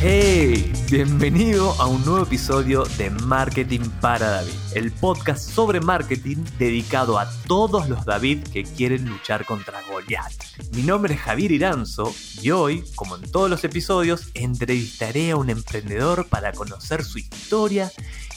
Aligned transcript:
¡Hey! 0.00 0.72
Bienvenido 0.88 1.72
a 1.80 1.88
un 1.88 2.04
nuevo 2.04 2.22
episodio 2.22 2.84
de 2.98 3.10
Marketing 3.10 3.80
para 4.00 4.30
David, 4.30 4.54
el 4.76 4.92
podcast 4.92 5.50
sobre 5.50 5.80
marketing 5.80 6.36
dedicado 6.56 7.18
a 7.18 7.28
todos 7.48 7.88
los 7.88 8.04
David 8.04 8.44
que 8.44 8.62
quieren 8.62 9.08
luchar 9.08 9.44
contra 9.44 9.82
Goliath. 9.90 10.32
Mi 10.72 10.82
nombre 10.82 11.14
es 11.14 11.20
Javier 11.20 11.50
Iranzo 11.50 12.14
y 12.40 12.52
hoy, 12.52 12.84
como 12.94 13.16
en 13.16 13.22
todos 13.22 13.50
los 13.50 13.64
episodios, 13.64 14.30
entrevistaré 14.34 15.32
a 15.32 15.36
un 15.36 15.50
emprendedor 15.50 16.28
para 16.28 16.52
conocer 16.52 17.02
su 17.02 17.18
historia 17.18 17.90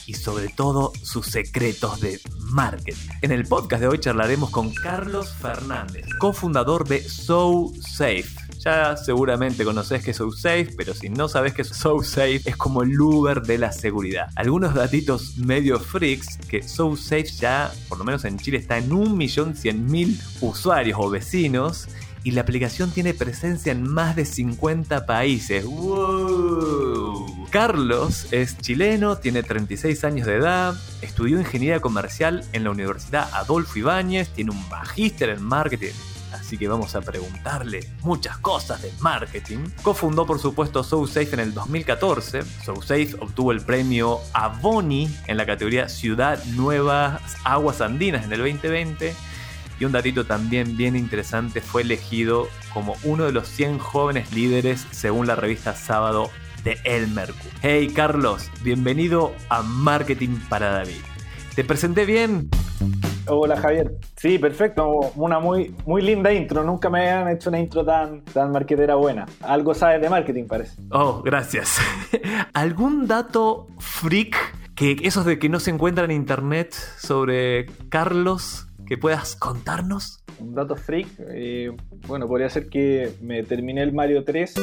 y 0.06 0.14
sobre 0.14 0.48
todo 0.48 0.92
sus 1.00 1.26
secretos 1.26 2.00
de 2.00 2.20
marketing. 2.40 3.08
En 3.20 3.30
el 3.30 3.46
podcast 3.46 3.82
de 3.82 3.86
hoy 3.86 4.00
charlaremos 4.00 4.50
con 4.50 4.74
Carlos 4.74 5.32
Fernández, 5.40 6.06
cofundador 6.18 6.88
de 6.88 7.08
SoSafe 7.08 8.41
ya 8.62 8.96
seguramente 8.96 9.64
conoces 9.64 10.02
que 10.04 10.12
es 10.12 10.16
SoSafe, 10.16 10.68
pero 10.76 10.94
si 10.94 11.08
no 11.08 11.28
sabes 11.28 11.52
que 11.54 11.64
SoSafe 11.64 12.42
es 12.44 12.56
como 12.56 12.82
el 12.82 12.98
Uber 13.00 13.42
de 13.42 13.58
la 13.58 13.72
seguridad. 13.72 14.28
Algunos 14.36 14.74
datitos 14.74 15.36
medio 15.38 15.80
freaks 15.80 16.38
que 16.48 16.62
SoSafe 16.62 17.24
ya, 17.24 17.72
por 17.88 17.98
lo 17.98 18.04
menos 18.04 18.24
en 18.24 18.38
Chile, 18.38 18.58
está 18.58 18.78
en 18.78 18.90
1.100.000 18.90 20.20
usuarios 20.40 20.98
o 21.00 21.10
vecinos 21.10 21.88
y 22.24 22.30
la 22.32 22.42
aplicación 22.42 22.90
tiene 22.90 23.14
presencia 23.14 23.72
en 23.72 23.82
más 23.82 24.14
de 24.14 24.24
50 24.24 25.06
países. 25.06 25.64
¡Wow! 25.64 27.48
Carlos 27.50 28.28
es 28.30 28.56
chileno, 28.58 29.18
tiene 29.18 29.42
36 29.42 30.04
años 30.04 30.26
de 30.26 30.36
edad, 30.36 30.74
estudió 31.02 31.38
ingeniería 31.38 31.80
comercial 31.80 32.44
en 32.52 32.64
la 32.64 32.70
Universidad 32.70 33.28
Adolfo 33.32 33.78
Ibáñez, 33.78 34.28
tiene 34.28 34.52
un 34.52 34.68
magíster 34.68 35.30
en 35.30 35.42
marketing 35.42 35.92
así 36.52 36.58
que 36.58 36.68
vamos 36.68 36.94
a 36.94 37.00
preguntarle 37.00 37.80
muchas 38.02 38.36
cosas 38.36 38.82
de 38.82 38.92
marketing. 39.00 39.70
Cofundó 39.82 40.26
por 40.26 40.38
supuesto 40.38 40.84
SoSafe 40.84 41.32
en 41.32 41.40
el 41.40 41.54
2014. 41.54 42.42
SoSafe 42.42 43.16
obtuvo 43.20 43.52
el 43.52 43.62
premio 43.62 44.20
Avoni 44.34 45.08
en 45.28 45.38
la 45.38 45.46
categoría 45.46 45.88
Ciudad 45.88 46.44
Nuevas 46.44 47.22
Aguas 47.44 47.80
Andinas 47.80 48.26
en 48.26 48.34
el 48.34 48.40
2020. 48.40 49.14
Y 49.80 49.84
un 49.86 49.92
datito 49.92 50.26
también 50.26 50.76
bien 50.76 50.94
interesante, 50.94 51.62
fue 51.62 51.80
elegido 51.80 52.48
como 52.74 52.96
uno 53.02 53.24
de 53.24 53.32
los 53.32 53.48
100 53.48 53.78
jóvenes 53.78 54.30
líderes 54.34 54.86
según 54.90 55.26
la 55.26 55.36
revista 55.36 55.74
Sábado 55.74 56.28
de 56.64 56.78
El 56.84 57.08
Mercurio. 57.08 57.50
Hey 57.62 57.90
Carlos, 57.96 58.50
bienvenido 58.62 59.34
a 59.48 59.62
Marketing 59.62 60.36
para 60.50 60.70
David. 60.70 61.00
¿Te 61.54 61.64
presenté 61.64 62.04
bien? 62.04 62.50
Hola 63.28 63.56
Javier. 63.56 63.98
Sí, 64.16 64.38
perfecto. 64.38 65.12
Una 65.14 65.38
muy, 65.38 65.74
muy 65.86 66.02
linda 66.02 66.32
intro. 66.32 66.64
Nunca 66.64 66.90
me 66.90 67.08
han 67.08 67.28
hecho 67.28 67.50
una 67.50 67.60
intro 67.60 67.84
tan, 67.84 68.24
tan 68.24 68.50
marketera 68.50 68.96
buena. 68.96 69.26
Algo 69.40 69.74
sabes 69.74 70.00
de 70.00 70.10
marketing, 70.10 70.46
parece. 70.46 70.80
Oh, 70.90 71.22
gracias. 71.22 71.78
¿Algún 72.52 73.06
dato 73.06 73.68
freak 73.78 74.36
que 74.74 74.96
esos 75.02 75.24
de 75.24 75.38
que 75.38 75.48
no 75.48 75.60
se 75.60 75.70
encuentra 75.70 76.04
en 76.04 76.10
internet 76.10 76.72
sobre 76.72 77.66
Carlos 77.88 78.66
que 78.86 78.98
puedas 78.98 79.36
contarnos? 79.36 80.24
Un 80.40 80.54
dato 80.54 80.74
freak. 80.74 81.08
Eh, 81.30 81.70
bueno, 82.08 82.26
podría 82.26 82.48
ser 82.50 82.68
que 82.68 83.14
me 83.20 83.44
terminé 83.44 83.82
el 83.82 83.92
Mario 83.92 84.24
3 84.24 84.54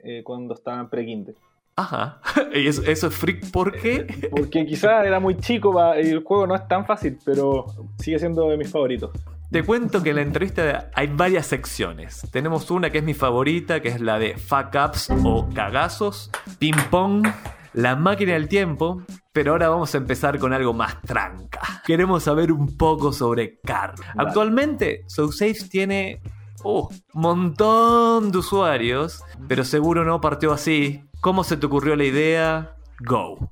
eh, 0.00 0.22
cuando 0.24 0.54
estaba 0.54 0.80
en 0.80 0.88
pre-kinder. 0.88 1.36
Ajá. 1.78 2.20
¿Y 2.54 2.66
eso, 2.66 2.82
es 2.82 3.06
freak 3.14 3.52
por 3.52 3.72
qué? 3.72 4.28
Porque 4.32 4.66
quizás 4.66 5.06
era 5.06 5.20
muy 5.20 5.36
chico 5.36 5.72
y 5.96 6.08
el 6.08 6.24
juego 6.24 6.48
no 6.48 6.56
es 6.56 6.66
tan 6.66 6.84
fácil, 6.84 7.16
pero 7.24 7.66
sigue 8.00 8.18
siendo 8.18 8.48
de 8.48 8.56
mis 8.56 8.68
favoritos. 8.68 9.12
Te 9.52 9.62
cuento 9.62 10.02
que 10.02 10.10
en 10.10 10.16
la 10.16 10.22
entrevista 10.22 10.90
hay 10.92 11.06
varias 11.06 11.46
secciones. 11.46 12.26
Tenemos 12.32 12.68
una 12.72 12.90
que 12.90 12.98
es 12.98 13.04
mi 13.04 13.14
favorita, 13.14 13.80
que 13.80 13.88
es 13.88 14.00
la 14.00 14.18
de 14.18 14.36
fuck 14.36 14.74
ups 14.74 15.08
o 15.24 15.48
cagazos, 15.54 16.32
ping 16.58 16.74
pong, 16.90 17.26
la 17.74 17.94
máquina 17.94 18.32
del 18.32 18.48
tiempo, 18.48 19.02
pero 19.32 19.52
ahora 19.52 19.68
vamos 19.68 19.94
a 19.94 19.98
empezar 19.98 20.38
con 20.40 20.52
algo 20.52 20.74
más 20.74 21.00
tranca. 21.02 21.60
Queremos 21.86 22.24
saber 22.24 22.50
un 22.50 22.76
poco 22.76 23.12
sobre 23.12 23.60
Carl. 23.60 23.94
Actualmente, 24.16 25.04
SoSafe 25.06 25.68
tiene 25.70 26.20
un 26.64 26.82
uh, 26.82 26.88
montón 27.14 28.32
de 28.32 28.38
usuarios, 28.38 29.22
pero 29.46 29.64
seguro 29.64 30.04
no 30.04 30.20
partió 30.20 30.52
así 30.52 31.07
¿Cómo 31.20 31.42
se 31.42 31.56
te 31.56 31.66
ocurrió 31.66 31.96
la 31.96 32.04
idea? 32.04 32.76
Go. 33.00 33.50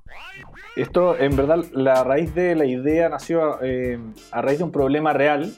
Esto, 0.76 1.18
en 1.18 1.34
verdad, 1.34 1.64
la 1.72 2.04
raíz 2.04 2.32
de 2.32 2.54
la 2.54 2.64
idea 2.64 3.08
nació 3.08 3.60
eh, 3.60 3.98
a 4.30 4.40
raíz 4.40 4.58
de 4.58 4.64
un 4.64 4.70
problema 4.70 5.12
real. 5.12 5.52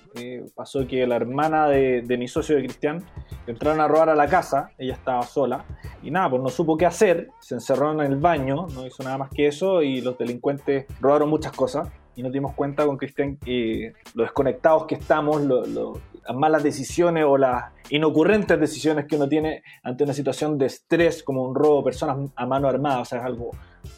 pasó 0.54 0.86
que 0.86 1.06
la 1.06 1.16
hermana 1.16 1.68
de, 1.68 2.16
mi 2.18 2.26
socio 2.26 2.56
de 2.56 2.62
Cristian 2.62 3.04
entraron 3.46 3.80
a 3.80 3.88
robar 3.88 4.08
a 4.08 4.14
la 4.14 4.26
casa, 4.26 4.70
ella 4.78 4.94
estaba 4.94 5.22
sola, 5.24 5.66
y 6.02 6.10
nada, 6.10 6.30
pues 6.30 6.42
no 6.42 6.48
supo 6.48 6.78
qué 6.78 6.86
hacer, 6.86 7.28
se 7.40 7.56
encerró 7.56 7.92
en 7.92 8.00
el 8.00 8.16
baño, 8.16 8.68
no 8.74 8.86
hizo 8.86 9.02
nada 9.02 9.18
más 9.18 9.30
que 9.30 9.46
eso, 9.46 9.82
y 9.82 10.00
los 10.00 10.16
delincuentes 10.16 10.86
robaron 11.00 11.28
muchas 11.28 11.52
cosas. 11.52 11.88
Y 12.14 12.22
nos 12.22 12.32
dimos 12.32 12.54
cuenta 12.54 12.84
con 12.84 12.96
Cristian 12.96 13.36
que 13.36 13.92
lo 14.14 14.24
desconectados 14.24 14.86
que 14.86 14.96
estamos, 14.96 15.40
lo, 15.42 15.64
las 15.66 16.17
malas 16.34 16.62
decisiones 16.62 17.24
o 17.26 17.38
las 17.38 17.72
inocurrentes 17.90 18.58
decisiones 18.58 19.06
que 19.06 19.16
uno 19.16 19.28
tiene 19.28 19.62
ante 19.82 20.04
una 20.04 20.12
situación 20.12 20.58
de 20.58 20.66
estrés 20.66 21.22
como 21.22 21.42
un 21.44 21.54
robo 21.54 21.78
de 21.78 21.84
personas 21.84 22.30
a 22.36 22.46
mano 22.46 22.68
armada, 22.68 23.00
o 23.00 23.04
sea, 23.04 23.20
es 23.20 23.24
algo 23.24 23.50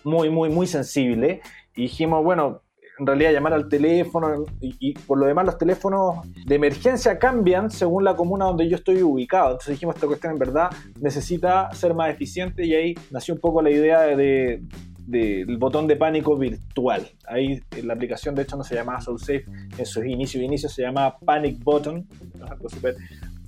muy, 0.04 0.30
muy, 0.30 0.48
muy 0.48 0.66
sensible. 0.66 1.40
Y 1.74 1.82
dijimos, 1.82 2.22
bueno, 2.24 2.62
en 3.00 3.06
realidad 3.06 3.32
llamar 3.32 3.54
al 3.54 3.68
teléfono 3.68 4.44
y, 4.60 4.92
por 4.92 5.18
lo 5.18 5.26
demás 5.26 5.46
los 5.46 5.56
teléfonos 5.56 6.16
de 6.44 6.54
emergencia 6.54 7.18
cambian 7.18 7.70
según 7.70 8.04
la 8.04 8.14
comuna 8.14 8.44
donde 8.44 8.68
yo 8.68 8.76
estoy 8.76 9.02
ubicado. 9.02 9.52
Entonces 9.52 9.72
dijimos, 9.72 9.94
esta 9.94 10.06
cuestión 10.06 10.34
en 10.34 10.38
verdad 10.38 10.70
necesita 11.00 11.72
ser 11.72 11.94
más 11.94 12.10
eficiente 12.10 12.66
y 12.66 12.74
ahí 12.74 12.94
nació 13.10 13.34
un 13.34 13.40
poco 13.40 13.62
la 13.62 13.70
idea 13.70 14.00
de, 14.00 14.62
del 15.10 15.58
botón 15.58 15.86
de 15.86 15.96
pánico 15.96 16.36
virtual. 16.36 17.06
Ahí 17.26 17.60
la 17.82 17.94
aplicación 17.94 18.34
de 18.34 18.42
hecho 18.42 18.56
no 18.56 18.64
se 18.64 18.74
llamaba 18.74 19.00
SoulSafe 19.00 19.44
en 19.76 19.86
sus 19.86 20.04
inicios, 20.04 20.42
inicios 20.42 20.72
se 20.72 20.82
llamaba 20.82 21.18
Panic 21.18 21.62
Button, 21.62 22.06
algo 22.48 22.68
súper 22.68 22.96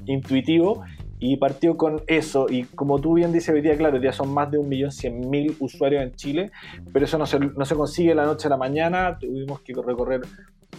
intuitivo 0.06 0.84
y 1.18 1.36
partió 1.36 1.76
con 1.76 2.02
eso 2.08 2.46
y 2.50 2.64
como 2.64 3.00
tú 3.00 3.14
bien 3.14 3.32
dices 3.32 3.54
hoy 3.54 3.60
día, 3.60 3.76
claro, 3.76 4.00
ya 4.02 4.12
son 4.12 4.34
más 4.34 4.50
de 4.50 4.58
1.100.000 4.58 5.56
usuarios 5.60 6.02
en 6.02 6.12
Chile, 6.16 6.50
pero 6.92 7.04
eso 7.04 7.16
no 7.16 7.26
se, 7.26 7.38
no 7.38 7.64
se 7.64 7.76
consigue 7.76 8.12
la 8.14 8.24
noche 8.24 8.48
a 8.48 8.50
la 8.50 8.56
mañana, 8.56 9.16
tuvimos 9.18 9.60
que 9.60 9.72
recorrer 9.72 10.22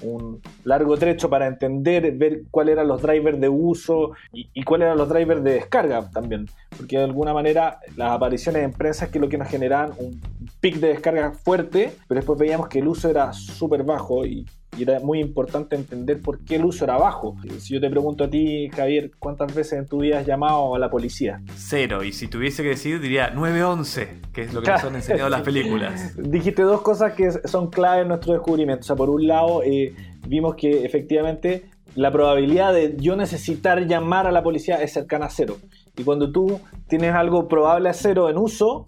un 0.02 0.42
largo 0.64 0.98
trecho 0.98 1.30
para 1.30 1.48
entender, 1.48 2.12
ver 2.18 2.44
cuáles 2.52 2.74
eran 2.74 2.88
los 2.88 3.02
drivers 3.02 3.40
de 3.40 3.50
uso 3.50 4.12
y, 4.32 4.64
cuáles 4.64 4.86
eran 4.86 4.98
los 4.98 5.10
drivers 5.10 5.44
de 5.44 5.54
descarga 5.54 6.10
también. 6.10 6.48
Porque 6.76 6.98
de 6.98 7.04
alguna 7.04 7.34
manera 7.34 7.80
las 7.96 8.12
apariciones 8.12 8.62
de 8.62 8.66
empresas 8.66 9.10
que 9.10 9.20
lo 9.20 9.30
que 9.30 9.38
nos 9.38 9.48
generaban 9.48 9.92
un 9.98 10.20
pic 10.64 10.78
de 10.78 10.88
descarga 10.88 11.34
fuerte, 11.34 11.92
pero 12.08 12.20
después 12.20 12.40
veíamos 12.40 12.70
que 12.70 12.80
el 12.80 12.88
uso 12.88 13.10
era 13.10 13.34
súper 13.34 13.84
bajo 13.84 14.26
y 14.26 14.46
y 14.78 14.84
era 14.84 15.00
muy 15.00 15.20
importante 15.20 15.76
entender 15.76 16.22
por 16.22 16.44
qué 16.44 16.56
el 16.56 16.66
uso 16.66 16.86
era 16.86 16.98
bajo. 16.98 17.36
Si 17.60 17.74
yo 17.74 17.82
te 17.82 17.90
pregunto 17.90 18.24
a 18.24 18.30
ti, 18.30 18.70
Javier, 18.70 19.12
¿cuántas 19.20 19.54
veces 19.54 19.74
en 19.74 19.88
tu 19.88 20.00
vida 20.00 20.20
has 20.20 20.26
llamado 20.26 20.76
a 20.76 20.80
la 20.80 20.90
policía? 20.90 21.42
Cero, 21.56 22.04
y 22.04 22.12
si 22.12 22.28
tuviese 22.28 22.64
que 22.64 22.70
decir, 22.70 23.00
diría 23.00 23.30
911, 23.30 24.22
que 24.34 24.42
es 24.42 24.54
lo 24.54 24.62
que 24.62 24.72
nos 24.72 24.84
han 24.84 24.96
enseñado 24.96 25.30
las 25.30 25.42
películas. 25.44 26.16
Dijiste 26.18 26.64
dos 26.64 26.82
cosas 26.82 27.14
que 27.14 27.32
son 27.48 27.70
clave 27.70 28.02
en 28.02 28.08
nuestro 28.08 28.34
descubrimiento. 28.34 28.82
O 28.82 28.88
sea, 28.88 28.96
por 28.96 29.10
un 29.10 29.28
lado, 29.28 29.62
eh, 29.64 29.94
vimos 30.28 30.56
que 30.56 30.86
efectivamente 30.86 31.66
la 31.96 32.12
probabilidad 32.12 32.74
de 32.74 32.96
yo 32.98 33.16
necesitar 33.16 33.86
llamar 33.86 34.26
a 34.26 34.32
la 34.32 34.42
policía 34.42 34.82
es 34.82 34.94
cercana 34.94 35.28
a 35.28 35.30
cero. 35.30 35.58
Y 35.96 36.04
cuando 36.04 36.32
tú 36.32 36.60
tienes 36.88 37.14
algo 37.14 37.48
probable 37.48 37.90
a 37.90 37.94
cero 37.94 38.30
en 38.30 38.38
uso, 38.38 38.88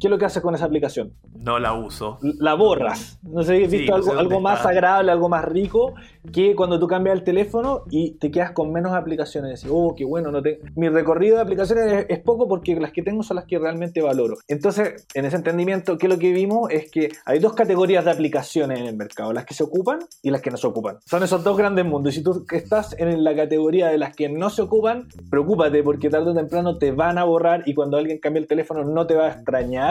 ¿qué 0.00 0.06
es 0.06 0.10
lo 0.10 0.18
que 0.18 0.24
haces 0.24 0.42
con 0.42 0.54
esa 0.54 0.64
aplicación? 0.66 1.12
No 1.34 1.58
la 1.58 1.72
uso. 1.74 2.18
La 2.22 2.54
borras. 2.54 3.18
No 3.22 3.42
sé 3.42 3.58
si 3.58 3.64
has 3.64 3.70
visto 3.70 3.94
algo, 3.94 4.40
más 4.40 4.64
agradable, 4.64 5.12
algo 5.12 5.28
más 5.28 5.44
rico, 5.44 5.94
que 6.32 6.54
cuando 6.54 6.78
tú 6.78 6.86
cambias 6.86 7.16
el 7.16 7.24
teléfono 7.24 7.82
y 7.90 8.12
te 8.18 8.30
quedas 8.30 8.52
con 8.52 8.72
menos 8.72 8.92
aplicaciones. 8.92 9.60
Decís, 9.60 9.70
oh, 9.72 9.94
qué 9.96 10.04
bueno, 10.04 10.30
no 10.30 10.42
te... 10.42 10.60
mi 10.74 10.88
recorrido 10.88 11.36
de 11.36 11.42
aplicaciones 11.42 12.06
es, 12.08 12.18
poco 12.20 12.48
porque 12.48 12.74
las 12.76 12.92
que 12.92 13.02
tengo 13.02 13.22
son 13.22 13.36
las 13.36 13.44
que 13.44 13.58
realmente 13.58 14.02
valoro. 14.02 14.36
Entonces, 14.48 15.06
en 15.14 15.24
ese 15.24 15.36
entendimiento, 15.36 15.98
¿qué 15.98 16.06
es 16.06 16.12
lo 16.12 16.18
que 16.18 16.32
vimos? 16.32 16.70
Es 16.70 16.90
que 16.90 17.10
hay 17.24 17.38
dos 17.38 17.54
categorías 17.54 18.04
de 18.04 18.10
aplicaciones 18.10 18.80
en 18.80 18.86
el 18.86 18.96
mercado, 18.96 19.32
las 19.32 19.44
que 19.44 19.54
se 19.54 19.62
ocupan 19.62 20.00
y 20.22 20.30
las 20.30 20.42
que 20.42 20.50
no 20.50 20.56
se 20.56 20.66
ocupan. 20.66 20.98
Son 21.04 21.22
esos 21.22 21.44
dos 21.44 21.56
grandes 21.56 21.84
mundos. 21.84 22.14
Y 22.14 22.18
si 22.18 22.24
tú 22.24 22.44
estás 22.50 22.96
en 22.98 23.22
la 23.22 23.36
categoría 23.36 23.88
de 23.88 23.98
las 23.98 24.14
que 24.16 24.28
no 24.28 24.50
se 24.50 24.62
ocupan, 24.62 25.08
preocúpate 25.30 25.82
porque 25.82 26.10
tarde 26.10 26.30
o 26.30 26.34
temprano 26.34 26.78
te 26.78 26.90
van 26.90 27.18
a 27.18 27.24
borrar 27.24 27.62
y 27.66 27.74
cuando 27.74 27.96
alguien 27.96 28.18
cambie 28.18 28.42
el 28.42 28.48
teléfono 28.48 28.84
no 28.84 29.06
te 29.06 29.14
va 29.14 29.26
a 29.26 29.32
extrañar 29.32 29.85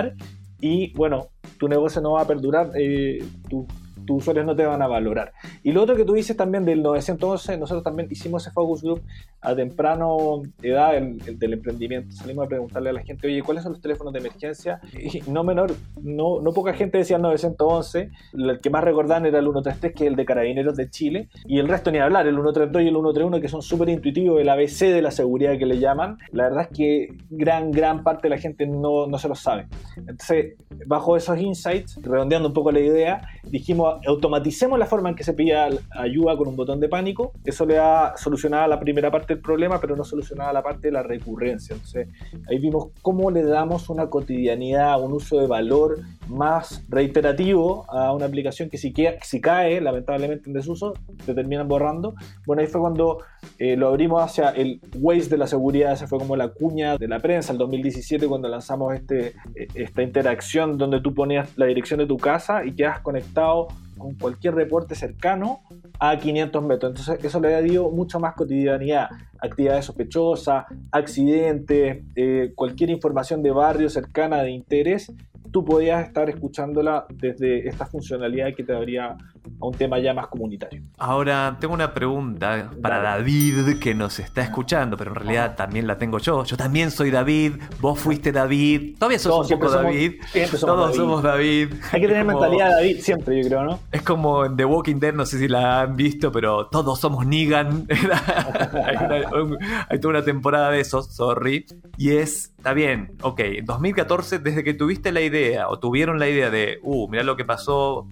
y 0.62 0.94
bueno, 0.94 1.30
tu 1.57 1.68
negocio 1.68 2.01
no 2.01 2.13
va 2.13 2.21
a 2.21 2.27
perdurar, 2.27 2.71
eh, 2.75 3.24
tu 3.50 3.68
tus 4.06 4.18
usuarios 4.18 4.46
no 4.46 4.56
te 4.56 4.66
van 4.66 4.81
a 4.81 4.88
valorar. 4.88 5.34
Y 5.63 5.72
lo 5.72 5.84
otro 5.84 5.96
que 5.96 6.06
tú 6.06 6.13
dices 6.13 6.36
también 6.38 6.66
del 6.66 6.81
911, 6.81 7.57
nosotros 7.57 7.84
también 7.84 8.07
hicimos 8.12 8.44
ese 8.44 8.52
focus 8.52 8.81
group 8.81 9.02
a 9.42 9.56
temprano 9.56 10.42
edad 10.62 10.94
del 10.94 11.54
emprendimiento. 11.54 12.16
Salimos 12.16 12.46
a 12.46 12.50
preguntarle 12.50 12.90
a 12.90 12.94
la 12.94 13.04
gente, 13.04 13.28
oye, 13.28 13.42
¿cuáles 13.42 13.63
son 13.63 13.74
los 13.74 13.81
teléfonos 13.81 14.13
de 14.13 14.19
emergencia? 14.19 14.80
Y 14.94 15.22
no 15.30 15.44
menor, 15.44 15.74
no, 16.02 16.42
no 16.42 16.52
poca 16.52 16.74
gente 16.74 16.98
decía 16.98 17.18
911, 17.18 18.10
el 18.34 18.60
que 18.60 18.69
más 18.69 18.84
recordaban 18.84 19.25
era 19.25 19.40
el 19.40 19.46
133, 19.46 19.94
que 19.94 20.06
es 20.06 20.10
el 20.10 20.16
de 20.16 20.25
Carabineros 20.25 20.75
de 20.75 20.90
Chile, 20.90 21.30
y 21.46 21.60
el 21.60 21.68
resto 21.68 21.92
ni 21.92 22.00
hablar, 22.00 22.28
el 22.28 22.36
132 22.36 22.84
y 22.84 22.88
el 22.88 22.94
131, 22.94 23.42
que 23.42 23.48
son 23.48 23.62
súper 23.62 23.90
intuitivos, 23.90 24.42
el 24.42 24.50
ABC 24.50 24.80
de 24.92 25.02
la 25.02 25.12
seguridad 25.12 25.57
que 25.57 25.66
le 25.66 25.80
llaman. 25.80 26.18
La 26.31 26.44
verdad 26.44 26.68
es 26.69 26.78
que 26.78 27.07
gran, 27.30 27.72
gran 27.72 28.04
parte 28.04 28.24
de 28.24 28.30
la 28.30 28.38
gente 28.38 28.66
no, 28.68 29.07
no 29.07 29.18
se 29.18 29.28
lo 29.28 29.36
sabe. 29.36 29.68
Entonces, 29.98 30.56
bajo 30.86 31.16
esos 31.16 31.40
insights, 31.40 32.00
redondeando 32.02 32.50
un 32.50 32.54
poco 32.54 32.72
la 32.72 32.80
idea, 32.80 33.22
dijimos, 33.44 33.94
automaticemos 34.06 34.77
la 34.80 34.86
forma 34.86 35.09
en 35.09 35.15
que 35.15 35.24
se 35.24 35.33
pilla 35.33 35.69
ayuda 35.92 36.38
con 36.38 36.47
un 36.47 36.56
botón 36.56 36.80
de 36.80 36.89
pánico. 36.89 37.33
Eso 37.44 37.65
le 37.65 37.77
ha 37.77 38.13
solucionado 38.18 38.68
la 38.68 38.80
primera 38.80 39.12
parte 39.12 39.36
del 39.36 39.42
problema, 39.42 39.80
pero 39.80 39.95
no 39.95 40.03
solucionaba 40.03 40.53
la 40.53 40.63
parte 40.63 40.88
de 40.88 40.92
la 40.92 41.03
recurrencia. 41.03 41.74
Entonces, 41.74 42.07
ahí 42.50 42.59
vimos 42.59 42.89
cómo 43.01 43.31
le 43.31 43.44
damos 43.44 43.89
una 43.89 44.09
cotidianidad, 44.09 45.01
un 45.01 45.13
uso 45.13 45.39
de 45.39 45.47
valor 45.47 46.00
más 46.27 46.83
reiterativo 46.89 47.86
a 47.89 48.13
una 48.13 48.25
aplicación 48.25 48.69
que 48.69 48.77
si, 48.77 48.94
si 49.21 49.42
cae, 49.42 49.81
lamentablemente 49.81 50.50
en 50.50 50.53
desuso, 50.53 50.94
te 51.25 51.33
terminan 51.33 51.68
borrando. 51.68 52.15
Bueno, 52.45 52.62
ahí 52.62 52.68
fue 52.68 52.81
cuando 52.81 53.19
eh, 53.59 53.75
lo 53.75 53.89
abrimos 53.89 54.21
hacia 54.21 54.50
el 54.50 54.81
Waze 55.00 55.30
de 55.30 55.38
la 55.38 55.47
seguridad, 55.47 55.94
esa 55.94 56.07
fue 56.07 56.19
como 56.19 56.36
la 56.36 56.50
cuña 56.50 56.97
de 56.97 57.07
la 57.07 57.19
prensa, 57.19 57.51
el 57.51 57.57
2017 57.57 58.27
cuando 58.27 58.47
lanzamos 58.47 58.94
este, 58.94 59.33
eh, 59.56 59.68
esta 59.75 60.01
interacción 60.01 60.77
donde 60.77 61.01
tú 61.01 61.13
ponías 61.13 61.57
la 61.57 61.65
dirección 61.65 62.00
de 62.00 62.06
tu 62.06 62.18
casa 62.18 62.65
y 62.65 62.74
quedas 62.74 63.00
conectado 63.01 63.68
cualquier 64.13 64.56
reporte 64.56 64.96
cercano 64.96 65.62
a 66.00 66.18
500 66.18 66.63
metros. 66.63 66.92
Entonces 66.92 67.25
eso 67.25 67.40
le 67.40 67.56
ha 67.56 67.62
dado 67.62 67.90
mucho 67.92 68.19
más 68.19 68.36
cotidianidad, 68.36 69.10
actividades 69.40 69.86
sospechosas, 69.86 70.66
accidentes, 70.92 72.04
eh, 72.16 72.52
cualquier 72.56 72.92
información 72.92 73.42
de 73.42 73.52
barrio 73.52 73.90
cercana 73.90 74.44
de 74.44 74.52
interés 74.52 75.12
tú 75.56 75.63
podías 75.63 76.06
estar 76.06 76.30
escuchándola 76.30 77.06
desde 77.13 77.66
esta 77.66 77.86
funcionalidad 77.86 78.54
que 78.54 78.66
te 78.66 78.74
daría 78.74 79.16
a 79.62 79.65
un 79.65 79.74
tema 79.74 80.00
ya 80.00 80.13
más 80.13 80.27
comunitario. 80.27 80.83
Ahora, 80.97 81.57
tengo 81.59 81.74
una 81.74 81.94
pregunta 81.94 82.71
para 82.81 83.01
David 83.01 83.80
que 83.80 83.94
nos 83.94 84.19
está 84.19 84.42
escuchando, 84.42 84.97
pero 84.97 85.12
en 85.12 85.15
realidad 85.15 85.56
también 85.56 85.88
la 85.88 85.97
tengo 85.97 86.19
yo. 86.19 86.44
Yo 86.44 86.57
también 86.57 86.92
soy 86.92 87.12
David, 87.12 87.53
vos 87.80 88.00
fuiste 88.00 88.31
David, 88.31 88.95
todavía 88.97 89.19
sos 89.19 89.50
un 89.50 89.59
poco 89.59 89.71
David. 89.71 90.21
Todos 90.59 90.95
somos 90.95 91.24
David. 91.24 91.74
Hay 91.92 92.01
que 92.01 92.07
tener 92.07 92.25
mentalidad 92.25 92.69
de 92.69 92.75
David 92.75 93.00
siempre, 93.00 93.42
yo 93.42 93.47
creo, 93.47 93.63
¿no? 93.63 93.80
Es 93.92 94.01
como 94.01 94.45
en 94.45 94.56
The 94.56 94.65
Walking 94.65 95.00
Dead, 95.00 95.13
no 95.13 95.25
sé 95.25 95.39
si 95.39 95.47
la 95.47 95.81
han 95.81 95.95
visto, 95.95 96.31
pero 96.31 96.68
todos 96.68 97.00
somos 97.00 97.25
Negan. 97.25 97.88
hay, 99.89 100.00
toda 100.00 100.09
una 100.09 100.24
temporada 100.24 100.71
de 100.71 100.81
eso, 100.81 101.01
sorry. 101.01 101.65
Y 101.97 102.12
es, 102.12 102.53
está 102.57 102.74
bien, 102.74 103.13
ok, 103.21 103.39
en 103.39 103.65
2014, 103.65 104.39
desde 104.39 104.63
que 104.63 104.74
tuviste 104.74 105.12
la 105.12 105.21
idea 105.21 105.69
o 105.69 105.80
tuvieron 105.80 106.19
la 106.19 106.27
idea 106.27 106.50
de, 106.50 106.80
uh, 106.83 107.07
mira 107.09 107.24
lo 107.24 107.36
que 107.36 107.45
pasó, 107.45 108.07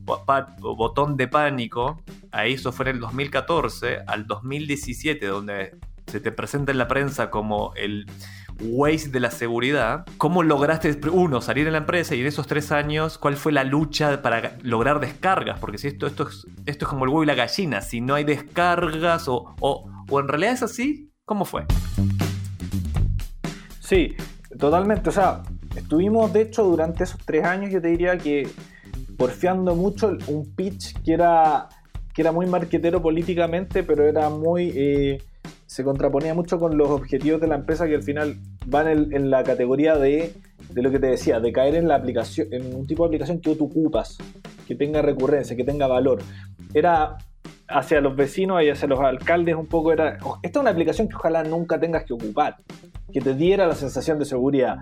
botón 0.60 1.18
de 1.18 1.23
pánico, 1.28 2.02
ahí 2.32 2.54
eso 2.54 2.72
fue 2.72 2.90
en 2.90 2.96
el 2.96 3.02
2014 3.02 4.00
al 4.08 4.28
2017, 4.28 5.26
donde 5.26 5.76
se 6.08 6.20
te 6.20 6.32
presenta 6.32 6.72
en 6.72 6.78
la 6.78 6.88
prensa 6.88 7.30
como 7.30 7.74
el 7.76 8.06
Waze 8.60 9.10
de 9.10 9.20
la 9.20 9.32
seguridad, 9.32 10.06
¿cómo 10.18 10.44
lograste, 10.44 10.96
uno, 11.12 11.42
salir 11.42 11.66
en 11.66 11.74
la 11.74 11.80
empresa 11.80 12.14
y 12.14 12.22
en 12.22 12.28
esos 12.28 12.46
tres 12.46 12.72
años, 12.72 13.18
cuál 13.18 13.36
fue 13.36 13.52
la 13.52 13.64
lucha 13.64 14.22
para 14.22 14.58
lograr 14.62 15.00
descargas? 15.00 15.60
Porque 15.60 15.78
si 15.78 15.88
esto, 15.88 16.06
esto, 16.06 16.28
es, 16.28 16.46
esto 16.66 16.86
es 16.86 16.90
como 16.90 17.06
el 17.06 17.10
huevo 17.10 17.24
y 17.24 17.28
la 17.28 17.36
gallina, 17.36 17.82
si 17.82 18.00
no 18.00 18.14
hay 18.14 18.24
descargas 18.24 19.28
o, 19.28 19.56
o, 19.60 19.90
o 20.10 20.20
en 20.20 20.28
realidad 20.28 20.54
es 20.54 20.64
así, 20.64 21.12
¿cómo 21.26 21.46
fue? 21.46 21.66
Sí, 23.80 24.16
totalmente. 24.60 25.10
O 25.10 25.12
sea, 25.12 25.42
Estuvimos, 25.76 26.32
de 26.34 26.42
hecho, 26.42 26.64
durante 26.64 27.04
esos 27.04 27.20
tres 27.26 27.44
años, 27.46 27.72
yo 27.72 27.82
te 27.82 27.88
diría 27.88 28.18
que 28.18 28.48
porfiando 29.18 29.76
mucho 29.76 30.18
un 30.28 30.54
pitch 30.56 31.02
que 31.04 31.14
era, 31.14 31.70
que 32.14 32.22
era 32.22 32.32
muy 32.32 32.46
marquetero 32.46 33.02
políticamente, 33.02 33.84
pero 33.84 34.06
era 34.06 34.30
muy... 34.30 34.72
Eh, 34.76 35.22
se 35.66 35.84
contraponía 35.84 36.34
mucho 36.34 36.60
con 36.60 36.78
los 36.78 36.90
objetivos 36.90 37.42
de 37.42 37.48
la 37.48 37.56
empresa 37.56 37.88
que 37.88 37.96
al 37.96 38.04
final 38.04 38.38
van 38.68 38.88
en, 38.88 39.32
la 39.32 39.44
categoría 39.44 39.98
de, 39.98 40.34
de, 40.70 40.82
lo 40.82 40.92
que 40.92 41.00
te 41.00 41.08
decía, 41.08 41.40
de 41.40 41.52
caer 41.52 41.76
en 41.76 41.88
la 41.88 41.96
aplicación, 41.96 42.48
en 42.52 42.76
un 42.76 42.86
tipo 42.86 43.04
de 43.04 43.08
aplicación 43.08 43.40
que 43.40 43.56
tú 43.56 43.66
ocupas, 43.66 44.18
que 44.68 44.76
tenga 44.76 45.02
recurrencia, 45.02 45.56
que 45.56 45.64
tenga 45.64 45.88
valor. 45.88 46.22
Era 46.74 47.18
hacia 47.68 48.02
los 48.02 48.16
vecinos 48.16 48.62
y 48.62 48.70
hacia 48.70 48.88
los 48.88 49.00
alcaldes 49.00 49.56
un 49.56 49.68
poco 49.68 49.92
era, 49.92 50.18
esta 50.42 50.60
es 50.60 50.62
una 50.62 50.72
aplicación 50.72 51.08
que 51.08 51.16
ojalá 51.16 51.44
nunca 51.44 51.80
tengas 51.80 52.04
que 52.04 52.14
ocupar 52.14 52.58
que 53.14 53.22
te 53.22 53.36
diera 53.36 53.68
la 53.68 53.76
sensación 53.76 54.20
de 54.20 54.26
seguridad. 54.26 54.78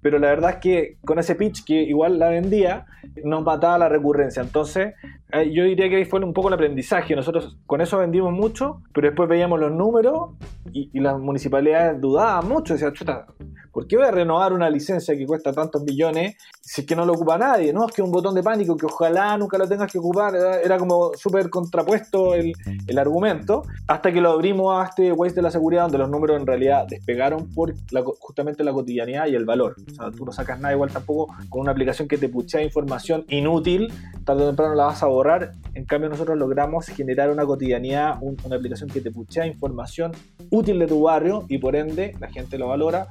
Pero 0.00 0.18
la 0.18 0.28
verdad 0.28 0.50
es 0.50 0.56
que 0.56 0.96
con 1.04 1.18
ese 1.18 1.34
pitch 1.34 1.64
que 1.64 1.82
igual 1.82 2.18
la 2.18 2.28
vendía, 2.28 2.86
nos 3.24 3.42
mataba 3.42 3.76
la 3.76 3.88
recurrencia. 3.88 4.40
Entonces, 4.40 4.94
eh, 5.32 5.50
yo 5.52 5.64
diría 5.64 5.90
que 5.90 5.96
ahí 5.96 6.04
fue 6.04 6.20
un 6.20 6.32
poco 6.32 6.48
el 6.48 6.54
aprendizaje. 6.54 7.16
Nosotros 7.16 7.58
con 7.66 7.80
eso 7.80 7.98
vendimos 7.98 8.32
mucho, 8.32 8.82
pero 8.94 9.08
después 9.08 9.28
veíamos 9.28 9.58
los 9.58 9.72
números 9.72 10.30
y, 10.72 10.90
y 10.92 11.00
las 11.00 11.18
municipalidades 11.18 12.00
dudaban 12.00 12.48
mucho. 12.48 12.74
Decían, 12.74 12.92
chuta, 12.92 13.26
¿Por 13.72 13.86
qué 13.86 13.96
voy 13.96 14.06
a 14.06 14.10
renovar 14.10 14.52
una 14.52 14.68
licencia 14.68 15.16
que 15.16 15.26
cuesta 15.26 15.50
tantos 15.52 15.82
millones 15.82 16.36
si 16.60 16.82
es 16.82 16.86
que 16.86 16.94
no 16.94 17.06
lo 17.06 17.14
ocupa 17.14 17.38
nadie? 17.38 17.72
No, 17.72 17.86
es 17.86 17.94
que 17.94 18.02
un 18.02 18.12
botón 18.12 18.34
de 18.34 18.42
pánico 18.42 18.76
que 18.76 18.84
ojalá 18.84 19.36
nunca 19.38 19.56
lo 19.56 19.66
tengas 19.66 19.90
que 19.90 19.98
ocupar. 19.98 20.34
Era 20.62 20.76
como 20.76 21.12
súper 21.14 21.48
contrapuesto 21.48 22.34
el, 22.34 22.52
argumento. 22.98 23.62
Hasta 23.88 24.12
que 24.12 24.20
lo 24.20 24.30
abrimos 24.30 24.78
a 24.78 24.84
este 24.84 25.10
Waze 25.12 25.36
de 25.36 25.42
la 25.42 25.50
seguridad, 25.50 25.84
donde 25.84 25.98
los 25.98 26.10
números 26.10 26.38
en 26.38 26.46
realidad 26.46 26.86
despegaron 26.86 27.48
por 27.54 27.74
justamente 28.18 28.62
la 28.62 28.72
cotidianidad 28.72 29.26
y 29.28 29.34
el 29.34 29.46
valor. 29.46 29.76
O 29.90 29.94
sea, 29.94 30.10
tú 30.10 30.26
no 30.26 30.32
sacas 30.32 30.60
nada 30.60 30.74
igual 30.74 30.90
tampoco 30.90 31.34
con 31.48 31.62
una 31.62 31.72
aplicación 31.72 32.06
que 32.06 32.18
te 32.18 32.28
puchea 32.28 32.62
información 32.62 33.24
inútil, 33.28 33.90
tarde 34.24 34.42
o 34.42 34.46
temprano 34.48 34.74
la 34.74 34.84
vas 34.84 35.02
a 35.02 35.06
borrar. 35.06 35.52
En 35.72 35.86
cambio, 35.86 36.10
nosotros 36.10 36.36
logramos 36.36 36.86
generar 36.86 37.30
una 37.30 37.46
cotidianidad, 37.46 38.18
una 38.20 38.56
aplicación 38.56 38.90
que 38.90 39.00
te 39.00 39.10
puchea 39.10 39.46
información 39.46 40.12
útil 40.50 40.78
de 40.78 40.86
tu 40.86 41.00
barrio 41.00 41.46
y 41.48 41.56
por 41.56 41.74
ende 41.74 42.14
la 42.20 42.28
gente 42.28 42.58
lo 42.58 42.68
valora 42.68 43.08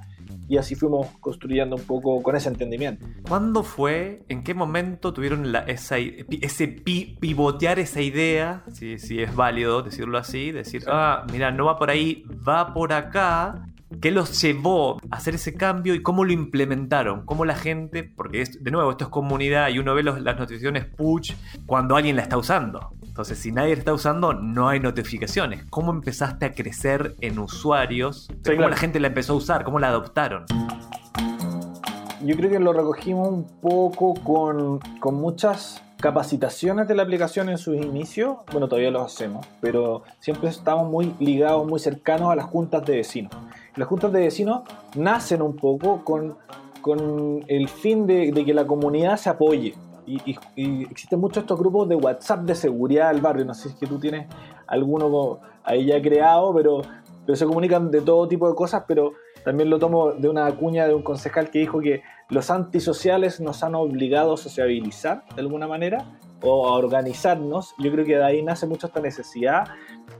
y 0.51 0.57
así 0.57 0.75
fuimos 0.75 1.07
construyendo 1.21 1.77
un 1.77 1.83
poco 1.83 2.21
con 2.21 2.36
ese 2.36 2.50
entendimiento. 2.50 3.07
¿Cuándo 3.25 3.63
fue, 3.63 4.21
en 4.27 4.44
qué 4.44 4.53
momento 4.53 5.13
tuvieron 5.13 5.56
esa, 5.68 5.98
ese 5.98 6.68
pivotear 6.68 7.80
esa 7.80 8.01
idea, 8.01 8.65
si, 8.74 9.00
si, 9.00 9.21
es 9.21 9.33
válido 9.33 9.81
decirlo 9.81 10.18
así, 10.18 10.51
decir, 10.51 10.83
ah, 10.88 11.25
mira, 11.31 11.51
no 11.51 11.63
va 11.63 11.77
por 11.77 11.89
ahí, 11.89 12.25
va 12.45 12.74
por 12.74 12.92
acá, 12.92 13.65
¿Qué 13.99 14.11
los 14.11 14.41
llevó 14.41 14.97
a 15.09 15.17
hacer 15.17 15.35
ese 15.35 15.53
cambio 15.53 15.93
y 15.93 16.01
cómo 16.01 16.23
lo 16.23 16.31
implementaron? 16.31 17.25
¿Cómo 17.25 17.43
la 17.43 17.55
gente, 17.55 18.03
porque 18.03 18.45
de 18.60 18.71
nuevo 18.71 18.91
esto 18.91 19.05
es 19.05 19.10
comunidad 19.10 19.69
y 19.69 19.79
uno 19.79 19.93
ve 19.93 20.03
las 20.03 20.39
notificaciones 20.39 20.86
push 20.86 21.33
cuando 21.65 21.98
alguien 21.98 22.15
la 22.15 22.21
está 22.21 22.38
usando? 22.38 22.91
Entonces, 23.03 23.38
si 23.38 23.51
nadie 23.51 23.74
la 23.74 23.79
está 23.79 23.93
usando, 23.93 24.33
no 24.33 24.69
hay 24.69 24.79
notificaciones. 24.79 25.65
¿Cómo 25.69 25.91
empezaste 25.91 26.45
a 26.45 26.53
crecer 26.53 27.15
en 27.19 27.39
usuarios? 27.39 28.29
¿Cómo 28.45 28.69
la 28.69 28.77
gente 28.77 29.00
la 29.00 29.07
empezó 29.07 29.33
a 29.33 29.36
usar? 29.36 29.63
¿Cómo 29.65 29.79
la 29.79 29.89
adoptaron? 29.89 30.45
Yo 32.24 32.36
creo 32.38 32.50
que 32.50 32.60
lo 32.60 32.71
recogimos 32.71 33.27
un 33.27 33.43
poco 33.60 34.13
con, 34.13 34.79
con 35.00 35.15
muchas 35.15 35.83
capacitaciones 36.01 36.88
de 36.88 36.95
la 36.95 37.03
aplicación 37.03 37.50
en 37.50 37.57
sus 37.57 37.75
inicios, 37.77 38.38
bueno, 38.51 38.67
todavía 38.67 38.91
lo 38.91 39.01
hacemos, 39.01 39.45
pero 39.62 40.03
siempre 40.19 40.50
estamos 40.50 40.89
muy 40.89 41.13
ligados, 41.19 41.65
muy 41.65 41.79
cercanos 41.79 42.31
a 42.31 42.36
las 42.36 42.45
juntas 42.45 42.83
de 42.86 42.98
vecinos. 42.98 43.31
Las 43.75 43.87
juntas 43.87 44.11
de 44.11 44.19
vecinos 44.19 44.61
nacen 44.95 45.41
un 45.41 45.55
poco 45.55 46.03
con, 46.03 46.37
con 46.81 47.43
el 47.47 47.69
fin 47.69 48.05
de, 48.05 48.31
que 48.45 48.53
la 48.53 48.65
comunidad 48.65 49.17
se 49.17 49.29
apoye. 49.29 49.75
Y, 50.05 50.35
existen 50.89 51.19
muchos 51.19 51.43
estos 51.43 51.57
grupos 51.57 51.87
de 51.87 51.95
WhatsApp 51.95 52.41
de 52.41 52.55
seguridad 52.55 53.11
del 53.11 53.21
barrio. 53.21 53.45
No 53.45 53.53
sé 53.53 53.69
si 53.69 53.75
es 53.75 53.79
que 53.79 53.87
tú 53.87 53.97
tienes 53.99 54.27
alguno 54.67 55.39
ahí 55.63 55.85
ya 55.85 56.01
creado, 56.01 56.53
pero, 56.53 56.81
pero 57.25 57.35
se 57.35 57.45
comunican 57.45 57.91
de 57.91 58.01
todo 58.01 58.27
tipo 58.27 58.49
de 58.49 58.55
cosas, 58.55 58.83
pero 58.87 59.13
también 59.45 59.69
lo 59.69 59.79
tomo 59.79 60.11
de 60.11 60.27
una 60.27 60.51
cuña 60.51 60.87
de 60.87 60.93
un 60.93 61.03
concejal 61.03 61.49
que 61.49 61.59
dijo 61.59 61.79
que 61.79 62.01
los 62.29 62.49
antisociales 62.49 63.39
nos 63.39 63.63
han 63.63 63.75
obligado 63.75 64.33
a 64.33 64.37
sociabilizar 64.37 65.23
de 65.35 65.41
alguna 65.41 65.67
manera 65.67 66.05
o 66.41 66.67
a 66.67 66.73
organizarnos. 66.73 67.73
Yo 67.79 67.91
creo 67.91 68.05
que 68.05 68.17
de 68.17 68.23
ahí 68.23 68.41
nace 68.41 68.67
mucho 68.67 68.87
esta 68.87 68.99
necesidad. 68.99 69.67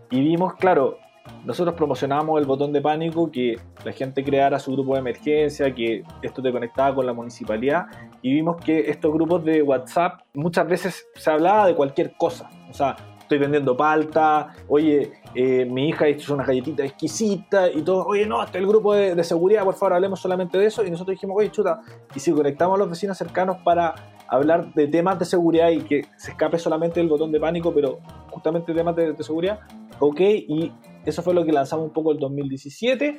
Y 0.10 0.22
vimos, 0.22 0.53
claro, 0.55 0.98
nosotros 1.46 1.75
promocionábamos 1.75 2.40
el 2.40 2.46
botón 2.46 2.72
de 2.74 2.82
pánico, 2.82 3.32
que 3.32 3.60
la 3.84 3.92
gente 3.92 4.24
creara 4.24 4.60
su 4.60 4.72
grupo 4.74 4.94
de 4.94 5.00
emergencia, 5.00 5.74
que 5.74 6.04
esto 6.22 6.42
te 6.42 6.51
conectaba 6.51 6.96
con 6.96 7.06
la 7.06 7.13
municipalidad 7.13 7.86
y 8.22 8.34
vimos 8.34 8.58
que 8.58 8.90
estos 8.90 9.13
grupos 9.13 9.44
de 9.44 9.62
WhatsApp 9.62 10.22
muchas 10.34 10.68
veces 10.68 11.08
se 11.16 11.32
hablaba 11.32 11.68
de 11.68 11.75
cualquier 11.75 12.13
cosa. 12.16 12.50
O 12.70 12.74
sea, 12.74 12.96
estoy 13.20 13.40
vendiendo 13.40 13.78
palta, 13.78 14.56
oye, 14.68 15.13
eh, 15.34 15.66
mi 15.66 15.90
hija 15.90 16.10
hizo 16.10 16.34
una 16.34 16.44
galletita 16.44 16.84
exquisita 16.84 17.72
y 17.72 17.82
todo, 17.82 18.06
oye, 18.06 18.25
no, 18.25 18.42
hasta 18.42 18.58
el 18.58 18.68
grupo 18.68 18.94
de, 18.94 19.16
de, 19.16 19.24
seguridad, 19.24 19.63
por 19.63 19.75
favor, 19.75 19.94
hablemos 19.94 20.20
solamente 20.20 20.58
de 20.58 20.66
eso. 20.66 20.84
Y 20.84 20.92
nosotros 20.92 21.16
dijimos, 21.16 21.38
oye, 21.38 21.50
chuta, 21.50 21.80
y 22.13 22.20
si 22.20 22.32
conectamos 22.34 22.75
a 22.75 22.80
los 22.80 22.90
vecinos 22.90 23.18
cercanos 23.18 23.58
para 23.63 23.96
hablar 24.28 24.74
de 24.74 24.88
temas 24.88 25.18
de 25.18 25.25
seguridad 25.25 25.70
y 25.70 25.80
que 25.82 26.06
se 26.18 26.32
escape 26.32 26.60
solamente 26.60 27.00
el 27.00 27.08
botón 27.08 27.32
de 27.32 27.40
pánico, 27.40 27.74
pero 27.74 28.00
justamente 28.30 28.74
temas 28.74 28.96
de, 28.96 29.13
de 29.13 29.24
seguridad, 29.24 29.62
ok, 30.00 30.20
y 30.20 30.74
eso 31.05 31.22
fue 31.22 31.34
lo 31.34 31.46
que 31.46 31.51
lanzamos 31.51 31.86
un 31.86 31.91
poco 31.91 32.12
el 32.12 32.20
2017. 32.20 33.17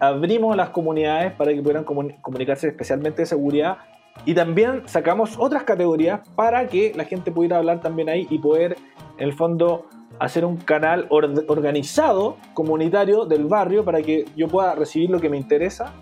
Abrimos 0.00 0.56
las 0.56 0.70
comunidades 0.70 1.32
para 1.32 1.52
que 1.52 1.60
pudieran 1.60 1.84
comunicarse 1.84 2.68
especialmente 2.68 3.22
de 3.22 3.26
seguridad 3.26 3.78
y 4.24 4.34
también 4.34 4.82
sacamos 4.86 5.36
otras 5.38 5.64
categorías 5.64 6.26
para 6.34 6.68
que 6.68 6.92
la 6.94 7.04
gente 7.04 7.30
pudiera 7.30 7.58
hablar 7.58 7.80
también 7.80 8.08
ahí 8.08 8.26
y 8.30 8.38
poder, 8.38 8.76
en 9.18 9.24
el 9.24 9.34
fondo, 9.34 9.86
hacer 10.18 10.44
un 10.44 10.56
canal 10.56 11.06
organizado, 11.10 12.36
comunitario 12.54 13.26
del 13.26 13.44
barrio 13.44 13.84
para 13.84 14.02
que 14.02 14.24
yo 14.36 14.48
pueda 14.48 14.74
recibir 14.74 15.10
lo 15.10 15.20
que 15.20 15.28
me 15.28 15.36
interesa 15.36 15.92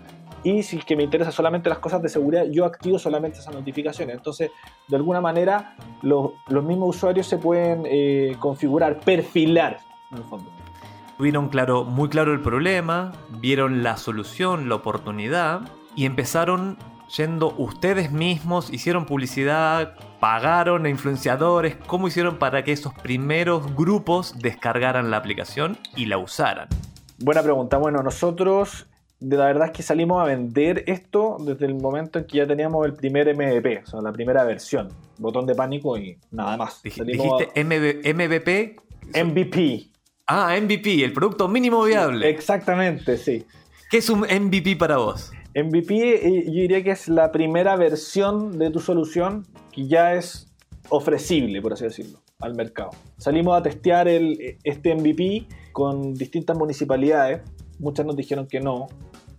y 0.45 0.61
si 0.61 0.77
es 0.77 0.85
que 0.85 0.95
me 0.95 1.01
interesa 1.01 1.31
solamente 1.31 1.69
las 1.69 1.79
cosas 1.79 2.03
de 2.03 2.07
seguridad, 2.07 2.45
yo 2.45 2.65
activo 2.65 2.99
solamente 2.99 3.39
esas 3.39 3.55
notificaciones. 3.55 4.15
Entonces, 4.15 4.51
de 4.87 4.95
alguna 4.95 5.19
manera, 5.19 5.75
los 6.03 6.63
mismos 6.63 6.95
usuarios 6.95 7.25
se 7.25 7.39
pueden 7.39 7.83
eh, 7.87 8.35
configurar, 8.39 8.99
perfilar, 8.99 9.79
en 10.11 10.17
el 10.19 10.23
fondo. 10.23 10.54
Tuvieron 11.17 11.49
claro, 11.49 11.85
muy 11.85 12.09
claro 12.09 12.33
el 12.33 12.41
problema, 12.41 13.13
vieron 13.39 13.83
la 13.83 13.95
solución, 13.97 14.67
la 14.67 14.75
oportunidad 14.75 15.61
y 15.95 16.05
empezaron 16.05 16.77
yendo 17.15 17.53
ustedes 17.57 18.11
mismos, 18.11 18.71
hicieron 18.73 19.05
publicidad, 19.05 19.95
pagaron 20.19 20.85
a 20.85 20.89
influenciadores, 20.89 21.77
¿cómo 21.87 22.07
hicieron 22.07 22.37
para 22.37 22.63
que 22.63 22.73
esos 22.73 22.93
primeros 22.93 23.75
grupos 23.75 24.37
descargaran 24.39 25.09
la 25.09 25.17
aplicación 25.17 25.77
y 25.95 26.07
la 26.07 26.17
usaran? 26.17 26.67
Buena 27.19 27.41
pregunta. 27.43 27.77
Bueno, 27.77 28.03
nosotros 28.03 28.87
de 29.19 29.37
la 29.37 29.45
verdad 29.45 29.67
es 29.67 29.71
que 29.71 29.83
salimos 29.83 30.21
a 30.21 30.25
vender 30.25 30.83
esto 30.87 31.37
desde 31.39 31.65
el 31.65 31.75
momento 31.75 32.19
en 32.19 32.25
que 32.25 32.37
ya 32.37 32.47
teníamos 32.47 32.85
el 32.85 32.93
primer 32.93 33.33
MVP, 33.33 33.83
o 33.83 33.85
sea, 33.85 34.01
la 34.01 34.11
primera 34.11 34.43
versión, 34.43 34.89
botón 35.17 35.45
de 35.45 35.55
pánico 35.55 35.97
y 35.97 36.17
nada 36.31 36.57
más. 36.57 36.83
¿Dijiste 36.83 37.63
MVP? 37.63 38.75
MVP. 39.23 39.94
Ah, 40.27 40.57
MVP, 40.59 41.03
el 41.03 41.13
producto 41.13 41.47
mínimo 41.47 41.83
viable. 41.83 42.27
Exactamente, 42.29 43.17
sí. 43.17 43.45
¿Qué 43.91 43.97
es 43.97 44.09
un 44.09 44.21
MVP 44.21 44.75
para 44.75 44.97
vos? 44.97 45.31
MVP 45.53 46.27
eh, 46.27 46.43
yo 46.47 46.61
diría 46.61 46.83
que 46.83 46.91
es 46.91 47.07
la 47.07 47.31
primera 47.31 47.75
versión 47.75 48.57
de 48.57 48.71
tu 48.71 48.79
solución 48.79 49.45
que 49.71 49.87
ya 49.87 50.15
es 50.15 50.51
ofrecible, 50.89 51.61
por 51.61 51.73
así 51.73 51.83
decirlo, 51.83 52.21
al 52.39 52.55
mercado. 52.55 52.89
Salimos 53.17 53.55
a 53.55 53.61
testear 53.61 54.07
el, 54.07 54.57
este 54.63 54.95
MVP 54.95 55.47
con 55.71 56.15
distintas 56.15 56.57
municipalidades. 56.57 57.41
Muchas 57.77 58.07
nos 58.07 58.15
dijeron 58.15 58.47
que 58.47 58.59
no, 58.59 58.87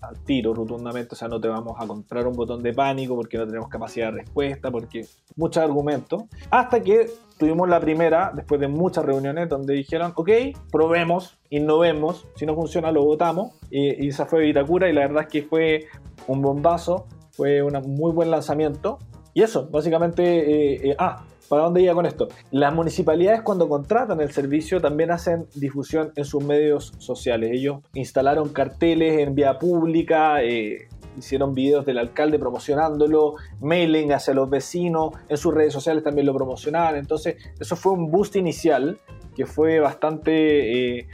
al 0.09 0.23
tiro 0.25 0.55
rotundamente, 0.55 1.15
o 1.15 1.17
sea, 1.17 1.29
no 1.29 1.41
te 1.41 1.49
vamos 1.49 1.75
a 1.79 1.87
comprar 1.87 2.27
un 2.27 2.35
botón 2.35 2.63
de 2.63 2.73
pánico 2.73 3.15
porque 3.15 3.39
no 3.39 3.47
tenemos 3.47 3.69
capacidad 3.69 4.13
de 4.13 4.23
respuesta, 4.23 4.71
porque 4.71 5.07
muchos 5.37 5.63
argumentos, 5.63 6.25
hasta 6.51 6.81
que 6.81 7.11
tuvimos 7.39 7.69
la 7.69 7.81
primera, 7.81 8.33
después 8.35 8.61
de 8.61 8.69
muchas 8.69 9.05
reuniones, 9.05 9.49
donde 9.49 9.75
dijeron, 9.75 10.13
ok, 10.17 10.31
probemos, 10.71 11.39
innovemos, 11.51 12.27
si 12.37 12.47
no 12.47 12.55
funciona 12.55 12.91
lo 12.91 13.05
votamos, 13.05 13.53
y, 13.71 14.09
esa 14.09 14.27
fue 14.27 14.43
Vitacura, 14.43 14.89
y 14.89 14.93
la 14.93 15.03
verdad 15.03 15.25
es 15.25 15.29
que 15.29 15.43
fue 15.43 15.87
un 16.27 16.41
bombazo, 16.43 17.07
fue 17.33 17.63
un 17.63 17.75
muy 17.95 18.13
buen 18.13 18.31
lanzamiento, 18.31 18.99
y 19.35 19.43
eso, 19.43 19.69
básicamente, 19.71 20.23
eh, 20.25 20.91
eh, 20.91 20.97
ah, 20.99 21.25
¿Para 21.49 21.63
dónde 21.63 21.83
iba 21.83 21.95
con 21.95 22.07
esto? 22.07 22.29
Las 22.51 22.75
municipalidades 22.75 23.43
cuando 23.43 23.69
contratan 23.69 24.21
el 24.21 24.33
servicio 24.33 24.81
también 24.81 25.11
hacen 25.11 25.47
difusión 25.55 26.13
en 26.17 26.25
sus 26.25 26.43
medios 26.45 26.93
sociales. 26.99 27.51
Ellos 27.53 27.79
instalaron 27.95 28.49
carteles 28.49 29.19
en 29.21 29.35
vía 29.35 29.59
pública, 29.59 30.43
eh, 30.43 30.89
hicieron 31.17 31.55
videos 31.55 31.87
del 31.87 31.99
alcalde 31.99 32.39
promocionándolo, 32.39 33.35
mailing 33.61 34.13
hacia 34.13 34.35
los 34.35 34.51
vecinos, 34.51 35.15
en 35.29 35.37
sus 35.37 35.55
redes 35.55 35.73
sociales 35.73 36.03
también 36.03 36.27
lo 36.27 36.35
promocionaban. 36.35 36.97
Entonces, 36.97 37.37
eso 37.59 37.77
fue 37.77 37.93
un 37.93 38.11
boost 38.11 38.37
inicial 38.37 38.99
que 39.35 39.47
fue 39.47 39.81
bastante 39.81 40.99
eh, 40.99 41.09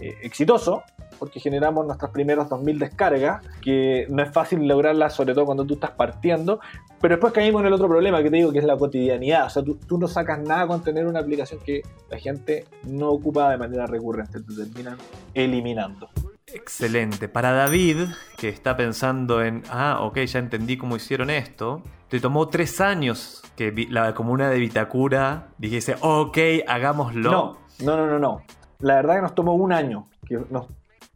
eh, 0.00 0.14
exitoso 0.22 0.82
porque 1.20 1.38
generamos 1.38 1.86
nuestras 1.86 2.10
primeras 2.10 2.48
2.000 2.48 2.78
descargas, 2.78 3.46
que 3.60 4.06
no 4.08 4.22
es 4.22 4.32
fácil 4.32 4.66
lograrlas, 4.66 5.14
sobre 5.14 5.34
todo 5.34 5.44
cuando 5.44 5.66
tú 5.66 5.74
estás 5.74 5.90
partiendo, 5.92 6.60
pero 7.00 7.14
después 7.14 7.32
caímos 7.32 7.60
en 7.60 7.66
el 7.66 7.74
otro 7.74 7.88
problema 7.88 8.22
que 8.22 8.30
te 8.30 8.36
digo, 8.36 8.50
que 8.50 8.58
es 8.58 8.64
la 8.64 8.76
cotidianidad. 8.76 9.46
O 9.46 9.50
sea, 9.50 9.62
tú, 9.62 9.98
no 9.98 10.08
sacas 10.08 10.40
nada 10.40 10.66
con 10.66 10.82
tener 10.82 11.06
una 11.06 11.20
aplicación 11.20 11.60
que 11.60 11.82
la 12.10 12.18
gente 12.18 12.64
no 12.84 13.10
ocupa 13.10 13.50
de 13.50 13.58
manera 13.58 13.86
recurrente, 13.86 14.40
te 14.40 14.54
terminan 14.54 14.96
eliminando. 15.34 16.08
Excelente. 16.46 17.28
Para 17.28 17.52
David, 17.52 18.08
que 18.38 18.48
está 18.48 18.76
pensando 18.76 19.42
en, 19.42 19.62
ah, 19.70 19.98
ok, 20.00 20.20
ya 20.20 20.38
entendí 20.38 20.78
cómo 20.78 20.96
hicieron 20.96 21.28
esto, 21.30 21.82
te 22.08 22.18
tomó 22.18 22.48
tres 22.48 22.80
años 22.80 23.42
que 23.56 23.86
la 23.90 24.14
comuna 24.14 24.48
de 24.48 24.58
Vitacura 24.58 25.48
dijese, 25.58 25.96
ok, 26.00 26.38
hagámoslo. 26.66 27.30
No, 27.30 27.58
no, 27.84 27.96
no, 27.96 28.06
no, 28.06 28.18
no. 28.18 28.42
La 28.80 28.94
verdad 28.94 29.16
que 29.16 29.22
nos 29.22 29.34
tomó 29.34 29.54
un 29.54 29.72
año 29.72 30.08
que 30.26 30.38
nos 30.50 30.66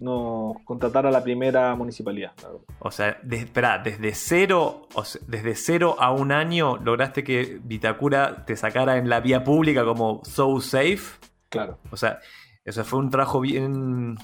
nos 0.05 0.57
contratara 0.65 1.11
la 1.11 1.23
primera 1.23 1.75
municipalidad. 1.75 2.33
O 2.79 2.91
sea, 2.91 3.19
espera, 3.31 3.79
desde 3.79 4.15
cero, 4.15 4.89
desde 5.27 5.55
cero 5.55 5.97
a 5.99 6.13
un 6.13 6.31
año 6.31 6.77
lograste 6.77 7.25
que 7.25 7.59
Vitacura 7.65 8.45
te 8.45 8.57
sacara 8.57 8.99
en 8.99 9.09
la 9.09 9.21
vía 9.21 9.43
pública 9.43 9.85
como 9.85 10.21
so 10.25 10.61
safe. 10.61 11.19
Claro. 11.49 11.79
O 11.91 11.97
sea, 11.97 12.19
eso 12.65 12.85
fue 12.85 12.99
un 12.99 13.11
trabajo 13.11 13.41
bien. 13.41 14.17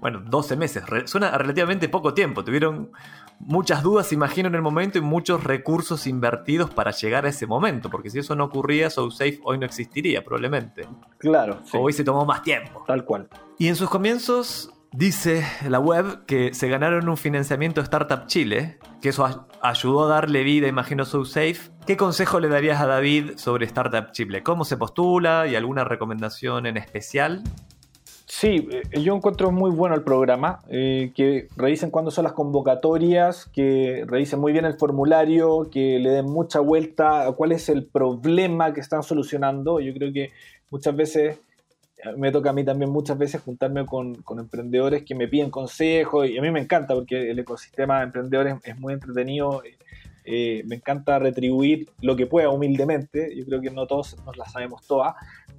Bueno, 0.00 0.20
12 0.20 0.56
meses. 0.56 0.82
suena 1.04 1.36
relativamente 1.38 1.88
poco 1.88 2.12
tiempo. 2.12 2.42
Tuvieron 2.42 2.90
muchas 3.38 3.82
dudas, 3.82 4.12
imagino, 4.12 4.48
en 4.48 4.54
el 4.56 4.62
momento 4.62 4.98
y 4.98 5.00
muchos 5.00 5.44
recursos 5.44 6.06
invertidos 6.06 6.70
para 6.70 6.90
llegar 6.90 7.24
a 7.24 7.28
ese 7.28 7.46
momento. 7.46 7.88
Porque 7.88 8.10
si 8.10 8.18
eso 8.18 8.34
no 8.34 8.44
ocurría, 8.44 8.90
So 8.90 9.10
Safe 9.12 9.38
hoy 9.44 9.58
no 9.58 9.66
existiría, 9.66 10.24
probablemente. 10.24 10.88
Claro. 11.18 11.60
Hoy 11.72 11.92
se 11.92 12.02
tomó 12.02 12.24
más 12.24 12.42
tiempo. 12.42 12.82
Tal 12.86 13.04
cual. 13.04 13.28
Y 13.58 13.68
en 13.68 13.76
sus 13.76 13.88
comienzos, 13.88 14.72
Dice 14.94 15.42
la 15.70 15.80
web 15.80 16.26
que 16.26 16.52
se 16.52 16.68
ganaron 16.68 17.08
un 17.08 17.16
financiamiento 17.16 17.80
Startup 17.80 18.26
Chile, 18.26 18.76
que 19.00 19.08
eso 19.08 19.46
ayudó 19.62 20.04
a 20.04 20.08
darle 20.08 20.42
vida, 20.42 20.68
imagino, 20.68 21.06
SoSafe. 21.06 21.70
¿Qué 21.86 21.96
consejo 21.96 22.40
le 22.40 22.48
darías 22.48 22.78
a 22.78 22.86
David 22.86 23.32
sobre 23.36 23.64
Startup 23.64 24.12
Chile? 24.12 24.42
¿Cómo 24.42 24.66
se 24.66 24.76
postula 24.76 25.46
y 25.46 25.54
alguna 25.54 25.84
recomendación 25.84 26.66
en 26.66 26.76
especial? 26.76 27.42
Sí, 28.26 28.68
eh, 28.70 29.00
yo 29.00 29.16
encuentro 29.16 29.50
muy 29.50 29.70
bueno 29.70 29.94
el 29.94 30.02
programa, 30.02 30.60
eh, 30.68 31.12
que 31.14 31.48
revisen 31.56 31.90
cuándo 31.90 32.10
son 32.10 32.24
las 32.24 32.34
convocatorias, 32.34 33.46
que 33.46 34.04
revisen 34.06 34.40
muy 34.40 34.52
bien 34.52 34.66
el 34.66 34.74
formulario, 34.74 35.70
que 35.70 35.98
le 36.00 36.10
den 36.10 36.26
mucha 36.26 36.60
vuelta 36.60 37.26
a 37.26 37.32
cuál 37.32 37.52
es 37.52 37.70
el 37.70 37.86
problema 37.86 38.74
que 38.74 38.80
están 38.80 39.02
solucionando. 39.02 39.80
Yo 39.80 39.94
creo 39.94 40.12
que 40.12 40.32
muchas 40.70 40.94
veces 40.94 41.38
me 42.16 42.32
toca 42.32 42.50
a 42.50 42.52
mí 42.52 42.64
también 42.64 42.90
muchas 42.90 43.16
veces 43.16 43.40
juntarme 43.42 43.86
con, 43.86 44.22
emprendedores 44.38 45.04
que 45.04 45.14
me 45.14 45.28
piden 45.28 45.50
consejos 45.50 46.28
y 46.28 46.36
a 46.36 46.42
mí 46.42 46.50
me 46.50 46.60
encanta 46.60 46.94
porque 46.94 47.30
el 47.30 47.38
ecosistema 47.38 47.98
de 47.98 48.04
emprendedores 48.04 48.56
es 48.64 48.78
muy 48.78 48.94
entretenido. 48.94 49.62
Eh, 50.24 50.62
me 50.66 50.76
encanta 50.76 51.18
retribuir 51.18 51.88
lo 52.00 52.14
que 52.14 52.26
pueda 52.26 52.48
humildemente. 52.50 53.34
Yo 53.36 53.44
creo 53.44 53.60
que 53.60 53.70
no 53.70 53.86
todos 53.86 54.16
nos 54.24 54.36
la 54.36 54.46
sabemos 54.46 54.86
todas, 54.86 55.14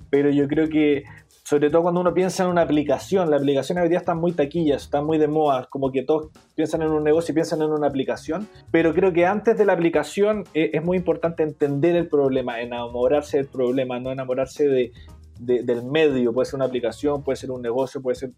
pero 0.10 0.30
yo 0.30 0.48
creo 0.48 0.70
que 0.70 1.04
sobre 1.44 1.70
todo 1.70 1.82
cuando 1.82 2.00
uno 2.00 2.14
piensa 2.14 2.44
en 2.44 2.50
una 2.50 2.62
aplicación, 2.62 3.30
la 3.30 3.36
aplicación 3.36 3.78
hoy 3.78 3.90
día 3.90 3.98
están 3.98 4.18
muy 4.18 4.32
taquillas, 4.32 4.84
están 4.84 5.06
muy 5.06 5.18
de 5.18 5.28
moda, 5.28 5.68
como 5.70 5.92
que 5.92 6.04
todos 6.04 6.30
piensan 6.56 6.82
en 6.82 6.90
un 6.90 7.04
negocio 7.04 7.34
y 7.34 7.36
piensan 7.36 7.62
en 7.62 7.72
una 7.72 7.88
aplicación, 7.88 8.48
pero 8.72 8.94
creo 8.94 9.12
que 9.12 9.26
antes 9.26 9.58
de 9.58 9.66
la 9.66 9.74
aplicación 9.74 10.46
eh, 10.54 10.72
es 10.74 10.84
muy 10.84 10.96
importante 10.96 11.44
entender 11.44 11.98
el 11.98 12.08
problema, 12.08 12.62
enamorarse 12.62 13.38
del 13.38 13.48
problema, 13.48 14.00
no 14.00 14.12
enamorarse 14.14 14.70
de, 14.70 14.94
del 15.40 15.84
medio, 15.84 16.34
puede 16.34 16.46
ser 16.46 16.56
una 16.56 16.66
aplicación, 16.66 17.24
puede 17.24 17.36
ser 17.36 17.52
un 17.52 17.62
negocio, 17.62 18.02
puede 18.02 18.16
ser 18.16 18.32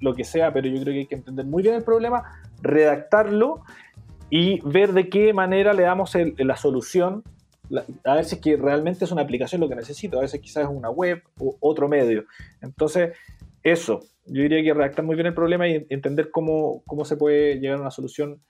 lo 0.00 0.14
que 0.14 0.24
sea, 0.24 0.52
pero 0.52 0.68
yo 0.68 0.80
creo 0.82 0.92
que 0.92 1.00
hay 1.00 1.06
que 1.06 1.14
entender 1.14 1.46
muy 1.46 1.62
bien 1.62 1.76
el 1.76 1.84
problema, 1.84 2.22
redactarlo 2.60 3.62
y 4.30 4.60
ver 4.68 4.92
de 4.92 5.08
qué 5.08 5.32
manera 5.32 5.72
le 5.72 5.84
damos 5.84 6.12
la 6.38 6.56
solución. 6.56 7.22
a 8.04 8.14
ver 8.14 8.24
si 8.24 8.36
es 8.36 8.40
que 8.40 8.56
realmente 8.56 9.04
es 9.04 9.12
una 9.12 9.22
aplicación 9.22 9.60
lo 9.60 9.68
que 9.68 9.76
necesito, 9.76 10.18
a 10.18 10.22
veces 10.22 10.40
quizás 10.40 10.64
es 10.64 10.70
una 10.70 10.90
web 10.90 11.22
o 11.38 11.56
otro 11.60 11.88
medio. 11.88 12.24
Entonces, 12.60 13.16
eso, 13.62 14.00
yo 14.26 14.42
diría 14.42 14.62
que 14.62 14.74
redactar 14.74 15.04
muy 15.04 15.14
bien 15.14 15.26
el 15.26 15.34
problema 15.34 15.68
y 15.68 15.86
entender 15.88 16.30
cómo, 16.30 16.82
cómo 16.86 17.04
se 17.04 17.16
puede 17.16 17.58
llegar 17.58 17.78
a 17.78 17.82
una 17.82 17.90
solución 17.90 18.40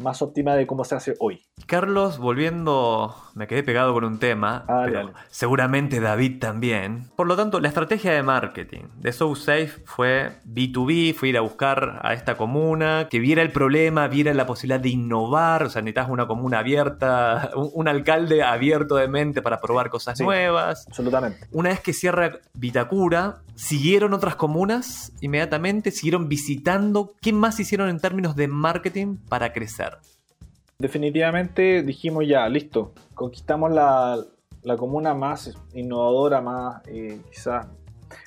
más 0.00 0.22
óptima 0.22 0.54
de 0.54 0.66
cómo 0.66 0.84
se 0.84 0.94
hace 0.94 1.14
hoy. 1.20 1.42
Carlos, 1.66 2.18
volviendo, 2.18 3.14
me 3.34 3.46
quedé 3.46 3.62
pegado 3.62 3.92
con 3.92 4.04
un 4.04 4.18
tema, 4.18 4.64
Ah, 4.68 4.82
pero 4.86 4.98
dale. 4.98 5.12
seguramente 5.30 6.00
David 6.00 6.38
también. 6.40 7.10
Por 7.16 7.26
lo 7.26 7.36
tanto, 7.36 7.60
la 7.60 7.68
estrategia 7.68 8.12
de 8.12 8.22
marketing 8.22 8.84
de 8.98 9.12
SoSafe 9.12 9.82
fue 9.84 10.32
B2B, 10.46 11.14
fue 11.14 11.28
ir 11.28 11.36
a 11.36 11.42
buscar 11.42 12.00
a 12.02 12.14
esta 12.14 12.36
comuna, 12.36 13.06
que 13.10 13.18
viera 13.20 13.42
el 13.42 13.52
problema, 13.52 14.08
viera 14.08 14.34
la 14.34 14.46
posibilidad 14.46 14.80
de 14.80 14.88
innovar, 14.88 15.64
o 15.64 15.70
sea, 15.70 15.82
necesitas 15.82 16.08
una 16.10 16.26
comuna 16.26 16.58
abierta, 16.60 17.50
un, 17.54 17.70
un 17.74 17.88
alcalde 17.88 18.42
abierto 18.42 18.96
de 18.96 19.08
mente 19.08 19.42
para 19.42 19.60
probar 19.60 19.90
cosas 19.90 20.18
Sí. 20.18 20.24
nuevas. 20.24 20.86
Absolutamente. 20.88 21.46
Una 21.52 21.68
vez 21.70 21.80
que 21.80 21.92
cierra 21.92 22.38
Vitacura, 22.54 23.42
siguieron 23.54 24.14
otras 24.14 24.36
comunas 24.36 25.12
inmediatamente, 25.20 25.90
siguieron 25.90 26.28
visitando. 26.28 27.12
¿Qué 27.20 27.32
más 27.32 27.60
hicieron 27.60 27.88
en 27.88 28.00
términos 28.00 28.34
de 28.36 28.48
marketing 28.48 29.16
para 29.28 29.52
crecer? 29.52 29.89
Definitivamente 30.78 31.82
dijimos 31.82 32.26
ya, 32.26 32.48
listo, 32.48 32.92
conquistamos 33.14 33.70
la, 33.70 34.18
la 34.62 34.76
comuna 34.76 35.14
más 35.14 35.54
innovadora, 35.74 36.40
más 36.40 36.82
eh, 36.86 37.20
quizás 37.30 37.66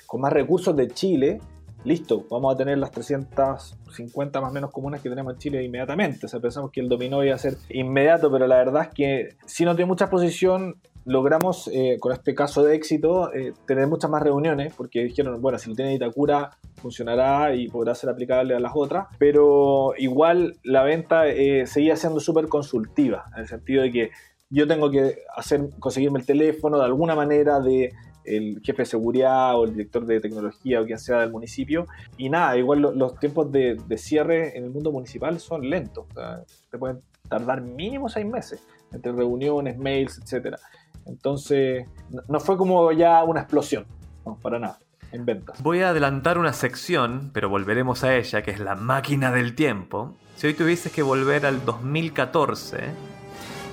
con 0.06 0.20
más 0.20 0.32
recursos 0.32 0.76
de 0.76 0.88
Chile. 0.88 1.40
Listo, 1.84 2.24
vamos 2.30 2.54
a 2.54 2.56
tener 2.56 2.78
las 2.78 2.90
350 2.92 4.40
más 4.40 4.50
o 4.50 4.54
menos 4.54 4.70
comunas 4.70 5.02
que 5.02 5.10
tenemos 5.10 5.34
en 5.34 5.38
Chile 5.38 5.62
inmediatamente. 5.62 6.26
O 6.26 6.28
sea, 6.28 6.40
pensamos 6.40 6.70
que 6.70 6.80
el 6.80 6.88
dominó 6.88 7.22
iba 7.22 7.34
a 7.34 7.38
ser 7.38 7.56
inmediato, 7.68 8.30
pero 8.30 8.46
la 8.46 8.56
verdad 8.56 8.84
es 8.84 8.88
que 8.88 9.36
si 9.44 9.64
no 9.64 9.74
tiene 9.74 9.88
mucha 9.88 10.06
exposición, 10.06 10.76
logramos 11.04 11.68
eh, 11.72 11.98
con 12.00 12.12
este 12.12 12.34
caso 12.34 12.62
de 12.62 12.74
éxito 12.74 13.32
eh, 13.34 13.52
tener 13.66 13.86
muchas 13.88 14.10
más 14.10 14.22
reuniones, 14.22 14.74
porque 14.74 15.04
dijeron, 15.04 15.40
bueno, 15.40 15.58
si 15.58 15.68
lo 15.70 15.76
tiene 15.76 15.94
Itacura 15.94 16.50
funcionará 16.76 17.54
y 17.54 17.68
podrá 17.68 17.94
ser 17.94 18.10
aplicable 18.10 18.54
a 18.54 18.60
las 18.60 18.72
otras, 18.74 19.06
pero 19.18 19.92
igual 19.98 20.56
la 20.62 20.82
venta 20.82 21.26
eh, 21.28 21.66
seguía 21.66 21.96
siendo 21.96 22.20
súper 22.20 22.48
consultiva, 22.48 23.24
en 23.34 23.42
el 23.42 23.48
sentido 23.48 23.82
de 23.82 23.90
que 23.92 24.10
yo 24.50 24.66
tengo 24.66 24.90
que 24.90 25.18
hacer, 25.36 25.68
conseguirme 25.80 26.20
el 26.20 26.26
teléfono 26.26 26.78
de 26.78 26.84
alguna 26.84 27.14
manera 27.14 27.60
de 27.60 27.92
el 28.24 28.60
jefe 28.62 28.82
de 28.82 28.86
seguridad 28.86 29.58
o 29.58 29.64
el 29.64 29.72
director 29.72 30.06
de 30.06 30.18
tecnología 30.20 30.80
o 30.80 30.86
quien 30.86 30.98
sea 30.98 31.20
del 31.20 31.30
municipio. 31.30 31.86
Y 32.16 32.30
nada, 32.30 32.56
igual 32.56 32.80
lo- 32.80 32.92
los 32.92 33.18
tiempos 33.18 33.52
de, 33.52 33.76
cierre 33.96 34.56
en 34.56 34.64
el 34.64 34.70
mundo 34.70 34.90
municipal 34.92 35.38
son 35.40 35.68
lentos. 35.68 36.06
Te 36.70 36.78
pueden 36.78 37.00
tardar 37.28 37.60
mínimo 37.60 38.08
seis 38.08 38.24
meses 38.24 38.62
entre 38.92 39.12
reuniones, 39.12 39.76
mails, 39.76 40.18
etcétera. 40.22 40.58
Entonces, 41.06 41.86
no, 42.28 42.40
fue 42.40 42.56
como 42.56 42.90
ya 42.92 43.22
una 43.24 43.40
explosión, 43.40 43.86
no, 44.24 44.36
para 44.36 44.58
nada, 44.58 44.78
en 45.12 45.24
ventas. 45.24 45.62
Voy 45.62 45.80
a 45.82 45.90
adelantar 45.90 46.38
una 46.38 46.52
sección, 46.52 47.30
pero 47.32 47.48
volveremos 47.48 48.04
a 48.04 48.16
ella, 48.16 48.42
que 48.42 48.50
es 48.50 48.60
la 48.60 48.74
máquina 48.74 49.30
del 49.30 49.54
tiempo. 49.54 50.14
Si 50.36 50.46
hoy 50.46 50.54
tuvieses 50.54 50.92
que 50.92 51.02
volver 51.02 51.46
al 51.46 51.64
2014, 51.64 52.78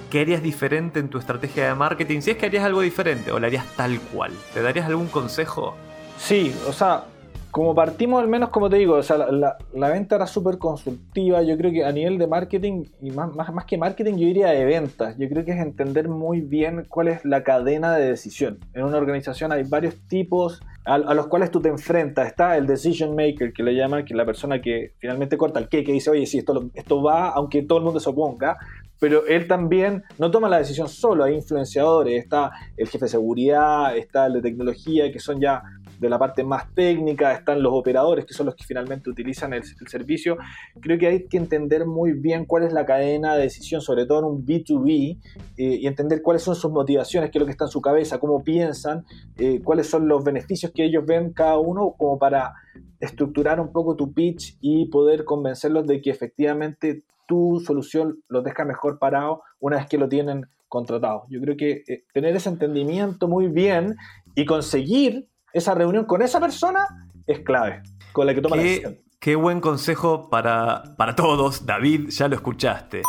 ¿qué 0.09 0.21
harías 0.21 0.43
diferente 0.43 0.99
en 0.99 1.09
tu 1.09 1.17
estrategia 1.17 1.67
de 1.67 1.75
marketing? 1.75 2.21
Si 2.21 2.31
es 2.31 2.37
que 2.37 2.45
harías 2.45 2.65
algo 2.65 2.81
diferente 2.81 3.31
o 3.31 3.39
la 3.39 3.47
harías 3.47 3.65
tal 3.75 3.99
cual, 3.99 4.31
¿te 4.53 4.61
darías 4.61 4.85
algún 4.85 5.07
consejo? 5.07 5.75
Sí, 6.17 6.55
o 6.67 6.73
sea, 6.73 7.05
como 7.51 7.75
partimos 7.75 8.21
al 8.21 8.29
menos, 8.29 8.49
como 8.49 8.69
te 8.69 8.77
digo, 8.77 8.95
o 8.95 9.03
sea, 9.03 9.17
la, 9.17 9.57
venta 9.89 10.15
era 10.15 10.25
súper 10.25 10.57
consultiva. 10.57 11.43
Yo 11.43 11.57
creo 11.57 11.71
que 11.71 11.83
a 11.83 11.91
nivel 11.91 12.17
de 12.17 12.25
marketing, 12.25 12.85
y 13.01 13.11
más, 13.11 13.35
más, 13.35 13.65
que 13.65 13.77
marketing, 13.77 14.13
yo 14.13 14.27
diría 14.27 14.47
de 14.47 14.63
ventas. 14.63 15.17
Yo 15.17 15.27
creo 15.27 15.43
que 15.43 15.51
es 15.51 15.57
entender 15.57 16.07
muy 16.07 16.39
bien 16.39 16.85
cuál 16.87 17.09
es 17.09 17.25
la 17.25 17.43
cadena 17.43 17.95
de 17.95 18.07
decisión. 18.07 18.59
En 18.73 18.85
una 18.85 18.97
organización 18.97 19.51
hay 19.51 19.63
varios 19.63 19.95
tipos 20.07 20.61
a, 20.85 20.95
a 20.95 21.13
los 21.13 21.27
cuales 21.27 21.51
tú 21.51 21.61
te 21.61 21.67
enfrentas. 21.67 22.27
Está 22.27 22.55
el 22.55 22.67
decision 22.67 23.15
maker, 23.15 23.51
que 23.51 23.63
le 23.63 23.75
llaman, 23.75 24.05
que 24.05 24.13
es 24.13 24.17
la 24.17 24.25
persona 24.25 24.61
que 24.61 24.93
finalmente 24.99 25.37
corta 25.37 25.59
el 25.59 25.67
qué, 25.67 25.83
que 25.83 25.91
dice, 25.91 26.09
oye, 26.09 26.25
sí, 26.25 26.37
esto, 26.37 26.69
esto 26.73 27.03
va, 27.03 27.29
aunque 27.31 27.63
todo 27.63 27.79
el 27.79 27.83
mundo 27.83 27.99
se 27.99 28.09
oponga. 28.09 28.57
Pero 29.01 29.25
él 29.25 29.47
también 29.47 30.03
no 30.19 30.29
toma 30.29 30.47
la 30.47 30.59
decisión 30.59 30.87
solo, 30.87 31.23
hay 31.23 31.33
influenciadores, 31.33 32.21
está 32.21 32.51
el 32.77 32.87
jefe 32.87 33.05
de 33.05 33.09
seguridad, 33.09 33.97
está 33.97 34.27
el 34.27 34.33
de 34.33 34.41
tecnología, 34.43 35.11
que 35.11 35.19
son 35.19 35.41
ya 35.41 35.63
de 36.01 36.09
la 36.09 36.17
parte 36.17 36.43
más 36.43 36.73
técnica, 36.73 37.31
están 37.31 37.61
los 37.61 37.71
operadores, 37.73 38.25
que 38.25 38.33
son 38.33 38.47
los 38.47 38.55
que 38.55 38.63
finalmente 38.63 39.07
utilizan 39.07 39.53
el, 39.53 39.63
servicio. 39.63 40.35
Creo 40.81 40.97
que 40.97 41.05
hay 41.05 41.27
que 41.27 41.37
entender 41.37 41.85
muy 41.85 42.13
bien 42.13 42.45
cuál 42.45 42.63
es 42.63 42.73
la 42.73 42.87
cadena 42.87 43.35
de 43.35 43.43
decisión, 43.43 43.81
sobre 43.81 44.07
todo 44.07 44.19
en 44.19 44.25
un 44.25 44.45
B2B, 44.45 45.19
eh, 45.57 45.63
y 45.63 45.85
entender 45.85 46.23
cuáles 46.23 46.41
son 46.41 46.55
sus 46.55 46.71
motivaciones, 46.71 47.29
qué 47.29 47.37
es 47.37 47.39
lo 47.39 47.45
que 47.45 47.51
está 47.51 47.65
en 47.65 47.71
su 47.71 47.81
cabeza, 47.81 48.19
cómo 48.19 48.43
piensan, 48.43 49.05
eh, 49.37 49.61
cuáles 49.63 49.87
son 49.87 50.07
los 50.07 50.23
beneficios 50.23 50.71
que 50.71 50.85
ellos 50.85 51.05
ven 51.05 51.33
cada 51.33 51.59
uno, 51.59 51.93
como 51.95 52.17
para 52.17 52.55
estructurar 52.99 53.59
un 53.59 53.71
poco 53.71 53.95
tu 53.95 54.11
pitch 54.11 54.57
y 54.59 54.87
poder 54.87 55.23
convencerlos 55.23 55.85
de 55.85 56.01
que 56.01 56.09
efectivamente 56.09 57.03
tu 57.27 57.61
solución 57.63 58.23
los 58.27 58.43
deja 58.43 58.65
mejor 58.65 58.97
parado 58.97 59.43
una 59.59 59.77
vez 59.77 59.85
que 59.85 59.99
lo 59.99 60.09
tienen 60.09 60.47
contratado. 60.67 61.25
Yo 61.29 61.39
creo 61.41 61.57
que 61.57 61.83
eh, 61.87 62.05
tener 62.11 62.35
ese 62.35 62.49
entendimiento 62.49 63.27
muy 63.27 63.47
bien 63.47 63.97
y 64.33 64.45
conseguir 64.45 65.27
esa 65.53 65.73
reunión 65.75 66.05
con 66.05 66.21
esa 66.21 66.39
persona 66.39 66.87
es 67.27 67.39
clave, 67.39 67.81
con 68.11 68.25
la 68.25 68.33
que 68.33 68.41
toma 68.41 68.55
la 68.55 68.63
decisión. 68.63 68.93
Qué, 68.93 69.03
qué 69.19 69.35
buen 69.35 69.61
consejo 69.61 70.29
para, 70.29 70.83
para 70.97 71.15
todos, 71.15 71.65
David, 71.65 72.09
ya 72.09 72.27
lo 72.27 72.35
escuchaste. 72.35 73.03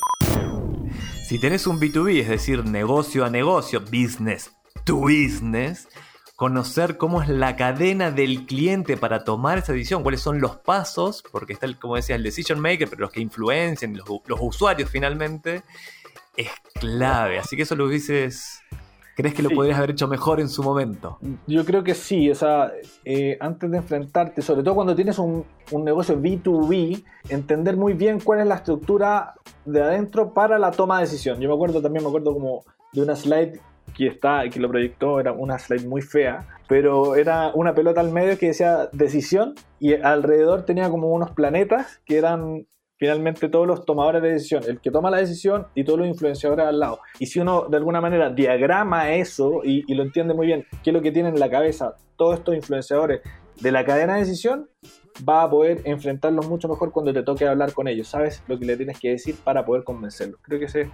Si 1.26 1.38
tenés 1.38 1.66
un 1.66 1.80
B2B, 1.80 2.20
es 2.20 2.28
decir, 2.28 2.64
negocio 2.64 3.24
a 3.24 3.30
negocio, 3.30 3.80
business 3.80 4.52
to 4.84 4.96
business, 4.96 5.88
conocer 6.36 6.96
cómo 6.96 7.22
es 7.22 7.28
la 7.28 7.56
cadena 7.56 8.10
del 8.10 8.46
cliente 8.46 8.96
para 8.96 9.24
tomar 9.24 9.58
esa 9.58 9.72
decisión, 9.72 10.02
cuáles 10.02 10.20
son 10.20 10.40
los 10.40 10.56
pasos, 10.56 11.22
porque 11.30 11.52
está, 11.52 11.66
el, 11.66 11.78
como 11.78 11.96
decía, 11.96 12.16
el 12.16 12.22
decision 12.22 12.60
maker, 12.60 12.88
pero 12.88 13.02
los 13.02 13.12
que 13.12 13.20
influencian, 13.20 13.96
los, 13.96 14.08
los 14.26 14.38
usuarios 14.40 14.90
finalmente, 14.90 15.62
es 16.36 16.50
clave. 16.74 17.38
Así 17.38 17.56
que 17.56 17.62
eso 17.62 17.76
lo 17.76 17.88
dices, 17.88 18.60
¿crees 19.16 19.34
que 19.34 19.42
lo 19.42 19.48
Sí. 19.50 19.54
podrías 19.54 19.78
haber 19.78 19.90
hecho 19.90 20.08
mejor 20.08 20.40
en 20.40 20.48
su 20.48 20.62
momento? 20.62 21.18
Yo 21.46 21.64
creo 21.64 21.82
que 21.84 21.94
sí, 21.94 22.30
o 22.30 22.34
sea, 22.34 22.72
eh, 23.04 23.36
antes 23.40 23.70
de 23.70 23.76
enfrentarte, 23.78 24.42
sobre 24.42 24.62
todo 24.62 24.74
cuando 24.74 24.94
tienes 24.94 25.18
un, 25.18 25.44
un 25.70 25.84
negocio 25.84 26.18
B2B, 26.20 27.02
entender 27.28 27.76
muy 27.76 27.92
bien 27.92 28.20
cuál 28.20 28.40
es 28.40 28.46
la 28.46 28.56
estructura 28.56 29.34
de 29.64 29.82
adentro 29.82 30.32
para 30.32 30.58
la 30.58 30.70
toma 30.70 30.96
de 30.98 31.04
decisión. 31.04 31.40
Yo 31.40 31.48
me 31.48 31.54
acuerdo 31.54 31.80
también, 31.82 32.02
me 32.04 32.08
acuerdo 32.08 32.32
como 32.32 32.64
de 32.92 33.02
una 33.02 33.14
slide 33.16 33.60
que 33.96 34.06
está, 34.06 34.48
que 34.48 34.58
lo 34.60 34.68
proyectó, 34.68 35.20
era 35.20 35.32
una 35.32 35.58
slide 35.58 35.86
muy 35.86 36.00
fea, 36.02 36.46
pero 36.68 37.14
era 37.16 37.50
una 37.54 37.74
pelota 37.74 38.00
al 38.00 38.10
medio 38.12 38.38
que 38.38 38.46
decía 38.46 38.88
decisión 38.92 39.54
y 39.78 39.94
alrededor 39.94 40.64
tenía 40.64 40.88
como 40.88 41.08
unos 41.08 41.30
planetas 41.32 42.00
que 42.06 42.16
eran 42.16 42.66
finalmente 43.02 43.48
todos 43.48 43.66
los 43.66 43.84
tomadores 43.84 44.22
de 44.22 44.30
decisión, 44.30 44.62
el 44.64 44.80
que 44.80 44.92
toma 44.92 45.10
la 45.10 45.16
decisión 45.16 45.66
y 45.74 45.82
todos 45.82 45.98
los 45.98 46.06
influenciadores 46.06 46.66
al 46.66 46.78
lado. 46.78 47.00
Y 47.18 47.26
si 47.26 47.40
uno 47.40 47.66
de 47.68 47.76
alguna 47.76 48.00
manera 48.00 48.30
diagrama 48.30 49.12
eso 49.12 49.62
y, 49.64 49.82
y 49.90 49.96
lo 49.96 50.04
entiende 50.04 50.34
muy 50.34 50.46
bien, 50.46 50.66
qué 50.84 50.90
es 50.90 50.94
lo 50.94 51.02
que 51.02 51.10
tienen 51.10 51.34
en 51.34 51.40
la 51.40 51.50
cabeza 51.50 51.96
todos 52.14 52.38
estos 52.38 52.54
influenciadores 52.54 53.22
de 53.60 53.72
la 53.72 53.84
cadena 53.84 54.14
de 54.14 54.20
decisión, 54.20 54.68
va 55.28 55.42
a 55.42 55.50
poder 55.50 55.80
enfrentarlos 55.82 56.48
mucho 56.48 56.68
mejor 56.68 56.92
cuando 56.92 57.12
te 57.12 57.24
toque 57.24 57.44
hablar 57.44 57.72
con 57.72 57.88
ellos. 57.88 58.06
Sabes 58.06 58.40
lo 58.46 58.56
que 58.56 58.66
le 58.66 58.76
tienes 58.76 59.00
que 59.00 59.10
decir 59.10 59.34
para 59.42 59.64
poder 59.64 59.82
convencerlos. 59.82 60.38
Creo 60.40 60.60
que 60.60 60.66
ese 60.66 60.88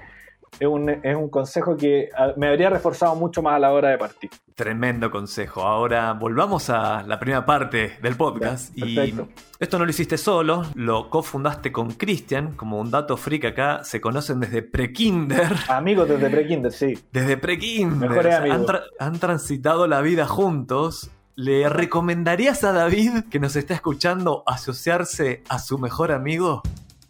es 0.58 0.66
un, 0.66 0.88
es 0.90 1.16
un 1.16 1.28
consejo 1.28 1.76
que 1.76 2.08
ah, 2.16 2.32
me 2.37 2.48
habría 2.48 2.70
reforzado 2.70 3.14
mucho 3.14 3.42
más 3.42 3.54
a 3.54 3.58
la 3.58 3.72
hora 3.72 3.90
de 3.90 3.98
partir. 3.98 4.30
Tremendo 4.54 5.11
consejo. 5.11 5.62
Ahora 5.62 6.12
volvamos 6.14 6.68
a 6.70 7.02
la 7.04 7.18
primera 7.20 7.46
parte 7.46 7.96
del 8.02 8.16
podcast. 8.16 8.74
Ya, 8.74 8.87
y 8.87 9.14
esto 9.61 9.78
no 9.78 9.84
lo 9.84 9.90
hiciste 9.90 10.18
solo, 10.18 10.64
lo 10.74 11.11
cofundaste 11.11 11.70
con 11.70 11.92
Cristian. 11.92 12.54
Como 12.56 12.80
un 12.80 12.90
dato 12.90 13.16
freak 13.16 13.44
acá, 13.44 13.84
se 13.84 14.00
conocen 14.00 14.40
desde 14.40 14.62
pre-kinder. 14.62 15.54
Amigos 15.68 16.08
desde 16.08 16.28
pre-kinder, 16.28 16.72
sí. 16.72 16.98
Desde 17.12 17.37
pre-kinder. 17.37 18.08
Mejores 18.11 18.34
amigos. 18.34 18.58
han, 18.58 18.66
tra- 18.66 18.82
han 18.98 19.18
transitado 19.20 19.87
la 19.87 20.00
vida 20.00 20.26
juntos. 20.26 21.11
¿Le 21.37 21.68
recomendarías 21.68 22.64
a 22.64 22.72
David, 22.72 23.26
que 23.30 23.38
nos 23.38 23.54
está 23.54 23.72
escuchando, 23.74 24.42
asociarse 24.44 25.44
a 25.48 25.61
su 25.61 25.78
mejor 25.78 26.11
amigo? 26.11 26.62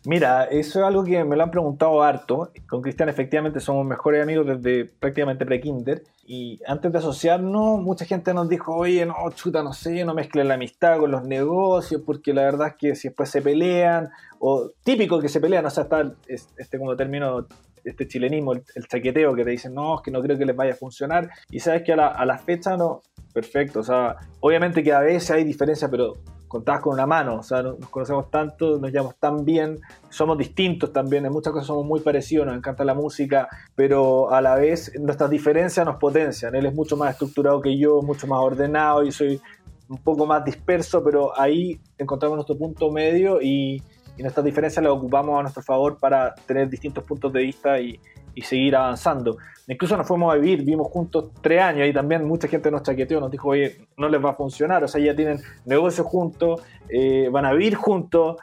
Mira, 0.08 0.44
eso 0.44 0.78
es 0.78 0.86
algo 0.86 1.04
que 1.04 1.22
me 1.22 1.36
lo 1.36 1.42
han 1.42 1.50
preguntado 1.50 2.02
harto. 2.02 2.50
Con 2.66 2.80
Cristian 2.80 3.10
efectivamente 3.10 3.60
somos 3.60 3.84
mejores 3.84 4.22
amigos 4.22 4.46
desde 4.46 4.86
prácticamente 4.86 5.44
pre-kinder. 5.44 6.02
Y 6.24 6.58
antes 6.66 6.90
de 6.90 6.96
asociarnos, 6.96 7.82
mucha 7.82 8.06
gente 8.06 8.32
nos 8.32 8.48
dijo, 8.48 8.74
oye, 8.74 9.04
no, 9.04 9.14
chuta, 9.34 9.62
no 9.62 9.74
sé, 9.74 10.06
no 10.06 10.14
mezclen 10.14 10.48
la 10.48 10.54
amistad 10.54 10.98
con 10.98 11.10
los 11.10 11.24
negocios, 11.24 12.00
porque 12.06 12.32
la 12.32 12.40
verdad 12.40 12.68
es 12.68 12.74
que 12.76 12.94
si 12.94 13.08
después 13.08 13.28
se 13.28 13.42
pelean, 13.42 14.08
o 14.38 14.70
típico 14.82 15.20
que 15.20 15.28
se 15.28 15.42
pelean, 15.42 15.66
o 15.66 15.70
sea, 15.70 15.82
está 15.82 16.10
este 16.26 16.78
como 16.78 16.96
término, 16.96 17.46
este 17.84 18.08
chilenismo, 18.08 18.54
el, 18.54 18.64
el 18.76 18.88
chaqueteo, 18.88 19.34
que 19.34 19.44
te 19.44 19.50
dicen, 19.50 19.74
no, 19.74 19.96
es 19.96 20.00
que 20.00 20.10
no 20.10 20.22
creo 20.22 20.38
que 20.38 20.46
les 20.46 20.56
vaya 20.56 20.72
a 20.72 20.76
funcionar. 20.76 21.28
Y 21.50 21.60
sabes 21.60 21.82
que 21.82 21.92
a 21.92 21.96
la, 21.96 22.06
a 22.06 22.24
la 22.24 22.38
fecha 22.38 22.78
no, 22.78 23.02
perfecto, 23.34 23.80
o 23.80 23.84
sea, 23.84 24.16
obviamente 24.40 24.82
que 24.82 24.94
a 24.94 25.00
veces 25.00 25.30
hay 25.32 25.44
diferencias, 25.44 25.90
pero 25.90 26.16
contadas 26.48 26.80
con 26.80 26.94
una 26.94 27.06
mano, 27.06 27.36
o 27.36 27.42
sea, 27.42 27.62
no- 27.62 27.74
nos 27.78 27.88
conocemos 27.90 28.30
tanto, 28.30 28.78
nos 28.78 28.90
llevamos 28.90 29.16
tan 29.16 29.44
bien, 29.44 29.78
somos 30.08 30.36
distintos 30.38 30.92
también, 30.92 31.24
en 31.26 31.32
muchas 31.32 31.52
cosas 31.52 31.66
somos 31.66 31.84
muy 31.84 32.00
parecidos, 32.00 32.46
nos 32.46 32.56
encanta 32.56 32.84
la 32.84 32.94
música, 32.94 33.48
pero 33.74 34.30
a 34.32 34.40
la 34.40 34.56
vez 34.56 34.92
nuestras 34.98 35.30
diferencias 35.30 35.84
nos 35.86 35.96
potencian. 35.96 36.54
Él 36.54 36.66
es 36.66 36.74
mucho 36.74 36.96
más 36.96 37.12
estructurado 37.12 37.60
que 37.60 37.78
yo, 37.78 38.02
mucho 38.02 38.26
más 38.26 38.40
ordenado, 38.40 39.04
yo 39.04 39.12
soy 39.12 39.40
un 39.88 39.98
poco 39.98 40.26
más 40.26 40.44
disperso, 40.44 41.02
pero 41.04 41.38
ahí 41.38 41.80
encontramos 41.96 42.36
nuestro 42.36 42.58
punto 42.58 42.90
medio 42.90 43.40
y, 43.40 43.82
y 44.16 44.22
nuestras 44.22 44.44
diferencias 44.44 44.82
las 44.82 44.92
ocupamos 44.92 45.38
a 45.38 45.42
nuestro 45.42 45.62
favor 45.62 45.98
para 45.98 46.34
tener 46.46 46.68
distintos 46.68 47.04
puntos 47.04 47.32
de 47.32 47.40
vista 47.40 47.80
y, 47.80 47.98
y 48.38 48.42
seguir 48.42 48.76
avanzando. 48.76 49.36
Incluso 49.66 49.96
nos 49.96 50.06
fuimos 50.06 50.32
a 50.32 50.36
vivir, 50.36 50.60
vivimos 50.60 50.86
juntos 50.86 51.32
tres 51.42 51.60
años 51.60 51.88
y 51.88 51.92
también 51.92 52.24
mucha 52.24 52.46
gente 52.46 52.70
nos 52.70 52.84
chaqueteó, 52.84 53.18
nos 53.18 53.32
dijo, 53.32 53.48
oye, 53.48 53.80
no 53.96 54.08
les 54.08 54.24
va 54.24 54.30
a 54.30 54.34
funcionar, 54.34 54.84
o 54.84 54.88
sea, 54.88 55.00
ya 55.00 55.14
tienen 55.14 55.40
negocios 55.66 56.06
juntos, 56.06 56.62
eh, 56.88 57.28
van 57.32 57.46
a 57.46 57.52
vivir 57.52 57.74
juntos, 57.74 58.36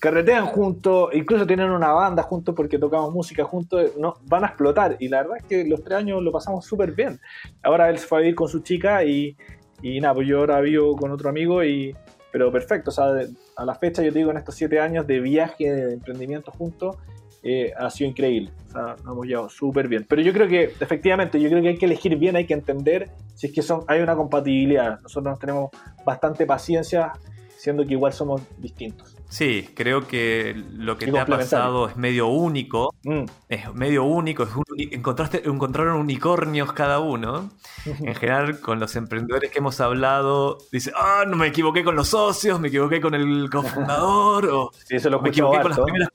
carretean 0.00 0.46
juntos, 0.46 1.10
incluso 1.12 1.46
tienen 1.46 1.70
una 1.70 1.92
banda 1.92 2.22
juntos 2.22 2.54
porque 2.54 2.78
tocamos 2.78 3.12
música 3.12 3.44
juntos, 3.44 3.92
no, 3.98 4.14
van 4.24 4.44
a 4.44 4.46
explotar. 4.46 4.96
Y 4.98 5.08
la 5.08 5.18
verdad 5.18 5.36
es 5.36 5.44
que 5.44 5.64
los 5.66 5.84
tres 5.84 5.98
años 5.98 6.22
lo 6.22 6.32
pasamos 6.32 6.64
súper 6.64 6.92
bien. 6.92 7.20
Ahora 7.62 7.90
él 7.90 7.98
se 7.98 8.06
fue 8.06 8.18
a 8.18 8.20
vivir 8.22 8.34
con 8.34 8.48
su 8.48 8.60
chica 8.60 9.04
y, 9.04 9.36
y 9.82 10.00
nada, 10.00 10.14
pues 10.14 10.26
yo 10.26 10.38
ahora 10.38 10.62
vivo 10.62 10.96
con 10.96 11.10
otro 11.10 11.28
amigo 11.28 11.62
y... 11.62 11.94
Pero 12.32 12.50
perfecto, 12.50 12.88
o 12.88 12.94
sea, 12.94 13.12
a 13.56 13.64
la 13.66 13.74
fecha 13.74 14.02
yo 14.02 14.10
digo, 14.10 14.30
en 14.30 14.38
estos 14.38 14.54
siete 14.54 14.80
años 14.80 15.06
de 15.06 15.20
viaje, 15.20 15.70
de 15.70 15.92
emprendimiento 15.92 16.50
juntos, 16.50 16.96
eh, 17.42 17.72
ha 17.76 17.90
sido 17.90 18.10
increíble. 18.10 18.50
O 18.68 18.72
sea, 18.72 18.82
nos 19.04 19.12
hemos 19.12 19.26
llevado 19.26 19.48
súper 19.48 19.88
bien. 19.88 20.06
Pero 20.08 20.22
yo 20.22 20.32
creo 20.32 20.48
que, 20.48 20.72
efectivamente, 20.80 21.40
yo 21.40 21.48
creo 21.48 21.62
que 21.62 21.68
hay 21.68 21.78
que 21.78 21.86
elegir 21.86 22.16
bien, 22.16 22.36
hay 22.36 22.46
que 22.46 22.54
entender 22.54 23.10
si 23.34 23.48
es 23.48 23.52
que 23.52 23.62
son, 23.62 23.84
hay 23.88 24.00
una 24.00 24.14
compatibilidad. 24.14 25.00
Nosotros 25.00 25.38
tenemos 25.38 25.70
bastante 26.04 26.46
paciencia, 26.46 27.12
siendo 27.56 27.84
que 27.84 27.92
igual 27.92 28.12
somos 28.12 28.42
distintos. 28.58 29.16
Sí, 29.28 29.70
creo 29.74 30.06
que 30.06 30.54
lo 30.74 30.98
que 30.98 31.10
te 31.10 31.18
ha 31.18 31.24
pasado 31.24 31.88
es 31.88 31.96
medio 31.96 32.26
único. 32.26 32.94
Mm. 33.02 33.24
Es 33.48 33.72
medio 33.72 34.04
único. 34.04 34.42
Es 34.42 34.50
encontraste, 34.92 35.48
encontraron 35.48 35.98
unicornios 35.98 36.74
cada 36.74 37.00
uno. 37.00 37.50
en 37.86 38.14
general, 38.14 38.60
con 38.60 38.78
los 38.78 38.94
emprendedores 38.94 39.50
que 39.50 39.58
hemos 39.58 39.80
hablado, 39.80 40.58
dice, 40.70 40.92
ah, 40.94 41.24
no 41.26 41.36
me 41.36 41.46
equivoqué 41.46 41.82
con 41.82 41.96
los 41.96 42.08
socios, 42.08 42.60
me 42.60 42.68
equivoqué 42.68 43.00
con 43.00 43.14
el 43.14 43.48
cofundador, 43.50 44.46
o 44.50 44.70
eso 44.90 45.08
lo 45.08 45.22
me 45.22 45.30
equivoqué 45.30 45.62
con 45.62 45.70
las 45.70 45.80
primeras 45.80 46.08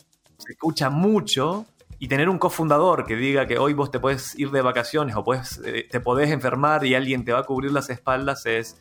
se 0.48 0.54
escucha 0.54 0.90
mucho 0.90 1.66
y 2.00 2.08
tener 2.08 2.30
un 2.30 2.38
cofundador 2.40 3.06
que 3.06 3.18
diga 3.18 3.46
que 3.48 3.58
hoy 3.58 3.74
vos 3.74 3.92
te 3.92 4.00
puedes 4.00 4.38
ir 4.40 4.50
de 4.52 4.62
vacaciones 4.62 5.16
o 5.18 5.24
puedes, 5.26 5.60
eh, 5.66 5.86
te 5.92 6.00
podés 6.00 6.32
enfermar 6.32 6.86
y 6.86 6.96
alguien 6.96 7.26
te 7.26 7.34
va 7.34 7.40
a 7.40 7.44
cubrir 7.44 7.74
las 7.74 7.90
espaldas 7.90 8.46
es 8.46 8.80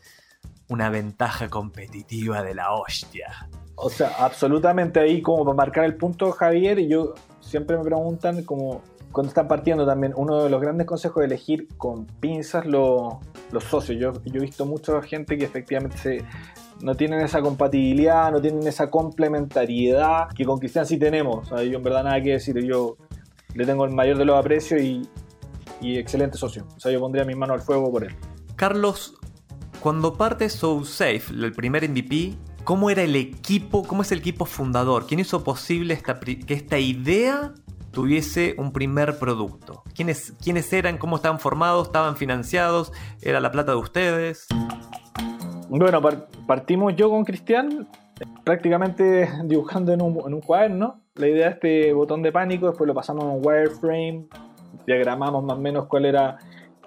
una 0.69 0.91
ventaja 0.91 1.49
competitiva 1.49 2.43
de 2.43 2.55
la 2.55 2.73
hostia. 2.73 3.49
O 3.75 3.91
sea, 3.91 4.13
absolutamente 4.19 5.01
ahí 5.01 5.21
como 5.21 5.45
para 5.45 5.57
marcar 5.57 5.85
el 5.85 5.97
punto, 5.97 6.31
Javier, 6.31 6.79
y 6.79 6.89
yo 6.89 7.15
siempre 7.41 7.77
me 7.77 7.83
preguntan 7.83 8.45
como 8.45 8.83
cuando 9.11 9.29
están 9.29 9.49
partiendo 9.49 9.85
también, 9.85 10.13
uno 10.17 10.45
de 10.45 10.51
los 10.51 10.61
grandes 10.61 10.87
consejos 10.87 11.25
es 11.25 11.27
elegir 11.27 11.67
con 11.79 12.07
pinzas 12.07 12.65
los, 12.65 13.15
los 13.51 13.65
socios. 13.65 13.99
Yo, 13.99 14.13
yo 14.25 14.39
he 14.39 14.45
visto 14.45 14.67
mucha 14.67 15.03
gente 15.03 15.37
que 15.37 15.45
efectivamente 15.45 15.97
se, 15.99 16.25
no 16.81 16.95
tienen 16.95 17.21
esa 17.21 17.41
compatibilidad, 17.41 18.31
no 18.31 18.41
tienen 18.41 18.67
esa 18.67 18.91
complementariedad 18.91 20.29
que 20.35 20.45
con 20.45 20.59
Cristian 20.59 20.87
sí 20.87 20.99
tenemos. 20.99 21.49
yo 21.51 21.57
en 21.79 21.83
verdad 21.83 22.05
nada 22.05 22.21
que 22.21 22.33
decir, 22.33 22.59
yo 22.65 22.97
le 23.55 23.65
tengo 23.65 23.85
el 23.85 23.93
mayor 23.93 24.19
de 24.19 24.25
los 24.25 24.39
aprecios 24.39 24.81
y, 24.81 25.09
excelente 25.81 26.37
socio. 26.37 26.67
O 26.77 26.81
sea, 26.81 26.91
yo 26.91 27.01
pondría 27.01 27.25
mi 27.25 27.35
mano 27.35 27.55
al 27.55 27.61
fuego 27.61 27.91
por 27.91 28.05
él. 28.05 28.15
Carlos, 28.57 29.15
cuando 29.81 30.15
parte 30.15 30.49
So 30.49 30.85
Safe, 30.85 31.23
el 31.31 31.53
primer 31.53 31.89
MVP, 31.89 32.35
¿cómo 32.65 32.91
era 32.91 33.03
el 33.03 33.15
equipo? 33.15 33.85
¿Cómo 33.85 34.03
es 34.03 34.11
el 34.13 34.19
equipo 34.19 34.47
fundador? 34.47 35.07
¿Quién 35.07 35.21
hizo 35.21 35.45
posible 35.45 36.01
que 36.47 36.55
esta 36.55 36.79
idea 36.79 37.55
tuviese 37.93 38.55
un 38.59 38.73
primer 38.73 39.19
producto? 39.19 39.85
¿Quiénes, 39.95 40.33
¿Quiénes 40.43 40.73
eran? 40.73 40.99
¿Cómo 40.99 41.17
estaban 41.17 41.39
formados? 41.39 41.87
¿Estaban 41.87 42.17
financiados? 42.17 42.93
¿Era 43.21 43.41
la 43.41 43.53
plata 43.53 43.73
de 43.73 43.79
ustedes? 43.79 44.47
Bueno, 45.69 46.01
partimos 46.47 46.95
yo 46.97 47.11
con 47.11 47.25
Cristian 47.25 47.89
prácticamente 48.45 49.29
dibujando 49.45 49.93
en 49.93 50.01
un, 50.01 50.19
en 50.27 50.35
un 50.35 50.41
cuaderno. 50.41 51.01
La 51.15 51.29
idea 51.29 51.47
de 51.47 51.53
este 51.53 51.93
botón 51.93 52.23
de 52.23 52.33
pánico, 52.33 52.69
después 52.69 52.87
lo 52.87 52.95
pasamos 52.95 53.25
a 53.25 53.29
un 53.29 53.45
wireframe, 53.45 54.27
diagramamos 54.87 55.43
más 55.43 55.57
o 55.57 55.61
menos 55.61 55.87
cuál 55.87 56.05
era 56.05 56.39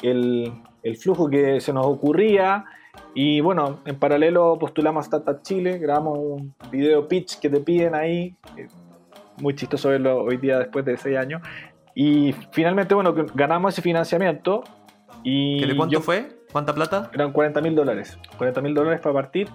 el, 0.02 0.54
el 0.84 0.98
flujo 0.98 1.30
que 1.30 1.60
se 1.60 1.74
nos 1.74 1.86
ocurría. 1.86 2.66
Y 3.14 3.42
bueno, 3.42 3.80
en 3.86 3.98
paralelo 3.98 4.58
postulamos 4.60 5.02
a 5.02 5.18
Startup 5.18 5.42
Chile, 5.42 5.78
grabamos 5.78 6.18
un 6.18 6.54
video 6.72 7.08
pitch 7.08 7.40
que 7.40 7.50
te 7.50 7.60
piden 7.60 7.96
ahí, 7.96 8.36
muy 9.42 9.56
chistoso 9.56 9.90
verlo 9.90 10.24
hoy 10.24 10.38
día 10.38 10.60
después 10.60 10.86
de 10.86 10.98
seis 10.98 11.18
años. 11.18 11.42
Y 11.96 12.34
finalmente, 12.52 12.94
bueno, 12.96 13.14
ganamos 13.34 13.74
ese 13.74 13.82
financiamiento. 13.82 14.64
Y 15.24 15.66
¿De 15.66 15.76
cuánto 15.76 16.00
fue? 16.02 16.39
¿Cuánta 16.52 16.74
plata? 16.74 17.12
Eran 17.14 17.32
40 17.32 17.62
mil 17.62 17.76
dólares. 17.76 18.18
40 18.38 18.62
mil 18.62 18.74
dólares 18.74 19.00
para 19.02 19.14
partir. 19.14 19.48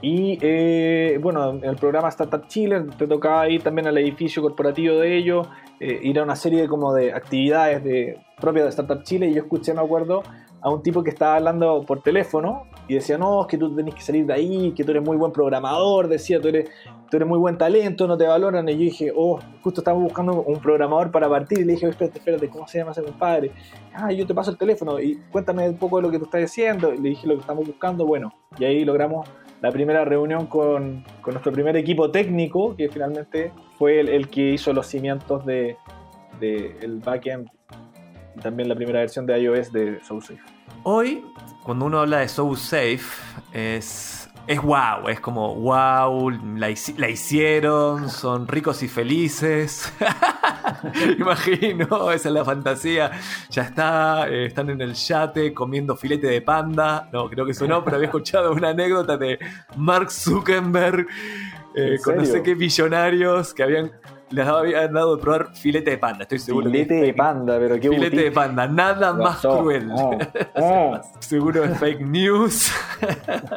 Y 0.00 0.38
eh, 0.42 1.18
bueno, 1.20 1.50
en 1.50 1.64
el 1.64 1.76
programa 1.76 2.08
Startup 2.08 2.46
Chile 2.46 2.84
te 2.96 3.06
tocaba 3.06 3.48
ir 3.48 3.62
también 3.62 3.88
al 3.88 3.98
edificio 3.98 4.42
corporativo 4.42 4.96
de 4.96 5.16
ellos, 5.16 5.48
eh, 5.80 5.98
ir 6.02 6.20
a 6.20 6.22
una 6.22 6.36
serie 6.36 6.68
como 6.68 6.94
de 6.94 7.12
actividades 7.12 7.82
de, 7.82 8.20
propias 8.40 8.64
de 8.64 8.70
Startup 8.70 9.02
Chile. 9.02 9.28
Y 9.28 9.34
yo 9.34 9.42
escuché, 9.42 9.74
me 9.74 9.80
acuerdo, 9.80 10.22
a 10.60 10.70
un 10.70 10.82
tipo 10.82 11.02
que 11.02 11.10
estaba 11.10 11.36
hablando 11.36 11.84
por 11.86 12.02
teléfono 12.02 12.64
y 12.88 12.94
decía, 12.94 13.18
no, 13.18 13.42
es 13.42 13.46
que 13.48 13.58
tú 13.58 13.74
tenés 13.74 13.94
que 13.94 14.00
salir 14.00 14.26
de 14.26 14.32
ahí, 14.32 14.72
que 14.72 14.82
tú 14.82 14.90
eres 14.90 15.04
muy 15.04 15.16
buen 15.16 15.30
programador, 15.30 16.08
decía, 16.08 16.40
tú 16.40 16.48
eres, 16.48 16.70
tú 17.10 17.16
eres 17.16 17.28
muy 17.28 17.38
buen 17.38 17.58
talento, 17.58 18.06
no 18.06 18.16
te 18.16 18.26
valoran. 18.26 18.68
Y 18.68 18.72
yo 18.72 18.78
dije, 18.78 19.12
oh, 19.14 19.38
justo 19.62 19.82
estamos 19.82 20.02
buscando 20.02 20.42
un 20.42 20.58
programador 20.58 21.10
para 21.10 21.28
partir. 21.28 21.58
Y 21.60 21.64
le 21.64 21.72
dije, 21.74 21.86
espérate, 21.86 22.18
espérate, 22.18 22.48
¿cómo 22.48 22.66
se 22.66 22.78
llama 22.78 22.92
ese 22.92 23.02
compadre? 23.02 23.52
Ah, 23.94 24.10
yo 24.10 24.26
te 24.26 24.34
paso 24.34 24.50
el 24.50 24.56
teléfono 24.56 24.98
y 24.98 25.16
cuéntame 25.30 25.68
un 25.68 25.76
poco 25.76 25.98
de 25.98 26.02
lo 26.02 26.10
que 26.10 26.18
tú 26.18 26.24
estás 26.24 26.42
haciendo. 26.44 26.94
Y 26.94 26.98
le 26.98 27.10
dije 27.10 27.26
lo 27.26 27.34
que 27.34 27.40
estamos 27.40 27.66
buscando, 27.66 28.06
bueno, 28.06 28.32
y 28.58 28.64
ahí 28.64 28.84
logramos 28.84 29.28
la 29.60 29.70
primera 29.70 30.04
reunión 30.04 30.46
con, 30.46 31.04
con 31.20 31.34
nuestro 31.34 31.52
primer 31.52 31.76
equipo 31.76 32.10
técnico, 32.10 32.74
que 32.74 32.88
finalmente 32.88 33.52
fue 33.76 34.00
el, 34.00 34.28
que 34.28 34.52
hizo 34.52 34.72
los 34.72 34.86
cimientos 34.86 35.44
de, 35.44 35.76
de 36.40 36.76
el 36.80 37.00
backend 37.00 37.50
también 38.40 38.68
la 38.68 38.74
primera 38.74 39.00
versión 39.00 39.26
de 39.26 39.40
iOS 39.40 39.72
de 39.72 40.00
SoSafe. 40.02 40.40
Hoy, 40.82 41.24
cuando 41.62 41.86
uno 41.86 42.00
habla 42.00 42.18
de 42.18 42.28
SoSafe, 42.28 43.00
es, 43.52 44.28
es 44.46 44.62
wow, 44.62 45.08
es 45.08 45.20
como 45.20 45.54
wow, 45.56 46.30
la, 46.30 46.70
hicieron, 46.70 48.08
son 48.08 48.46
ricos 48.46 48.82
y 48.82 48.88
felices. 48.88 49.92
Imagino, 51.18 52.10
esa 52.12 52.28
es 52.28 52.34
la 52.34 52.44
fantasía. 52.44 53.10
Ya 53.50 53.62
está, 53.62 54.28
eh, 54.28 54.46
están 54.46 54.70
en 54.70 54.80
el 54.80 54.94
yate 54.94 55.52
comiendo 55.52 55.96
filete 55.96 56.28
de 56.28 56.42
panda. 56.42 57.08
No, 57.12 57.28
creo 57.28 57.44
que 57.44 57.52
eso 57.52 57.66
no, 57.66 57.84
pero 57.84 57.96
había 57.96 58.06
escuchado 58.08 58.52
una 58.52 58.70
anécdota 58.70 59.16
de 59.16 59.38
Mark 59.76 60.10
Zuckerberg 60.10 61.06
eh, 61.74 61.98
con 62.02 62.16
no 62.16 62.24
sé 62.24 62.42
qué 62.42 62.56
millonarios 62.56 63.52
que 63.52 63.62
habían 63.62 63.92
les 64.30 64.46
habían 64.46 64.92
dado 64.92 65.16
de 65.16 65.22
probar 65.22 65.54
filete 65.54 65.90
de 65.90 65.98
panda, 65.98 66.22
estoy 66.22 66.38
seguro. 66.38 66.70
Filete 66.70 66.94
de 66.94 67.14
panda, 67.14 67.58
pero 67.58 67.80
qué 67.80 67.88
Filete 67.88 68.24
de 68.24 68.32
panda, 68.32 68.66
nada 68.66 69.12
más 69.12 69.40
cruel. 69.40 69.90
seguro 71.20 71.64
es 71.64 71.78
fake 71.78 72.00
news. 72.00 72.72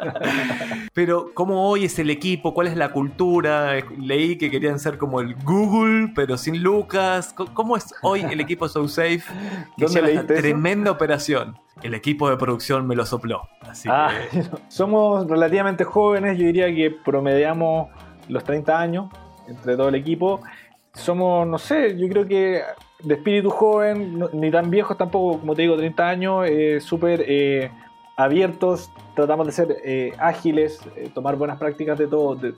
pero, 0.94 1.30
¿cómo 1.34 1.68
hoy 1.68 1.84
es 1.84 1.98
el 1.98 2.10
equipo? 2.10 2.54
¿Cuál 2.54 2.68
es 2.68 2.76
la 2.76 2.90
cultura? 2.90 3.74
Leí 3.98 4.36
que 4.36 4.50
querían 4.50 4.78
ser 4.78 4.98
como 4.98 5.20
el 5.20 5.34
Google, 5.44 6.12
pero 6.14 6.36
sin 6.36 6.62
Lucas. 6.62 7.34
¿Cómo 7.54 7.76
es 7.76 7.94
hoy 8.02 8.20
el 8.22 8.40
equipo 8.40 8.68
So 8.68 8.88
Safe? 8.88 9.22
Que 9.76 9.86
lleva 9.86 10.26
tremenda 10.26 10.90
operación. 10.90 11.56
El 11.82 11.94
equipo 11.94 12.30
de 12.30 12.36
producción 12.36 12.86
me 12.86 12.94
lo 12.94 13.04
sopló. 13.04 13.48
Así 13.62 13.88
ah, 13.90 14.12
Somos 14.68 15.26
relativamente 15.26 15.84
jóvenes, 15.84 16.38
yo 16.38 16.46
diría 16.46 16.66
que 16.66 16.90
promediamos 16.90 17.88
los 18.28 18.44
30 18.44 18.78
años 18.78 19.06
entre 19.48 19.76
todo 19.76 19.88
el 19.88 19.94
equipo 19.96 20.40
somos, 20.94 21.46
no 21.46 21.58
sé, 21.58 21.96
yo 21.96 22.08
creo 22.08 22.26
que 22.26 22.62
de 23.02 23.14
espíritu 23.14 23.50
joven, 23.50 24.24
ni 24.32 24.50
tan 24.50 24.70
viejos 24.70 24.96
tampoco, 24.96 25.40
como 25.40 25.54
te 25.54 25.62
digo, 25.62 25.76
30 25.76 26.08
años, 26.08 26.46
eh, 26.48 26.80
súper 26.80 27.24
eh, 27.26 27.70
abiertos, 28.16 28.90
tratamos 29.14 29.46
de 29.46 29.52
ser 29.52 29.76
eh, 29.84 30.12
ágiles, 30.18 30.80
tomar 31.14 31.36
buenas 31.36 31.58
prácticas 31.58 31.98
de, 31.98 32.06
todo, 32.06 32.36
de, 32.36 32.54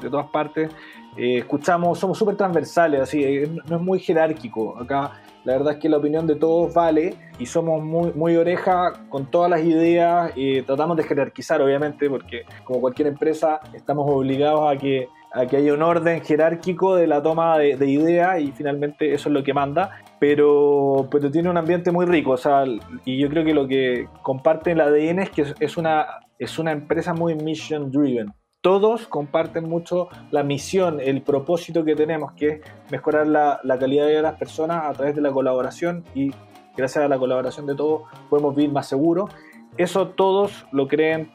todas 0.00 0.26
partes, 0.28 0.70
escuchamos, 1.16 1.98
somos 1.98 2.16
súper 2.16 2.36
transversales, 2.36 3.00
así, 3.00 3.42
no 3.68 3.76
es 3.76 3.82
muy 3.82 3.98
jerárquico. 3.98 4.78
Acá 4.78 5.20
la 5.44 5.54
verdad 5.54 5.74
es 5.74 5.80
que 5.80 5.88
la 5.88 5.98
opinión 5.98 6.26
de 6.26 6.36
todos 6.36 6.72
vale 6.72 7.16
y 7.38 7.46
somos 7.46 7.82
muy, 7.82 8.12
muy 8.12 8.36
oreja 8.36 8.92
con 9.08 9.26
todas 9.26 9.50
las 9.50 9.62
ideas, 9.62 10.32
tratamos 10.64 10.96
de 10.96 11.02
jerarquizar, 11.02 11.60
obviamente, 11.60 12.08
porque 12.08 12.44
como 12.64 12.80
cualquier 12.80 13.08
empresa 13.08 13.60
estamos 13.74 14.08
obligados 14.08 14.72
a 14.72 14.78
que 14.78 15.08
a 15.32 15.46
que 15.46 15.56
haya 15.56 15.72
un 15.72 15.82
orden 15.82 16.22
jerárquico 16.22 16.96
de 16.96 17.06
la 17.06 17.22
toma 17.22 17.58
de, 17.58 17.86
ideas 17.86 18.40
y 18.40 18.52
finalmente 18.52 19.14
eso 19.14 19.28
es 19.28 19.32
lo 19.32 19.42
que 19.42 19.54
manda, 19.54 20.02
pero, 20.18 21.08
pero 21.10 21.30
tiene 21.30 21.48
un 21.50 21.56
ambiente 21.56 21.90
muy 21.90 22.06
rico, 22.06 22.32
o 22.32 22.36
sea, 22.36 22.64
y 23.04 23.18
yo 23.18 23.28
creo 23.28 23.44
que 23.44 23.54
lo 23.54 23.66
que 23.66 24.08
comparte 24.22 24.72
el 24.72 24.80
ADN 24.80 25.20
es 25.20 25.30
que 25.30 25.54
es 25.58 25.76
una, 25.76 26.06
es 26.38 26.58
una 26.58 26.72
empresa 26.72 27.14
muy 27.14 27.34
mission 27.34 27.90
driven. 27.90 28.32
Todos 28.60 29.08
comparten 29.08 29.68
mucho 29.68 30.08
la 30.30 30.44
misión, 30.44 31.00
el 31.00 31.22
propósito 31.22 31.84
que 31.84 31.96
tenemos, 31.96 32.32
que 32.34 32.46
es 32.46 32.60
mejorar 32.90 33.26
la, 33.26 33.58
la 33.64 33.78
calidad 33.78 34.06
de 34.06 34.16
de 34.16 34.22
las 34.22 34.34
personas 34.34 34.84
a 34.84 34.92
través 34.92 35.16
de 35.16 35.20
la 35.20 35.32
colaboración 35.32 36.04
y 36.14 36.30
gracias 36.76 37.04
a 37.04 37.08
la 37.08 37.18
colaboración 37.18 37.66
de 37.66 37.74
todos 37.74 38.02
podemos 38.30 38.54
vivir 38.54 38.70
más 38.70 38.88
seguros. 38.88 39.30
Eso 39.76 40.08
todos 40.08 40.66
lo 40.70 40.86
creen 40.86 41.32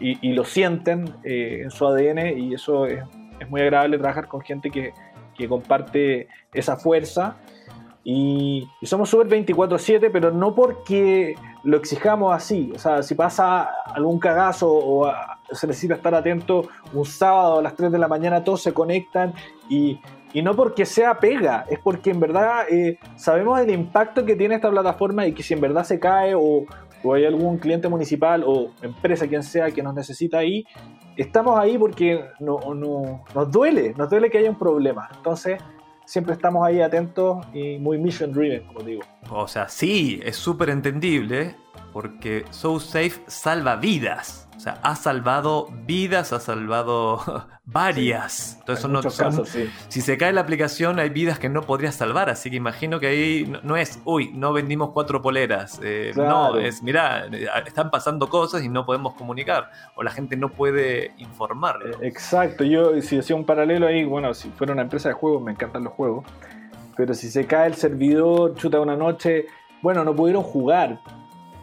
y, 0.00 0.32
lo 0.32 0.44
sienten 0.44 1.14
eh, 1.24 1.60
en 1.62 1.70
su 1.70 1.86
ADN 1.86 2.38
y 2.38 2.54
eso 2.54 2.86
es 2.86 3.04
es 3.42 3.50
muy 3.50 3.60
agradable 3.60 3.98
trabajar 3.98 4.28
con 4.28 4.40
gente 4.40 4.70
que, 4.70 4.92
que 5.34 5.48
comparte 5.48 6.28
esa 6.52 6.76
fuerza 6.76 7.36
y, 8.04 8.68
somos 8.82 9.08
súper 9.10 9.28
24/7, 9.28 10.10
pero 10.12 10.32
no 10.32 10.54
porque 10.54 11.36
lo 11.62 11.76
exijamos 11.76 12.34
así. 12.34 12.72
O 12.74 12.78
sea, 12.78 13.02
si 13.02 13.14
pasa 13.14 13.68
algún 13.94 14.18
cagazo 14.18 14.68
o 14.72 15.12
se 15.52 15.66
necesita 15.66 15.94
estar 15.94 16.14
atento 16.14 16.68
un 16.92 17.04
sábado 17.04 17.58
a 17.58 17.62
las 17.62 17.76
3 17.76 17.92
de 17.92 17.98
la 17.98 18.08
mañana, 18.08 18.42
todos 18.42 18.62
se 18.62 18.72
conectan 18.72 19.34
y, 19.68 20.00
y 20.32 20.42
no 20.42 20.54
porque 20.54 20.86
sea 20.86 21.18
pega, 21.18 21.66
es 21.68 21.78
porque 21.78 22.10
en 22.10 22.20
verdad 22.20 22.66
eh, 22.70 22.98
sabemos 23.16 23.60
el 23.60 23.70
impacto 23.70 24.24
que 24.24 24.36
tiene 24.36 24.54
esta 24.54 24.70
plataforma 24.70 25.26
y 25.26 25.32
que 25.32 25.42
si 25.42 25.54
en 25.54 25.60
verdad 25.60 25.84
se 25.84 26.00
cae 26.00 26.34
o, 26.34 26.64
hay 27.12 27.24
algún 27.24 27.58
cliente 27.58 27.88
municipal 27.88 28.44
o 28.46 28.70
empresa, 28.80 29.26
quien 29.26 29.42
sea, 29.42 29.70
que 29.72 29.82
nos 29.82 29.92
necesita 29.92 30.38
ahí, 30.38 30.64
estamos 31.16 31.58
ahí 31.58 31.76
porque 31.76 32.24
no, 32.38 32.60
no, 32.74 33.24
nos 33.34 33.50
duele, 33.50 33.92
nos 33.96 34.08
duele 34.08 34.30
que 34.30 34.38
haya 34.38 34.48
un 34.48 34.58
problema. 34.58 35.10
Entonces, 35.16 35.60
siempre 36.04 36.34
estamos 36.34 36.64
ahí 36.64 36.80
atentos 36.80 37.44
y 37.52 37.78
muy 37.78 37.98
mission 37.98 38.32
driven, 38.32 38.64
como 38.68 38.80
digo. 38.82 39.02
O 39.30 39.48
sea, 39.48 39.68
sí, 39.68 40.20
es 40.24 40.36
súper 40.36 40.70
entendible 40.70 41.56
porque 41.92 42.44
SoSafe 42.50 43.20
salva 43.26 43.76
vidas. 43.76 44.41
O 44.62 44.64
sea, 44.64 44.78
ha 44.84 44.94
salvado 44.94 45.66
vidas, 45.72 46.32
ha 46.32 46.38
salvado 46.38 47.18
varias. 47.64 48.58
Entonces, 48.60 48.84
en 48.84 48.92
muchos 48.92 49.16
casos, 49.16 49.48
sí. 49.48 49.68
si 49.88 50.00
se 50.00 50.16
cae 50.16 50.32
la 50.32 50.42
aplicación, 50.42 51.00
hay 51.00 51.10
vidas 51.10 51.40
que 51.40 51.48
no 51.48 51.62
podrías 51.62 51.96
salvar. 51.96 52.30
Así 52.30 52.48
que 52.48 52.58
imagino 52.58 53.00
que 53.00 53.08
ahí 53.08 53.52
no, 53.64 53.76
es, 53.76 54.00
uy, 54.04 54.30
no 54.32 54.52
vendimos 54.52 54.90
cuatro 54.90 55.20
poleras. 55.20 55.80
Eh, 55.82 56.12
no, 56.14 56.56
es, 56.58 56.80
mira, 56.80 57.26
están 57.66 57.90
pasando 57.90 58.28
cosas 58.28 58.62
y 58.62 58.68
no 58.68 58.86
podemos 58.86 59.14
comunicar. 59.14 59.68
O 59.96 60.04
la 60.04 60.12
gente 60.12 60.36
no 60.36 60.48
puede 60.48 61.12
informarlo. 61.16 62.00
Eh, 62.00 62.06
exacto. 62.06 62.62
Yo, 62.62 63.02
si 63.02 63.18
hacía 63.18 63.34
un 63.34 63.44
paralelo 63.44 63.88
ahí, 63.88 64.04
bueno, 64.04 64.32
si 64.32 64.48
fuera 64.50 64.74
una 64.74 64.82
empresa 64.82 65.08
de 65.08 65.16
juegos, 65.16 65.42
me 65.42 65.50
encantan 65.50 65.82
los 65.82 65.92
juegos. 65.92 66.24
Pero 66.96 67.14
si 67.14 67.32
se 67.32 67.48
cae 67.48 67.66
el 67.66 67.74
servidor, 67.74 68.54
chuta 68.54 68.78
una 68.78 68.94
noche, 68.94 69.46
bueno, 69.82 70.04
no 70.04 70.14
pudieron 70.14 70.44
jugar. 70.44 71.00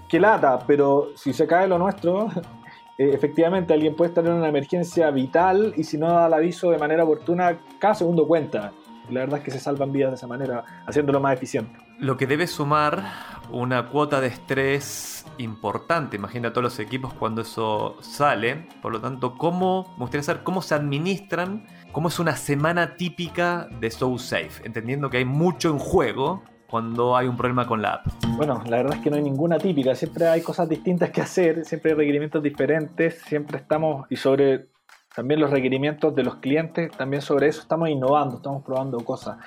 Qué 0.09 0.19
lata, 0.19 0.59
pero 0.67 1.11
si 1.15 1.31
se 1.31 1.47
cae 1.47 1.65
lo 1.65 1.77
nuestro, 1.77 2.27
eh, 2.99 3.11
efectivamente 3.13 3.73
alguien 3.73 3.95
puede 3.95 4.09
estar 4.09 4.25
en 4.25 4.33
una 4.33 4.49
emergencia 4.49 5.09
vital 5.09 5.73
y 5.77 5.85
si 5.85 5.97
no 5.97 6.11
da 6.11 6.27
el 6.27 6.33
aviso 6.33 6.69
de 6.69 6.77
manera 6.77 7.05
oportuna, 7.05 7.57
cada 7.79 7.95
segundo 7.95 8.27
cuenta. 8.27 8.73
La 9.09 9.21
verdad 9.21 9.39
es 9.39 9.45
que 9.45 9.51
se 9.51 9.59
salvan 9.59 9.93
vidas 9.93 10.11
de 10.11 10.15
esa 10.17 10.27
manera, 10.27 10.65
haciéndolo 10.85 11.21
más 11.21 11.33
eficiente. 11.33 11.79
Lo 11.97 12.17
que 12.17 12.27
debe 12.27 12.45
sumar 12.45 13.03
una 13.51 13.87
cuota 13.87 14.19
de 14.19 14.27
estrés 14.27 15.25
importante. 15.37 16.17
Imagina 16.17 16.49
a 16.49 16.51
todos 16.51 16.63
los 16.63 16.79
equipos 16.79 17.13
cuando 17.13 17.41
eso 17.41 17.95
sale. 18.01 18.67
Por 18.81 18.91
lo 18.91 18.99
tanto, 18.99 19.35
¿cómo, 19.35 19.93
me 19.93 20.01
gustaría 20.01 20.23
saber 20.23 20.43
cómo 20.43 20.61
se 20.61 20.75
administran, 20.75 21.65
cómo 21.93 22.09
es 22.09 22.19
una 22.19 22.35
semana 22.35 22.97
típica 22.97 23.69
de 23.79 23.89
So 23.91 24.17
Safe, 24.17 24.61
entendiendo 24.65 25.09
que 25.09 25.17
hay 25.17 25.25
mucho 25.25 25.69
en 25.69 25.79
juego 25.79 26.43
cuando 26.69 27.17
hay 27.17 27.27
un 27.27 27.35
problema 27.35 27.65
con 27.65 27.81
la 27.81 27.95
app? 27.95 28.05
Bueno, 28.37 28.61
la 28.67 28.77
verdad 28.77 28.95
es 28.97 29.01
que 29.01 29.09
no 29.09 29.15
hay 29.15 29.23
ninguna 29.23 29.57
típica, 29.57 29.95
siempre 29.95 30.27
hay 30.27 30.41
cosas 30.41 30.69
distintas 30.69 31.09
que 31.09 31.21
hacer, 31.21 31.65
siempre 31.65 31.91
hay 31.91 31.97
requerimientos 31.97 32.43
diferentes, 32.43 33.21
siempre 33.21 33.57
estamos, 33.57 34.05
y 34.09 34.15
sobre 34.15 34.67
también 35.15 35.39
los 35.39 35.51
requerimientos 35.51 36.15
de 36.15 36.23
los 36.23 36.35
clientes, 36.35 36.91
también 36.91 37.21
sobre 37.21 37.47
eso 37.47 37.61
estamos 37.61 37.89
innovando, 37.89 38.37
estamos 38.37 38.63
probando 38.63 38.99
cosas. 38.99 39.37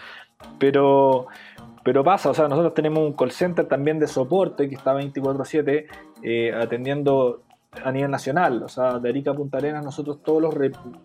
Pero, 0.58 1.28
pero 1.84 2.02
pasa, 2.02 2.30
o 2.30 2.34
sea, 2.34 2.48
nosotros 2.48 2.74
tenemos 2.74 2.98
un 2.98 3.12
call 3.12 3.30
center 3.30 3.66
también 3.66 3.98
de 3.98 4.08
soporte 4.08 4.68
que 4.68 4.74
está 4.74 4.92
24/7 4.92 5.86
eh, 6.22 6.52
atendiendo 6.52 7.42
a 7.84 7.90
nivel 7.90 8.10
nacional, 8.10 8.62
o 8.62 8.68
sea, 8.68 8.98
de 8.98 9.08
Arica 9.08 9.30
a 9.30 9.34
Punta 9.34 9.58
Arenas, 9.58 9.82
nosotros 9.82 10.22
todos 10.22 10.42
los 10.42 10.54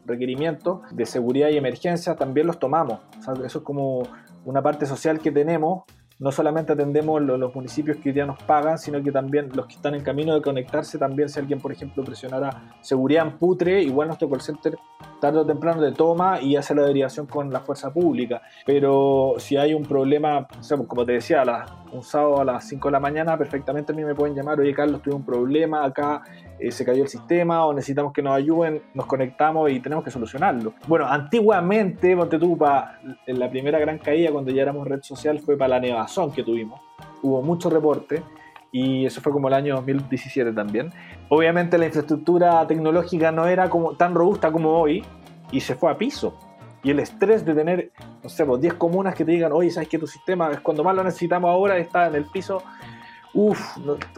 requerimientos 0.06 0.82
de 0.92 1.06
seguridad 1.06 1.50
y 1.50 1.58
emergencia 1.58 2.16
también 2.16 2.48
los 2.48 2.60
tomamos. 2.60 3.00
O 3.20 3.22
sea, 3.22 3.34
eso 3.46 3.60
es 3.60 3.64
como 3.64 4.04
una 4.44 4.62
parte 4.62 4.86
social 4.86 5.20
que 5.20 5.32
tenemos 5.32 5.84
no 6.20 6.32
solamente 6.32 6.74
atendemos 6.74 7.22
los, 7.22 7.54
municipios 7.54 7.98
que 7.98 8.14
ya 8.14 8.26
nos 8.26 8.42
pagan, 8.44 8.78
sino 8.78 9.02
que 9.04 9.12
también 9.12 9.50
los 9.54 9.68
que 9.68 9.76
están 9.76 9.96
en 9.96 10.04
camino 10.04 10.34
de 10.34 10.42
conectarse, 10.42 10.98
también 10.98 11.30
si 11.30 11.40
alguien, 11.40 11.60
por 11.60 11.72
ejemplo, 11.72 12.04
presionara 12.04 12.76
seguridad 12.82 13.28
en 13.28 13.38
putre, 13.38 13.82
igual 13.82 14.08
nuestro 14.08 14.30
call 14.30 14.42
center 14.42 14.78
tarde 15.20 15.40
o 15.40 15.46
temprano 15.46 15.82
te 15.82 15.92
toma 15.92 16.42
y 16.42 16.56
hace 16.56 16.76
la 16.76 16.84
derivación 16.84 17.26
con 17.26 17.52
la 17.52 17.62
fuerza 17.62 17.92
pública. 17.92 18.42
Pero 18.66 19.36
si 19.38 19.58
hay 19.58 19.74
un 19.74 19.84
problema, 19.84 20.48
como 20.88 21.06
te 21.06 21.14
decía, 21.14 21.44
un 21.92 22.04
sábado 22.04 22.42
a 22.42 22.46
las 22.46 22.68
5 22.68 22.88
de 22.88 22.92
la 22.92 23.00
mañana, 23.00 23.38
perfectamente 23.38 23.92
a 23.92 23.96
mí 23.96 24.04
me 24.04 24.16
pueden 24.16 24.36
llamar, 24.36 24.60
oye 24.60 24.74
Carlos, 24.74 25.02
tuve 25.02 25.16
un 25.16 25.26
problema 25.26 25.84
acá, 25.84 26.24
eh, 26.60 26.72
se 26.72 26.86
cayó 26.86 27.04
el 27.04 27.10
sistema 27.10 27.66
o 27.66 27.74
necesitamos 27.74 28.14
que 28.14 28.22
nos 28.22 28.36
ayuden, 28.36 28.82
nos 28.94 29.06
conectamos 29.06 29.70
y 29.72 29.80
tenemos 29.80 30.04
que 30.04 30.12
solucionarlo. 30.12 30.74
Bueno, 30.88 31.08
antiguamente, 31.08 32.16
Montetupa, 32.16 33.00
en 33.26 33.40
la 33.40 33.50
primera 33.50 33.80
gran 33.80 33.98
caída 33.98 34.32
cuando 34.32 34.52
ya 34.52 34.64
éramos 34.64 34.88
red 34.88 35.02
social 35.02 35.40
fue 35.40 35.58
para 35.58 35.70
la 35.70 35.80
nevazón 35.80 36.32
que 36.32 36.44
tuvimos. 36.44 36.80
Hubo 37.22 37.42
mucho 37.42 37.70
reporte 37.70 38.24
y 38.72 39.06
eso 39.06 39.22
fue 39.22 39.32
como 39.32 39.48
el 39.48 39.54
año 39.54 39.76
2017 39.76 40.52
también. 40.54 40.92
Obviamente 41.30 41.78
la 41.78 41.86
infraestructura 41.86 42.66
tecnológica 42.68 43.32
no 43.32 43.48
era 43.48 43.70
como, 43.70 43.94
tan 43.94 44.14
robusta 44.14 44.52
como 44.52 44.72
hoy 44.80 45.04
y 45.52 45.62
se 45.62 45.76
fue 45.76 45.92
a 45.92 45.98
piso. 45.98 46.38
Y 46.84 46.92
el 46.92 47.00
estrés 47.00 47.44
de 47.46 47.54
tener, 47.54 47.92
no 48.24 48.30
sé, 48.30 48.44
10 48.44 48.60
pues, 48.60 48.74
comunas 48.76 49.16
que 49.16 49.26
te 49.26 49.32
digan, 49.32 49.52
oye, 49.52 49.72
¿sabes 49.72 49.90
que 49.90 49.98
tu 49.98 50.08
sistema 50.08 50.52
es 50.52 50.60
cuando 50.62 50.84
más 50.84 50.96
lo 50.96 51.04
necesitamos 51.04 51.50
ahora 51.50 51.78
está 51.78 52.08
en 52.08 52.16
el 52.16 52.26
piso? 52.26 52.62
Uf, 53.34 53.60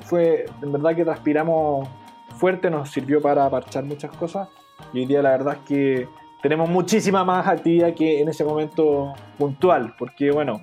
fue, 0.03 0.45
en 0.61 0.71
verdad 0.71 0.95
que 0.95 1.03
transpiramos 1.03 1.87
fuerte, 2.37 2.69
nos 2.69 2.89
sirvió 2.89 3.21
para 3.21 3.49
parchar 3.49 3.83
muchas 3.83 4.11
cosas. 4.11 4.49
Y 4.93 4.99
hoy 4.99 5.05
día 5.05 5.21
la 5.21 5.31
verdad 5.31 5.57
es 5.61 5.67
que 5.67 6.09
tenemos 6.41 6.69
muchísima 6.69 7.23
más 7.23 7.47
actividad 7.47 7.93
que 7.93 8.21
en 8.21 8.29
ese 8.29 8.43
momento 8.43 9.13
puntual, 9.37 9.95
porque 9.97 10.31
bueno, 10.31 10.61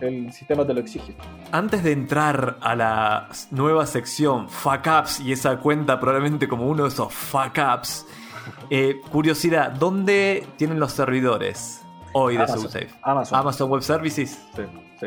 el 0.00 0.32
sistema 0.32 0.64
te 0.66 0.74
lo 0.74 0.80
exige. 0.80 1.16
Antes 1.50 1.82
de 1.82 1.92
entrar 1.92 2.58
a 2.60 2.74
la 2.76 3.28
nueva 3.50 3.86
sección 3.86 4.48
Fuck 4.48 4.86
Ups 5.00 5.20
y 5.20 5.32
esa 5.32 5.58
cuenta 5.58 5.98
probablemente 5.98 6.46
como 6.46 6.68
uno 6.68 6.84
de 6.84 6.90
esos 6.90 7.12
Fuck 7.12 7.58
Ups, 7.74 8.06
eh, 8.70 9.00
curiosidad, 9.10 9.72
¿dónde 9.72 10.46
tienen 10.56 10.80
los 10.80 10.92
servidores 10.92 11.82
hoy 12.12 12.36
de 12.36 12.46
SoulSafe? 12.46 12.90
Amazon. 13.02 13.38
Amazon 13.38 13.70
Web 13.70 13.82
Services. 13.82 14.38
Sí, 14.54 14.62
sí. 15.00 15.06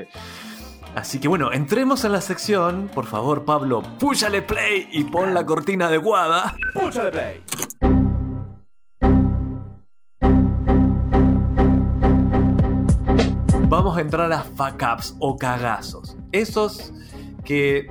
Así 0.96 1.20
que 1.20 1.30
bueno, 1.30 1.54
entremos 1.54 2.04
en 2.04 2.12
la 2.12 2.22
sección. 2.22 2.90
Por 2.94 3.06
favor, 3.06 3.46
Pablo, 3.46 3.82
púchale 3.98 4.42
play 4.42 4.90
y 4.92 5.06
pon 5.06 5.34
la 5.34 5.46
cortina 5.46 5.88
adecuada. 5.88 6.54
Púchale 6.74 7.12
play. 7.12 7.44
Vamos 13.70 13.98
a 13.98 14.02
entrar 14.02 14.32
a 14.34 14.44
fuck 14.44 14.84
ups 14.94 15.16
o 15.20 15.38
cagazos. 15.38 16.18
Esos 16.32 16.94
que. 17.46 17.88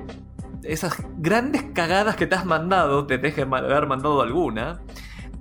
Esas 0.63 0.93
grandes 1.17 1.63
cagadas 1.73 2.15
que 2.15 2.27
te 2.27 2.35
has 2.35 2.45
mandado, 2.45 3.07
te 3.07 3.17
dejen 3.17 3.51
haber 3.51 3.87
mandado 3.87 4.21
alguna, 4.21 4.79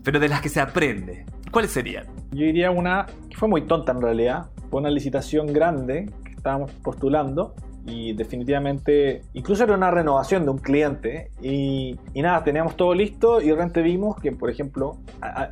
pero 0.03 0.21
de 0.21 0.29
las 0.29 0.41
que 0.41 0.49
se 0.49 0.61
aprende. 0.61 1.25
¿Cuáles 1.51 1.71
serían? 1.71 2.07
Yo 2.33 2.45
diría 2.45 2.71
una 2.71 3.07
que 3.29 3.37
fue 3.37 3.49
muy 3.49 3.63
tonta 3.63 3.93
en 3.93 4.01
realidad. 4.01 4.47
Fue 4.71 4.81
una 4.81 4.91
licitación 4.91 5.53
grande 5.53 6.07
estábamos 6.41 6.71
postulando 6.83 7.55
y 7.87 8.13
definitivamente, 8.13 9.23
incluso 9.33 9.65
era 9.65 9.75
una 9.75 9.91
renovación 9.91 10.45
de 10.45 10.51
un 10.51 10.59
cliente 10.59 11.31
y, 11.41 11.97
nada, 12.15 12.45
teníamos 12.45 12.77
todo 12.77 12.95
listo 12.95 13.41
y 13.41 13.49
de 13.49 13.83
vimos 13.83 14.17
que, 14.21 14.33
por 14.33 14.51
ejemplo, 14.51 14.99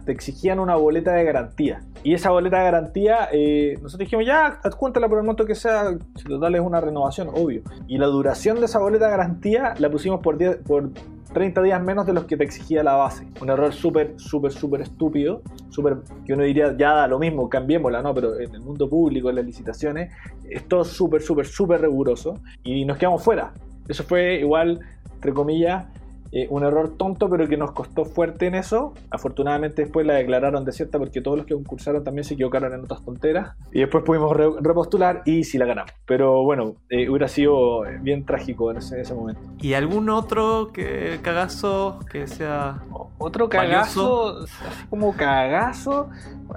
te 0.04 0.12
exigían 0.12 0.58
una 0.58 0.76
boleta 0.76 1.12
de 1.12 1.24
garantía 1.24 1.82
y 2.02 2.14
esa 2.14 2.30
boleta 2.30 2.58
de 2.58 2.64
garantía, 2.64 3.28
eh, 3.32 3.74
nosotros 3.82 4.06
dijimos 4.06 4.26
ya, 4.26 4.60
adjúntala 4.62 5.08
por 5.08 5.18
el 5.18 5.24
monto 5.24 5.44
que 5.46 5.54
sea, 5.54 5.96
si 6.16 6.24
total 6.24 6.54
es 6.54 6.60
una 6.60 6.80
renovación, 6.80 7.28
obvio. 7.28 7.62
Y 7.86 7.98
la 7.98 8.06
duración 8.06 8.60
de 8.60 8.66
esa 8.66 8.78
boleta 8.78 9.06
de 9.06 9.10
garantía 9.10 9.74
la 9.78 9.90
pusimos 9.90 10.20
por, 10.20 10.38
por 10.62 10.90
30 11.32 11.62
días 11.62 11.82
menos 11.82 12.06
de 12.06 12.12
los 12.12 12.24
que 12.24 12.36
te 12.36 12.44
exigía 12.44 12.82
la 12.82 12.94
base. 12.94 13.26
Un 13.40 13.50
error 13.50 13.72
súper, 13.72 14.14
súper, 14.16 14.52
súper 14.52 14.82
estúpido, 14.82 15.42
súper 15.68 15.98
que 16.24 16.32
uno 16.34 16.44
diría, 16.44 16.76
ya 16.76 16.94
da 16.94 17.06
lo 17.06 17.18
mismo, 17.18 17.48
cambiémosla, 17.48 18.02
¿no? 18.02 18.14
Pero 18.14 18.38
en 18.38 18.54
el 18.54 18.60
mundo 18.60 18.88
público, 18.88 19.30
en 19.30 19.36
las 19.36 19.44
licitaciones, 19.44 20.12
es 20.48 20.66
todo 20.66 20.84
súper, 20.84 21.22
súper, 21.22 21.46
súper 21.46 21.80
riguroso 21.80 22.34
y 22.64 22.84
nos 22.84 22.98
quedamos 22.98 23.22
fuera. 23.22 23.52
Eso 23.88 24.04
fue 24.04 24.40
igual, 24.40 24.80
entre 25.14 25.32
comillas, 25.32 25.86
eh, 26.32 26.46
un 26.50 26.64
error 26.64 26.96
tonto, 26.96 27.30
pero 27.30 27.48
que 27.48 27.56
nos 27.56 27.72
costó 27.72 28.04
fuerte 28.04 28.46
en 28.46 28.54
eso. 28.54 28.94
Afortunadamente 29.10 29.82
después 29.82 30.06
la 30.06 30.14
declararon 30.14 30.64
desierta 30.64 30.98
porque 30.98 31.20
todos 31.20 31.38
los 31.38 31.46
que 31.46 31.54
concursaron 31.54 32.04
también 32.04 32.24
se 32.24 32.34
equivocaron 32.34 32.72
en 32.74 32.80
otras 32.80 33.04
tonteras. 33.04 33.56
Y 33.72 33.80
después 33.80 34.04
pudimos 34.04 34.36
repostular 34.36 35.22
y 35.24 35.44
sí 35.44 35.58
la 35.58 35.66
ganamos. 35.66 35.92
Pero 36.06 36.42
bueno, 36.42 36.76
eh, 36.90 37.08
hubiera 37.08 37.28
sido 37.28 37.82
bien 38.02 38.24
trágico 38.24 38.70
en 38.70 38.78
ese, 38.78 39.14
momento. 39.14 39.40
¿Y 39.60 39.74
algún 39.74 40.10
otro 40.10 40.70
que, 40.72 41.18
cagazo 41.22 42.00
que 42.10 42.26
sea... 42.26 42.82
Otro 43.18 43.48
cagazo, 43.48 44.44
así 44.44 44.86
como 44.88 45.16
cagazo. 45.16 46.08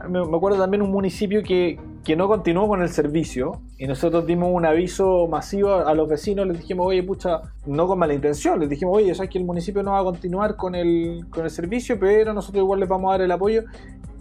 Me, 0.07 0.19
acuerdo 0.19 0.59
también 0.59 0.81
un 0.83 0.91
municipio 0.91 1.41
que, 1.41 1.79
que 2.03 2.15
no 2.15 2.27
continuó 2.27 2.67
con 2.67 2.81
el 2.81 2.89
servicio 2.89 3.61
y 3.77 3.85
nosotros 3.85 4.25
dimos 4.25 4.49
un 4.51 4.65
aviso 4.65 5.27
masivo 5.27 5.75
a 5.75 5.93
los 5.93 6.09
vecinos, 6.09 6.47
les 6.47 6.57
dijimos, 6.57 6.87
oye, 6.87 7.03
pucha, 7.03 7.41
no 7.67 7.87
con 7.87 7.99
mala 7.99 8.13
intención, 8.13 8.59
les 8.59 8.69
dijimos, 8.69 8.97
oye, 8.97 9.13
sabes 9.13 9.29
que 9.29 9.37
el 9.37 9.45
municipio 9.45 9.83
no 9.83 9.91
va 9.91 9.99
a 9.99 10.03
continuar 10.03 10.55
con 10.55 10.73
el, 10.73 11.25
con 11.29 11.43
el 11.43 11.51
servicio, 11.51 11.99
pero 11.99 12.33
nosotros 12.33 12.63
igual 12.63 12.79
les 12.79 12.89
vamos 12.89 13.09
a 13.09 13.11
dar 13.13 13.21
el 13.21 13.31
apoyo 13.31 13.63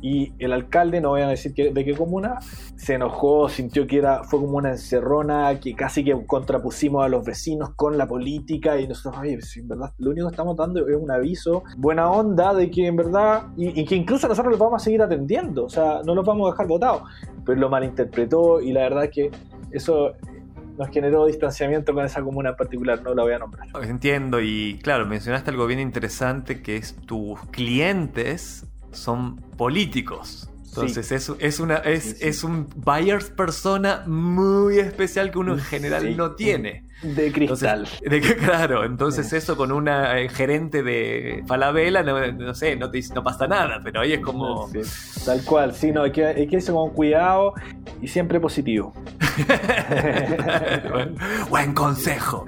y 0.02 0.32
el 0.38 0.52
alcalde, 0.52 1.00
no 1.00 1.10
voy 1.10 1.22
a 1.22 1.28
decir 1.28 1.52
de 1.54 1.84
qué 1.84 1.94
comuna, 1.94 2.38
se 2.76 2.94
enojó, 2.94 3.48
sintió 3.48 3.86
que 3.86 3.98
era, 3.98 4.24
fue 4.24 4.40
como 4.40 4.56
una 4.56 4.70
encerrona, 4.70 5.60
que 5.60 5.74
casi 5.74 6.04
que 6.04 6.16
contrapusimos 6.26 7.04
a 7.04 7.08
los 7.08 7.24
vecinos 7.24 7.70
con 7.76 7.98
la 7.98 8.06
política 8.06 8.78
y 8.80 8.88
nosotros, 8.88 9.20
oye, 9.20 9.38
en 9.56 9.68
verdad, 9.68 9.92
lo 9.98 10.10
único 10.10 10.28
que 10.28 10.32
estamos 10.32 10.56
dando 10.56 10.86
es 10.86 10.96
un 10.96 11.10
aviso, 11.10 11.64
buena 11.76 12.10
onda 12.10 12.54
de 12.54 12.70
que 12.70 12.86
en 12.86 12.96
verdad, 12.96 13.48
y, 13.56 13.84
que 13.84 13.94
incluso 13.94 14.28
nosotros 14.28 14.52
los 14.52 14.60
vamos 14.60 14.82
a 14.82 14.84
seguir 14.84 15.02
atendiendo, 15.02 15.64
o 15.64 15.70
sea, 15.70 16.00
no 16.04 16.14
los 16.14 16.24
vamos 16.24 16.48
a 16.48 16.52
dejar 16.52 16.66
votados, 16.66 17.02
pero 17.44 17.60
lo 17.60 17.68
malinterpretó 17.68 18.60
y 18.60 18.72
la 18.72 18.82
verdad 18.82 19.04
es 19.04 19.10
que 19.10 19.30
eso 19.72 20.12
nos 20.78 20.88
generó 20.88 21.26
distanciamiento 21.26 21.92
con 21.92 22.06
esa 22.06 22.22
comuna 22.22 22.50
en 22.50 22.56
particular, 22.56 23.02
no 23.02 23.14
la 23.14 23.22
voy 23.22 23.32
a 23.34 23.38
nombrar. 23.38 23.68
Entiendo, 23.82 24.40
y 24.40 24.78
claro, 24.82 25.04
mencionaste 25.04 25.50
algo 25.50 25.66
bien 25.66 25.80
interesante 25.80 26.62
que 26.62 26.76
es 26.76 26.96
tus 27.06 27.38
clientes 27.50 28.69
son 28.92 29.37
políticos. 29.57 30.48
Entonces 30.66 31.11
es, 31.11 31.33
es, 31.40 31.59
una, 31.59 31.76
es, 31.79 32.22
es 32.22 32.44
un 32.44 32.68
buyers 32.76 33.31
persona 33.31 34.05
muy 34.07 34.79
especial 34.79 35.33
que 35.33 35.38
uno 35.38 35.55
en 35.55 35.61
general 35.61 36.16
no 36.16 36.37
tiene. 36.37 36.85
De 37.02 37.32
cristal. 37.32 37.88
de, 38.02 38.20
claro, 38.20 38.84
entonces 38.84 39.32
eso 39.32 39.56
con 39.56 39.72
una 39.72 40.18
eh, 40.18 40.28
gerente 40.28 40.82
de 40.82 41.42
Falabella, 41.46 42.02
no, 42.02 42.54
sé, 42.54 42.76
no, 42.76 42.90
te, 42.90 43.00
no 43.14 43.22
pasa 43.22 43.46
nada, 43.46 43.80
pero 43.82 44.00
ahí 44.00 44.12
es 44.12 44.20
como... 44.20 44.68
Tal 45.24 45.42
cual, 45.44 45.74
sí, 45.74 45.92
no, 45.92 46.02
hay 46.02 46.12
que, 46.12 46.26
hay 46.26 46.46
que 46.46 46.56
irse 46.56 46.72
con 46.72 46.90
cuidado 46.90 47.54
y 48.02 48.08
siempre 48.08 48.38
positivo. 48.38 48.92
buen 51.50 51.72
consejo. 51.72 52.44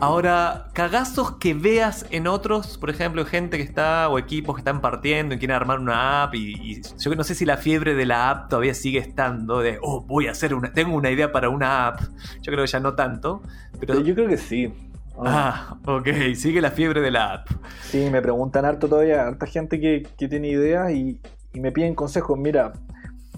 Ahora, 0.00 0.68
cagazos 0.74 1.38
que 1.38 1.54
veas 1.54 2.06
en 2.10 2.28
otros, 2.28 2.78
por 2.78 2.90
ejemplo, 2.90 3.24
gente 3.24 3.56
que 3.56 3.64
está, 3.64 4.08
o 4.08 4.18
equipos 4.18 4.54
que 4.54 4.60
están 4.60 4.80
partiendo 4.80 5.34
y 5.34 5.38
quieren 5.38 5.56
armar 5.56 5.80
una 5.80 6.22
app, 6.22 6.36
y, 6.36 6.54
y 6.54 6.82
yo 6.98 7.14
no 7.16 7.24
sé 7.24 7.34
si 7.34 7.44
la 7.44 7.56
fiebre 7.56 7.94
de 7.94 8.06
la 8.06 8.30
app 8.30 8.48
todavía 8.48 8.74
sigue 8.74 9.00
estando, 9.00 9.60
de, 9.60 9.78
oh, 9.82 10.02
voy 10.02 10.28
a 10.28 10.32
hacer 10.32 10.54
una, 10.54 10.72
tengo 10.72 10.94
una 10.94 11.10
idea 11.10 11.32
para 11.32 11.48
una 11.48 11.88
app. 11.88 12.00
Yo 12.42 12.52
creo 12.52 12.64
que 12.64 12.70
ya 12.70 12.80
no 12.80 12.94
tanto, 12.94 13.42
pero... 13.78 14.00
Yo 14.00 14.14
creo 14.14 14.28
que 14.28 14.36
sí. 14.36 14.72
Ah, 15.18 15.78
ok, 15.84 16.08
sigue 16.34 16.60
la 16.60 16.70
fiebre 16.70 17.00
de 17.00 17.10
la 17.10 17.34
app. 17.34 17.48
Sí, 17.82 18.08
me 18.10 18.22
preguntan 18.22 18.64
harto 18.64 18.88
todavía, 18.88 19.26
harta 19.26 19.46
gente 19.46 19.80
que, 19.80 20.06
tiene 20.16 20.48
ideas 20.48 20.92
y, 20.92 21.20
y 21.52 21.60
me 21.60 21.72
piden 21.72 21.94
consejos. 21.94 22.38
Mira, 22.38 22.72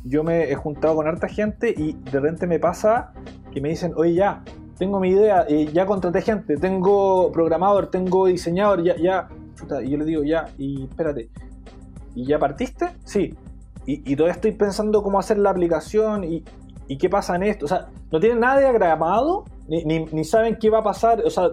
yo 0.04 0.24
me 0.24 0.50
he 0.50 0.54
juntado 0.54 0.96
con 0.96 1.06
harta 1.06 1.28
gente 1.28 1.74
y 1.76 1.92
de 1.92 2.20
repente 2.20 2.46
me 2.46 2.58
pasa 2.58 3.12
que 3.52 3.60
me 3.60 3.70
dicen, 3.70 3.92
oye, 3.96 4.14
ya, 4.14 4.42
tengo 4.80 4.98
mi 4.98 5.10
idea, 5.10 5.44
eh, 5.48 5.68
ya 5.72 5.84
contraté 5.84 6.22
gente, 6.22 6.56
tengo 6.56 7.30
programador, 7.32 7.88
tengo 7.90 8.26
diseñador, 8.26 8.82
ya, 8.82 8.96
ya, 8.96 9.28
y 9.84 9.90
yo 9.90 9.98
le 9.98 10.04
digo, 10.06 10.24
ya, 10.24 10.46
y 10.56 10.84
espérate, 10.84 11.28
¿y 12.14 12.24
ya 12.24 12.38
partiste? 12.38 12.88
Sí, 13.04 13.34
y, 13.84 14.16
todavía 14.16 14.34
estoy 14.34 14.52
pensando 14.52 15.02
cómo 15.02 15.18
hacer 15.18 15.36
la 15.38 15.50
aplicación 15.50 16.24
y, 16.24 16.44
qué 16.96 17.10
pasa 17.10 17.36
en 17.36 17.42
esto, 17.42 17.66
o 17.66 17.68
sea, 17.68 17.88
no 18.10 18.20
tienen 18.20 18.40
nada 18.40 18.58
diagramado, 18.60 19.44
ni, 19.70 20.24
saben 20.24 20.56
qué 20.56 20.68
va 20.68 20.78
a 20.78 20.82
pasar, 20.82 21.22
o 21.24 21.30
sea, 21.30 21.50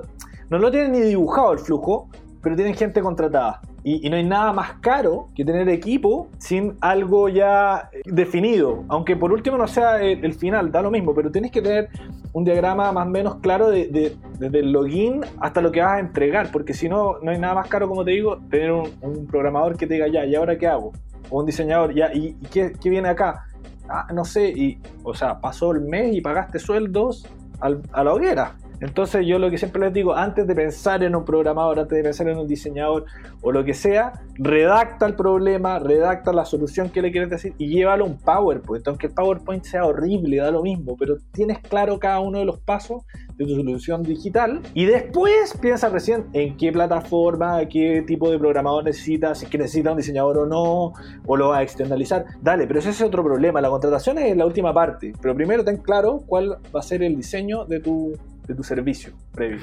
no 0.49 0.57
lo 0.57 0.71
tienen 0.71 0.91
ni 0.91 1.01
dibujado 1.01 1.53
el 1.53 1.59
flujo, 1.59 2.09
pero 2.41 2.55
tienen 2.55 2.75
gente 2.75 3.01
contratada. 3.01 3.61
Y, 3.83 4.09
no 4.09 4.17
hay 4.17 4.25
nada 4.25 4.51
más 4.51 4.73
caro 4.81 5.29
que 5.33 5.45
tener 5.45 5.69
equipo 5.69 6.27
sin 6.39 6.75
algo 6.81 7.29
ya 7.29 7.89
definido. 8.05 8.83
Aunque 8.89 9.15
por 9.15 9.31
último 9.31 9.57
no 9.57 9.67
sea 9.67 10.01
el, 10.01 10.33
final, 10.33 10.71
da 10.71 10.81
lo 10.81 10.91
mismo, 10.91 11.13
pero 11.13 11.31
tienes 11.31 11.51
que 11.51 11.61
tener 11.61 11.89
un 12.33 12.43
diagrama 12.43 12.91
más 12.91 13.07
o 13.07 13.09
menos 13.09 13.35
claro 13.35 13.69
de, 13.69 14.17
desde 14.39 14.59
el 14.59 14.71
login 14.71 15.21
hasta 15.39 15.61
lo 15.61 15.71
que 15.71 15.81
vas 15.81 15.93
a 15.93 15.99
entregar, 15.99 16.51
porque 16.51 16.73
si 16.73 16.89
no, 16.89 17.19
no 17.21 17.31
hay 17.31 17.39
nada 17.39 17.55
más 17.55 17.69
caro, 17.69 17.87
como 17.87 18.03
te 18.03 18.11
digo, 18.11 18.39
tener 18.49 18.71
un, 18.71 19.27
programador 19.27 19.77
que 19.77 19.87
te 19.87 19.93
diga, 19.93 20.07
ya, 20.07 20.25
¿y 20.25 20.35
ahora 20.35 20.57
qué 20.57 20.67
hago? 20.67 20.91
O 21.29 21.39
un 21.39 21.45
diseñador, 21.45 21.93
ya, 21.93 22.13
¿y, 22.13 22.33
qué, 22.51 22.73
viene 22.89 23.09
acá? 23.09 23.45
Ah, 23.87 24.07
no 24.13 24.25
sé, 24.25 24.49
y, 24.49 24.79
o 25.03 25.13
sea, 25.13 25.39
pasó 25.39 25.71
el 25.71 25.81
mes 25.81 26.13
y 26.13 26.21
pagaste 26.21 26.59
sueldos 26.59 27.25
a 27.59 28.03
la 28.03 28.13
hoguera. 28.13 28.55
Entonces 28.79 29.25
yo 29.25 29.39
lo 29.39 29.49
que 29.49 29.57
siempre 29.57 29.81
les 29.81 29.93
digo, 29.93 30.13
antes 30.15 30.45
de 30.45 30.53
pensar 30.53 31.03
en 31.03 31.15
un 31.15 31.25
programador, 31.25 31.79
antes 31.79 31.97
de 31.97 32.03
pensar 32.03 32.27
en 32.27 32.37
un 32.37 32.47
diseñador 32.47 33.05
o 33.41 33.51
lo 33.51 33.65
que 33.65 33.73
sea, 33.73 34.13
redacta 34.35 35.05
el 35.05 35.15
problema, 35.15 35.79
redacta 35.79 36.31
la 36.31 36.45
solución 36.45 36.89
que 36.89 37.01
le 37.01 37.11
quieres 37.11 37.29
decir 37.29 37.53
y 37.57 37.69
llévalo 37.69 38.05
a 38.05 38.07
un 38.07 38.17
PowerPoint. 38.17 38.87
Aunque 38.87 39.07
el 39.07 39.13
PowerPoint 39.13 39.63
sea 39.63 39.85
horrible, 39.85 40.37
da 40.37 40.51
lo 40.51 40.61
mismo, 40.61 40.95
pero 40.97 41.17
tienes 41.31 41.59
claro 41.59 41.99
cada 41.99 42.19
uno 42.19 42.39
de 42.39 42.45
los 42.45 42.59
pasos 42.59 43.03
de 43.37 43.45
tu 43.45 43.55
solución 43.55 44.03
digital 44.03 44.61
y 44.73 44.85
después 44.85 45.55
piensa 45.59 45.89
recién 45.89 46.25
en 46.33 46.57
qué 46.57 46.71
plataforma, 46.71 47.65
qué 47.67 48.03
tipo 48.05 48.29
de 48.29 48.39
programador 48.39 48.83
necesitas, 48.83 49.39
si 49.39 49.45
es 49.45 49.51
que 49.51 49.57
un 49.57 49.97
diseñador 49.97 50.37
o 50.39 50.45
no, 50.45 50.93
o 51.25 51.37
lo 51.37 51.49
va 51.49 51.59
a 51.59 51.63
externalizar. 51.63 52.25
Dale, 52.41 52.67
pero 52.67 52.79
ese 52.79 52.89
es 52.89 53.01
otro 53.01 53.23
problema. 53.23 53.61
La 53.61 53.69
contratación 53.69 54.17
es 54.17 54.35
la 54.35 54.45
última 54.45 54.73
parte, 54.73 55.13
pero 55.21 55.35
primero 55.35 55.63
ten 55.63 55.77
claro 55.77 56.23
cuál 56.25 56.57
va 56.75 56.79
a 56.79 56.83
ser 56.83 57.03
el 57.03 57.15
diseño 57.15 57.65
de 57.65 57.79
tu 57.79 58.13
de 58.47 58.55
tu 58.55 58.63
servicio 58.63 59.13
previo. 59.33 59.59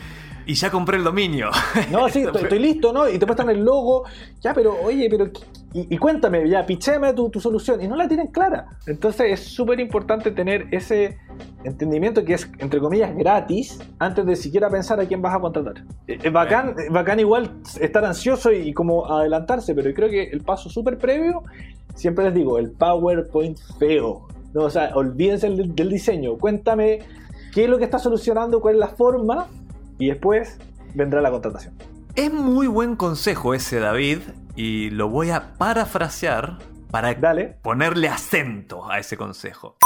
Y 0.46 0.54
ya 0.54 0.70
compré 0.70 0.98
el 0.98 1.04
dominio. 1.04 1.50
No, 1.90 2.08
sí, 2.08 2.22
estoy, 2.34 2.58
listo, 2.58 2.92
¿no? 2.92 3.08
Y 3.08 3.18
te 3.18 3.24
prestan 3.24 3.48
el 3.48 3.64
logo. 3.64 4.04
Ya, 4.40 4.52
pero, 4.52 4.78
oye, 4.82 5.08
pero. 5.10 5.30
Y, 5.72 5.98
cuéntame, 5.98 6.48
ya, 6.48 6.64
picheme 6.64 7.12
tu, 7.14 7.30
tu, 7.30 7.40
solución. 7.40 7.82
Y 7.82 7.88
no 7.88 7.96
la 7.96 8.06
tienen 8.06 8.28
clara. 8.28 8.66
Entonces 8.86 9.32
es 9.32 9.40
súper 9.40 9.80
importante 9.80 10.30
tener 10.30 10.68
ese 10.70 11.18
entendimiento 11.64 12.24
que 12.24 12.34
es, 12.34 12.48
entre 12.58 12.78
comillas, 12.78 13.16
gratis 13.16 13.80
antes 13.98 14.24
de 14.24 14.36
siquiera 14.36 14.70
pensar 14.70 15.00
a 15.00 15.06
quién 15.06 15.20
vas 15.20 15.34
a 15.34 15.40
contratar. 15.40 15.82
Es 16.06 16.16
eh, 16.16 16.20
eh, 16.24 16.30
bacán, 16.30 16.76
eh, 16.78 16.90
bacán 16.90 17.18
igual 17.18 17.50
estar 17.80 18.04
ansioso 18.04 18.52
y, 18.52 18.72
como 18.72 19.06
adelantarse, 19.06 19.74
pero 19.74 19.92
creo 19.92 20.08
que 20.08 20.24
el 20.24 20.42
paso 20.42 20.70
súper 20.70 20.96
previo, 20.96 21.42
siempre 21.96 22.26
les 22.26 22.34
digo, 22.34 22.58
el 22.58 22.70
PowerPoint 22.70 23.58
feo. 23.78 24.28
No, 24.52 24.62
o 24.62 24.70
sea, 24.70 24.92
olvídense 24.94 25.50
del 25.50 25.88
diseño. 25.88 26.36
Cuéntame 26.38 27.00
qué 27.54 27.64
es 27.64 27.70
lo 27.70 27.78
que 27.78 27.84
está 27.84 27.98
solucionando, 27.98 28.60
cuál 28.60 28.74
es 28.74 28.80
la 28.80 28.88
forma 28.88 29.46
y 29.98 30.08
después 30.08 30.58
vendrá 30.94 31.22
la 31.22 31.30
contratación. 31.30 31.74
Es 32.16 32.32
muy 32.32 32.66
buen 32.66 32.96
consejo 32.96 33.54
ese, 33.54 33.78
David, 33.78 34.18
y 34.56 34.90
lo 34.90 35.08
voy 35.08 35.30
a 35.30 35.54
parafrasear 35.54 36.58
para 36.90 37.16
ponerle 37.62 38.08
acento 38.08 38.90
a 38.90 38.98
ese 38.98 39.16
consejo. 39.16 39.76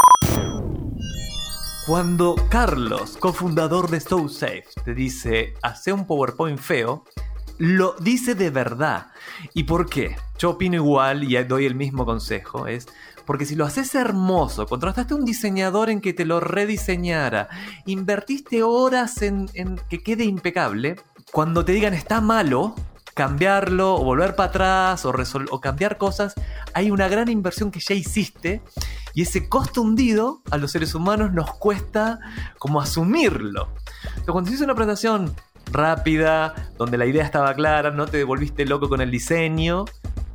Cuando 1.86 2.34
Carlos, 2.50 3.16
cofundador 3.16 3.88
de 3.88 4.00
SoSafe, 4.00 4.64
te 4.84 4.94
dice 4.94 5.54
hace 5.62 5.92
un 5.92 6.06
PowerPoint 6.06 6.58
feo, 6.58 7.04
lo 7.58 7.94
dice 7.98 8.34
de 8.34 8.50
verdad. 8.50 9.06
¿Y 9.54 9.64
por 9.64 9.88
qué? 9.88 10.16
Yo 10.38 10.50
opino 10.50 10.76
igual 10.76 11.24
y 11.24 11.42
doy 11.44 11.64
el 11.66 11.74
mismo 11.74 12.04
consejo. 12.04 12.66
Es 12.66 12.86
porque 13.28 13.44
si 13.44 13.56
lo 13.56 13.66
haces 13.66 13.94
hermoso, 13.94 14.64
contrataste 14.64 15.12
a 15.12 15.16
un 15.18 15.26
diseñador 15.26 15.90
en 15.90 16.00
que 16.00 16.14
te 16.14 16.24
lo 16.24 16.40
rediseñara, 16.40 17.50
invertiste 17.84 18.62
horas 18.62 19.20
en, 19.20 19.50
que 19.90 20.02
quede 20.02 20.24
impecable, 20.24 20.96
cuando 21.30 21.62
te 21.62 21.72
digan 21.72 21.92
está 21.92 22.22
malo, 22.22 22.74
cambiarlo 23.12 23.96
o 23.96 24.02
volver 24.02 24.34
para 24.34 24.48
atrás 24.48 25.04
o, 25.04 25.12
o 25.50 25.60
cambiar 25.60 25.98
cosas, 25.98 26.36
hay 26.72 26.90
una 26.90 27.06
gran 27.08 27.28
inversión 27.28 27.70
que 27.70 27.80
ya 27.80 27.94
hiciste 27.94 28.62
y 29.12 29.20
ese 29.20 29.46
costo 29.46 29.82
hundido 29.82 30.40
a 30.50 30.56
los 30.56 30.72
seres 30.72 30.94
humanos 30.94 31.30
nos 31.34 31.52
cuesta 31.52 32.20
como 32.58 32.80
asumirlo. 32.80 33.68
Entonces, 34.04 34.32
cuando 34.32 34.48
hiciste 34.48 34.64
una 34.64 34.74
presentación 34.74 35.34
rápida, 35.70 36.70
donde 36.78 36.96
la 36.96 37.04
idea 37.04 37.26
estaba 37.26 37.52
clara, 37.52 37.90
no 37.90 38.06
te 38.06 38.24
volviste 38.24 38.64
loco 38.64 38.88
con 38.88 39.02
el 39.02 39.10
diseño, 39.10 39.84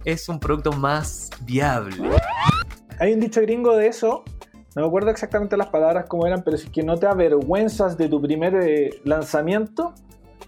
es 0.05 0.29
un 0.29 0.39
producto 0.39 0.73
más 0.73 1.31
viable. 1.41 1.97
Hay 3.03 3.11
un 3.11 3.19
dicho 3.19 3.41
gringo 3.41 3.75
de 3.75 3.87
eso, 3.87 4.23
no 4.77 4.81
me 4.81 4.87
acuerdo 4.87 5.09
exactamente 5.09 5.57
las 5.57 5.67
palabras 5.67 6.05
cómo 6.07 6.25
eran, 6.25 6.41
pero 6.41 6.55
si 6.55 6.67
es 6.67 6.71
que 6.71 6.83
no 6.83 6.95
te 6.97 7.05
avergüenzas 7.05 7.97
de 7.97 8.07
tu 8.07 8.21
primer 8.21 8.55
eh, 8.55 9.01
lanzamiento, 9.03 9.93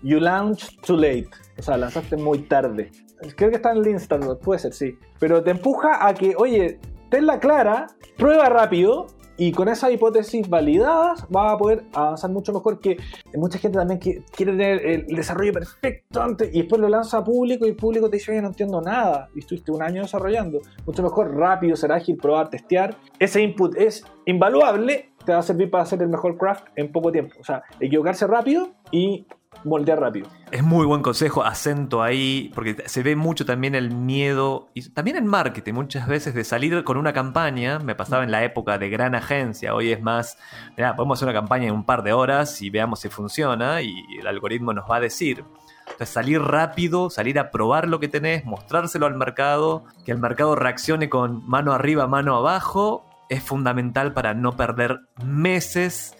you 0.01 0.21
launch 0.21 0.79
too 0.79 0.95
late. 0.95 1.27
O 1.57 1.61
sea, 1.61 1.75
lanzaste 1.75 2.15
muy 2.15 2.43
tarde. 2.43 2.91
Creo 3.35 3.49
que 3.49 3.57
está 3.57 3.73
en 3.73 3.79
el 3.79 3.87
Instagram, 3.87 4.37
puede 4.37 4.61
ser, 4.61 4.71
sí. 4.71 4.97
Pero 5.19 5.43
te 5.43 5.51
empuja 5.51 6.07
a 6.07 6.13
que, 6.13 6.33
oye, 6.37 6.79
tenla 7.09 7.41
clara, 7.41 7.87
prueba 8.15 8.47
rápido 8.47 9.07
y 9.37 9.51
con 9.51 9.67
esas 9.67 9.91
hipótesis 9.91 10.49
validadas 10.49 11.25
va 11.35 11.51
a 11.51 11.57
poder 11.57 11.83
avanzar 11.93 12.31
mucho 12.31 12.53
mejor 12.53 12.79
que 12.79 12.97
mucha 13.35 13.59
gente 13.59 13.77
también 13.77 13.99
que 13.99 14.23
quiere 14.35 14.53
tener 14.53 14.85
el 14.85 15.07
desarrollo 15.07 15.53
perfecto 15.53 16.21
antes 16.21 16.53
y 16.53 16.59
después 16.59 16.81
lo 16.81 16.87
lanza 16.87 17.17
a 17.17 17.23
público 17.23 17.65
y 17.65 17.69
el 17.69 17.75
público 17.75 18.09
te 18.09 18.17
dice, 18.17 18.31
oye, 18.31 18.41
no 18.41 18.47
entiendo 18.49 18.81
nada 18.81 19.29
y 19.35 19.39
estuviste 19.39 19.71
un 19.71 19.81
año 19.81 20.01
desarrollando. 20.03 20.59
Mucho 20.85 21.03
mejor 21.03 21.35
rápido, 21.35 21.75
ser 21.75 21.91
ágil, 21.91 22.17
probar, 22.17 22.49
testear. 22.49 22.95
Ese 23.19 23.41
input 23.41 23.75
es 23.77 24.05
invaluable, 24.25 25.11
te 25.25 25.33
va 25.33 25.39
a 25.39 25.43
servir 25.43 25.69
para 25.69 25.83
hacer 25.83 26.01
el 26.01 26.09
mejor 26.09 26.37
craft 26.37 26.67
en 26.75 26.91
poco 26.91 27.11
tiempo. 27.11 27.35
O 27.39 27.43
sea, 27.43 27.63
equivocarse 27.79 28.27
rápido 28.27 28.69
y 28.91 29.27
moldear 29.63 29.99
rápido. 29.99 30.27
Es 30.51 30.63
muy 30.63 30.85
buen 30.85 31.01
consejo, 31.01 31.43
acento 31.43 32.03
ahí, 32.03 32.51
porque 32.53 32.83
se 32.85 33.03
ve 33.03 33.15
mucho 33.15 33.45
también 33.45 33.75
el 33.75 33.91
miedo, 33.91 34.69
y 34.73 34.89
también 34.89 35.17
en 35.17 35.25
marketing, 35.25 35.73
muchas 35.73 36.07
veces 36.07 36.33
de 36.33 36.43
salir 36.43 36.83
con 36.83 36.97
una 36.97 37.13
campaña, 37.13 37.79
me 37.79 37.95
pasaba 37.95 38.23
en 38.23 38.31
la 38.31 38.43
época 38.43 38.77
de 38.77 38.89
gran 38.89 39.15
agencia, 39.15 39.73
hoy 39.73 39.91
es 39.91 40.01
más, 40.01 40.37
mira, 40.77 40.95
podemos 40.95 41.17
hacer 41.17 41.29
una 41.29 41.39
campaña 41.39 41.67
en 41.67 41.73
un 41.73 41.85
par 41.85 42.03
de 42.03 42.13
horas 42.13 42.61
y 42.61 42.69
veamos 42.69 42.99
si 42.99 43.09
funciona 43.09 43.81
y 43.81 43.93
el 44.19 44.27
algoritmo 44.27 44.73
nos 44.73 44.89
va 44.89 44.97
a 44.97 45.01
decir. 45.01 45.43
Entonces, 45.85 46.09
salir 46.09 46.41
rápido, 46.41 47.09
salir 47.09 47.39
a 47.39 47.51
probar 47.51 47.87
lo 47.87 47.99
que 47.99 48.07
tenés, 48.07 48.43
mostrárselo 48.43 49.05
al 49.05 49.15
mercado, 49.15 49.85
que 50.03 50.11
el 50.11 50.17
mercado 50.17 50.55
reaccione 50.55 51.09
con 51.09 51.47
mano 51.47 51.73
arriba, 51.73 52.07
mano 52.07 52.35
abajo, 52.35 53.05
es 53.29 53.43
fundamental 53.43 54.13
para 54.13 54.33
no 54.33 54.55
perder 54.55 55.01
meses 55.23 56.14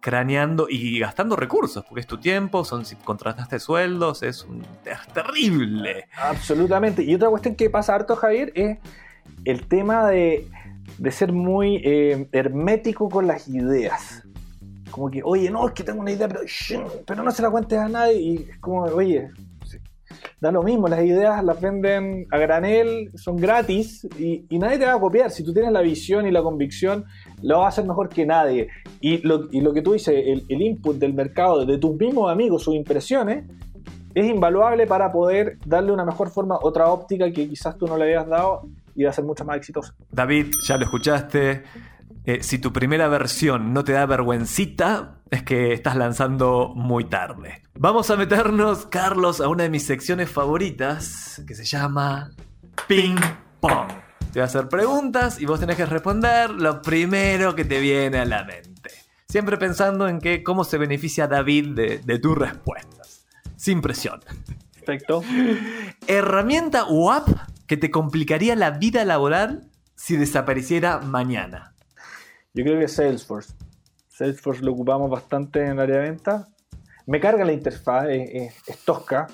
craneando 0.00 0.66
y 0.68 0.98
gastando 0.98 1.36
recursos, 1.36 1.84
porque 1.84 2.00
es 2.00 2.06
tu 2.06 2.18
tiempo, 2.18 2.64
son 2.64 2.84
si 2.84 2.96
contrataste 2.96 3.58
sueldos, 3.58 4.22
es, 4.22 4.44
un, 4.44 4.62
terrible. 5.12 6.06
Absolutamente. 6.16 7.02
Y 7.02 7.14
otra 7.14 7.28
cuestión 7.28 7.54
que 7.54 7.70
pasa 7.70 7.94
harto, 7.94 8.16
Javier, 8.16 8.52
es 8.54 8.78
el 9.44 9.66
tema 9.68 10.08
de, 10.08 10.48
de 10.98 11.10
ser 11.10 11.32
muy 11.32 11.82
eh, 11.84 12.28
hermético 12.32 13.08
con 13.08 13.26
las 13.26 13.48
ideas. 13.48 14.22
Como 14.90 15.10
que, 15.10 15.22
oye, 15.22 15.50
no, 15.50 15.68
es 15.68 15.74
que 15.74 15.84
tengo 15.84 16.00
una 16.00 16.10
idea, 16.10 16.26
pero, 16.28 16.40
pero 17.06 17.22
no 17.22 17.30
se 17.30 17.42
la 17.42 17.50
cuentes 17.50 17.78
a 17.78 17.88
nadie. 17.88 18.20
Y 18.20 18.36
es 18.50 18.58
como, 18.58 18.82
oye, 18.82 19.28
da 20.40 20.50
lo 20.50 20.62
mismo, 20.62 20.88
las 20.88 21.04
ideas 21.04 21.44
las 21.44 21.60
venden 21.60 22.26
a 22.30 22.38
granel, 22.38 23.10
son 23.14 23.36
gratis 23.36 24.06
y, 24.18 24.46
y, 24.48 24.58
nadie 24.58 24.78
te 24.78 24.86
va 24.86 24.94
a 24.94 25.00
copiar. 25.00 25.30
Si 25.30 25.44
tú 25.44 25.52
tienes 25.52 25.72
la 25.72 25.82
visión 25.82 26.26
y 26.26 26.30
la 26.30 26.42
convicción, 26.42 27.04
lo 27.42 27.58
vas 27.58 27.66
a 27.66 27.68
hacer 27.68 27.84
mejor 27.86 28.08
que 28.08 28.26
nadie. 28.26 28.68
Y 29.00 29.18
lo, 29.26 29.48
y 29.50 29.60
lo 29.60 29.72
que 29.72 29.82
tú 29.82 29.92
dices, 29.92 30.14
el, 30.14 30.44
el, 30.48 30.62
input 30.62 30.96
del 30.96 31.14
mercado, 31.14 31.64
de 31.64 31.78
tus 31.78 31.96
mismos 31.96 32.30
amigos, 32.30 32.62
sus 32.62 32.74
impresiones, 32.74 33.44
es 34.14 34.26
invaluable 34.26 34.86
para 34.86 35.12
poder 35.12 35.58
darle 35.64 35.92
una 35.92 36.04
mejor 36.04 36.30
forma, 36.30 36.58
otra 36.60 36.88
óptica 36.88 37.30
que 37.30 37.48
quizás 37.48 37.76
tú 37.78 37.86
no 37.86 37.96
le 37.96 38.04
habías 38.04 38.26
dado 38.26 38.62
y 38.94 39.04
va 39.04 39.10
a 39.10 39.12
ser 39.12 39.24
mucho 39.24 39.44
más 39.44 39.56
exitosa. 39.56 39.94
David, 40.10 40.46
ya 40.66 40.76
lo 40.76 40.84
escuchaste. 40.84 41.62
Eh, 42.24 42.42
si 42.42 42.58
tu 42.58 42.72
primera 42.72 43.08
versión 43.08 43.72
no 43.72 43.82
te 43.84 43.92
da 43.92 44.04
vergüencita, 44.06 45.20
es 45.30 45.42
que 45.42 45.72
estás 45.72 45.96
lanzando 45.96 46.72
muy 46.74 47.04
tarde. 47.04 47.62
Vamos 47.78 48.10
a 48.10 48.16
meternos, 48.16 48.86
Carlos, 48.86 49.40
a 49.40 49.48
una 49.48 49.62
de 49.62 49.70
mis 49.70 49.86
secciones 49.86 50.28
favoritas, 50.28 51.42
que 51.46 51.54
se 51.54 51.64
llama 51.64 52.30
Ping 52.86 53.16
Pong. 53.60 54.09
Te 54.32 54.38
voy 54.38 54.42
a 54.42 54.44
hacer 54.44 54.68
preguntas 54.68 55.40
y 55.40 55.46
vos 55.46 55.58
tenés 55.58 55.76
que 55.76 55.86
responder 55.86 56.50
lo 56.50 56.82
primero 56.82 57.56
que 57.56 57.64
te 57.64 57.80
viene 57.80 58.18
a 58.18 58.24
la 58.24 58.44
mente. 58.44 58.90
Siempre 59.28 59.56
pensando 59.56 60.06
en 60.06 60.20
que, 60.20 60.44
cómo 60.44 60.62
se 60.62 60.78
beneficia 60.78 61.26
David 61.26 61.74
de, 61.74 61.98
de 61.98 62.18
tus 62.20 62.38
respuestas. 62.38 63.26
Sin 63.56 63.82
presión. 63.82 64.20
Perfecto. 64.72 65.24
Herramienta 66.06 66.84
o 66.84 67.10
app 67.10 67.28
que 67.66 67.76
te 67.76 67.90
complicaría 67.90 68.54
la 68.54 68.70
vida 68.70 69.04
laboral 69.04 69.68
si 69.96 70.16
desapareciera 70.16 71.00
mañana. 71.00 71.74
Yo 72.54 72.62
creo 72.62 72.78
que 72.78 72.86
Salesforce. 72.86 73.54
Salesforce 74.08 74.62
lo 74.62 74.72
ocupamos 74.72 75.10
bastante 75.10 75.64
en 75.64 75.72
el 75.72 75.80
área 75.80 75.96
de 75.96 76.02
venta. 76.02 76.48
Me 77.06 77.18
carga 77.18 77.44
la 77.44 77.52
interfaz, 77.52 78.06
es, 78.08 78.30
es, 78.32 78.54
es, 78.68 78.78
tosca, 78.84 79.26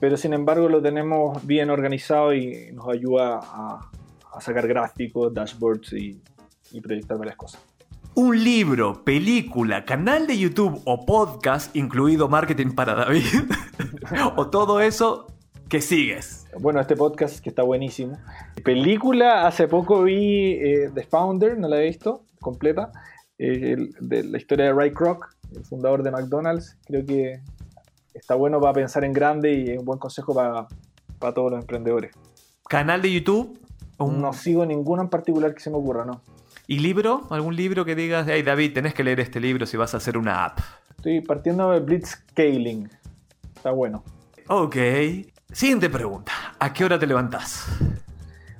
pero 0.00 0.16
sin 0.16 0.32
embargo 0.32 0.68
lo 0.68 0.82
tenemos 0.82 1.46
bien 1.46 1.70
organizado 1.70 2.34
y 2.34 2.72
nos 2.72 2.88
ayuda 2.88 3.40
a, 3.42 3.90
a 4.34 4.40
sacar 4.40 4.66
gráficos, 4.66 5.32
dashboards 5.32 5.92
y, 5.92 6.20
y 6.72 6.80
proyectar 6.80 7.16
varias 7.16 7.36
cosas. 7.36 7.62
Un 8.16 8.44
libro, 8.44 9.04
película, 9.04 9.84
canal 9.84 10.26
de 10.26 10.38
YouTube 10.38 10.80
o 10.84 11.04
podcast, 11.04 11.74
incluido 11.74 12.28
Marketing 12.28 12.72
para 12.74 12.94
David, 12.94 13.24
o 14.36 14.50
todo 14.50 14.80
eso 14.80 15.26
que 15.68 15.80
sigues. 15.80 16.46
Bueno, 16.60 16.80
este 16.80 16.94
podcast 16.94 17.40
que 17.40 17.48
está 17.48 17.64
buenísimo. 17.64 18.16
Película, 18.62 19.46
hace 19.46 19.66
poco 19.66 20.04
vi 20.04 20.52
eh, 20.52 20.90
The 20.94 21.02
Founder, 21.02 21.58
no 21.58 21.66
la 21.66 21.80
he 21.80 21.86
visto 21.86 22.22
completa, 22.40 22.92
eh, 23.38 23.72
el, 23.72 23.94
de 23.98 24.22
la 24.22 24.38
historia 24.38 24.66
de 24.66 24.72
Ray 24.72 24.92
Kroc, 24.92 25.34
el 25.52 25.64
fundador 25.64 26.04
de 26.04 26.12
McDonald's. 26.12 26.78
Creo 26.86 27.04
que 27.04 27.40
está 28.12 28.36
bueno 28.36 28.60
para 28.60 28.74
pensar 28.74 29.04
en 29.04 29.12
grande 29.12 29.52
y 29.52 29.70
es 29.70 29.78
un 29.78 29.84
buen 29.84 29.98
consejo 29.98 30.32
para, 30.32 30.68
para 31.18 31.34
todos 31.34 31.50
los 31.50 31.60
emprendedores. 31.60 32.14
¿Canal 32.68 33.02
de 33.02 33.12
YouTube? 33.12 33.58
Un... 33.98 34.20
No 34.20 34.32
sigo 34.32 34.66
ninguno 34.66 35.02
en 35.02 35.08
particular 35.08 35.54
que 35.54 35.60
se 35.60 35.70
me 35.70 35.76
ocurra, 35.76 36.04
¿no? 36.04 36.22
¿Y 36.66 36.78
libro? 36.78 37.26
¿Algún 37.30 37.56
libro 37.56 37.84
que 37.84 37.94
digas, 37.94 38.26
hey 38.28 38.42
David, 38.42 38.72
tenés 38.72 38.94
que 38.94 39.04
leer 39.04 39.20
este 39.20 39.40
libro 39.40 39.66
si 39.66 39.76
vas 39.76 39.94
a 39.94 39.98
hacer 39.98 40.16
una 40.16 40.44
app? 40.44 40.58
Estoy 40.96 41.20
partiendo 41.20 41.70
de 41.70 41.80
Blitzscaling. 41.80 42.90
Está 43.54 43.70
bueno. 43.70 44.02
Ok. 44.48 44.76
Siguiente 45.52 45.90
pregunta. 45.90 46.32
¿A 46.58 46.72
qué 46.72 46.84
hora 46.84 46.98
te 46.98 47.06
levantás? 47.06 47.66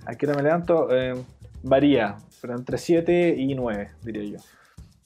¿A 0.07 0.15
qué 0.15 0.27
hora 0.27 0.37
me 0.37 0.43
levanto? 0.43 0.89
Eh, 0.91 1.15
varía, 1.63 2.17
pero 2.41 2.55
entre 2.55 2.77
7 2.77 3.35
y 3.39 3.55
9, 3.55 3.91
diría 4.03 4.39
yo. 4.39 4.45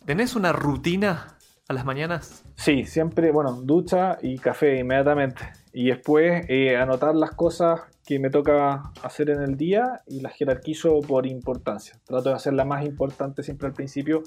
¿Tenés 0.05 0.35
una 0.35 0.53
rutina 0.53 1.37
a 1.69 1.73
las 1.73 1.85
mañanas? 1.85 2.45
Sí, 2.57 2.85
siempre, 2.85 3.31
bueno, 3.31 3.53
ducha 3.53 4.19
y 4.21 4.39
café 4.39 4.81
inmediatamente. 4.81 5.53
Y 5.73 5.87
después 5.87 6.45
eh, 6.49 6.77
anotar 6.77 7.15
las 7.15 7.31
cosas 7.33 7.83
que 8.09 8.19
me 8.19 8.31
toca 8.31 8.91
hacer 9.03 9.29
en 9.29 9.43
el 9.43 9.59
día 9.59 10.01
y 10.07 10.21
las 10.21 10.33
jerarquizo 10.33 10.99
por 11.01 11.27
importancia. 11.27 12.01
Trato 12.07 12.31
de 12.31 12.37
hacer 12.37 12.55
la 12.55 12.65
más 12.65 12.83
importante 12.87 13.43
siempre 13.43 13.69
al 13.69 13.75
principio. 13.75 14.23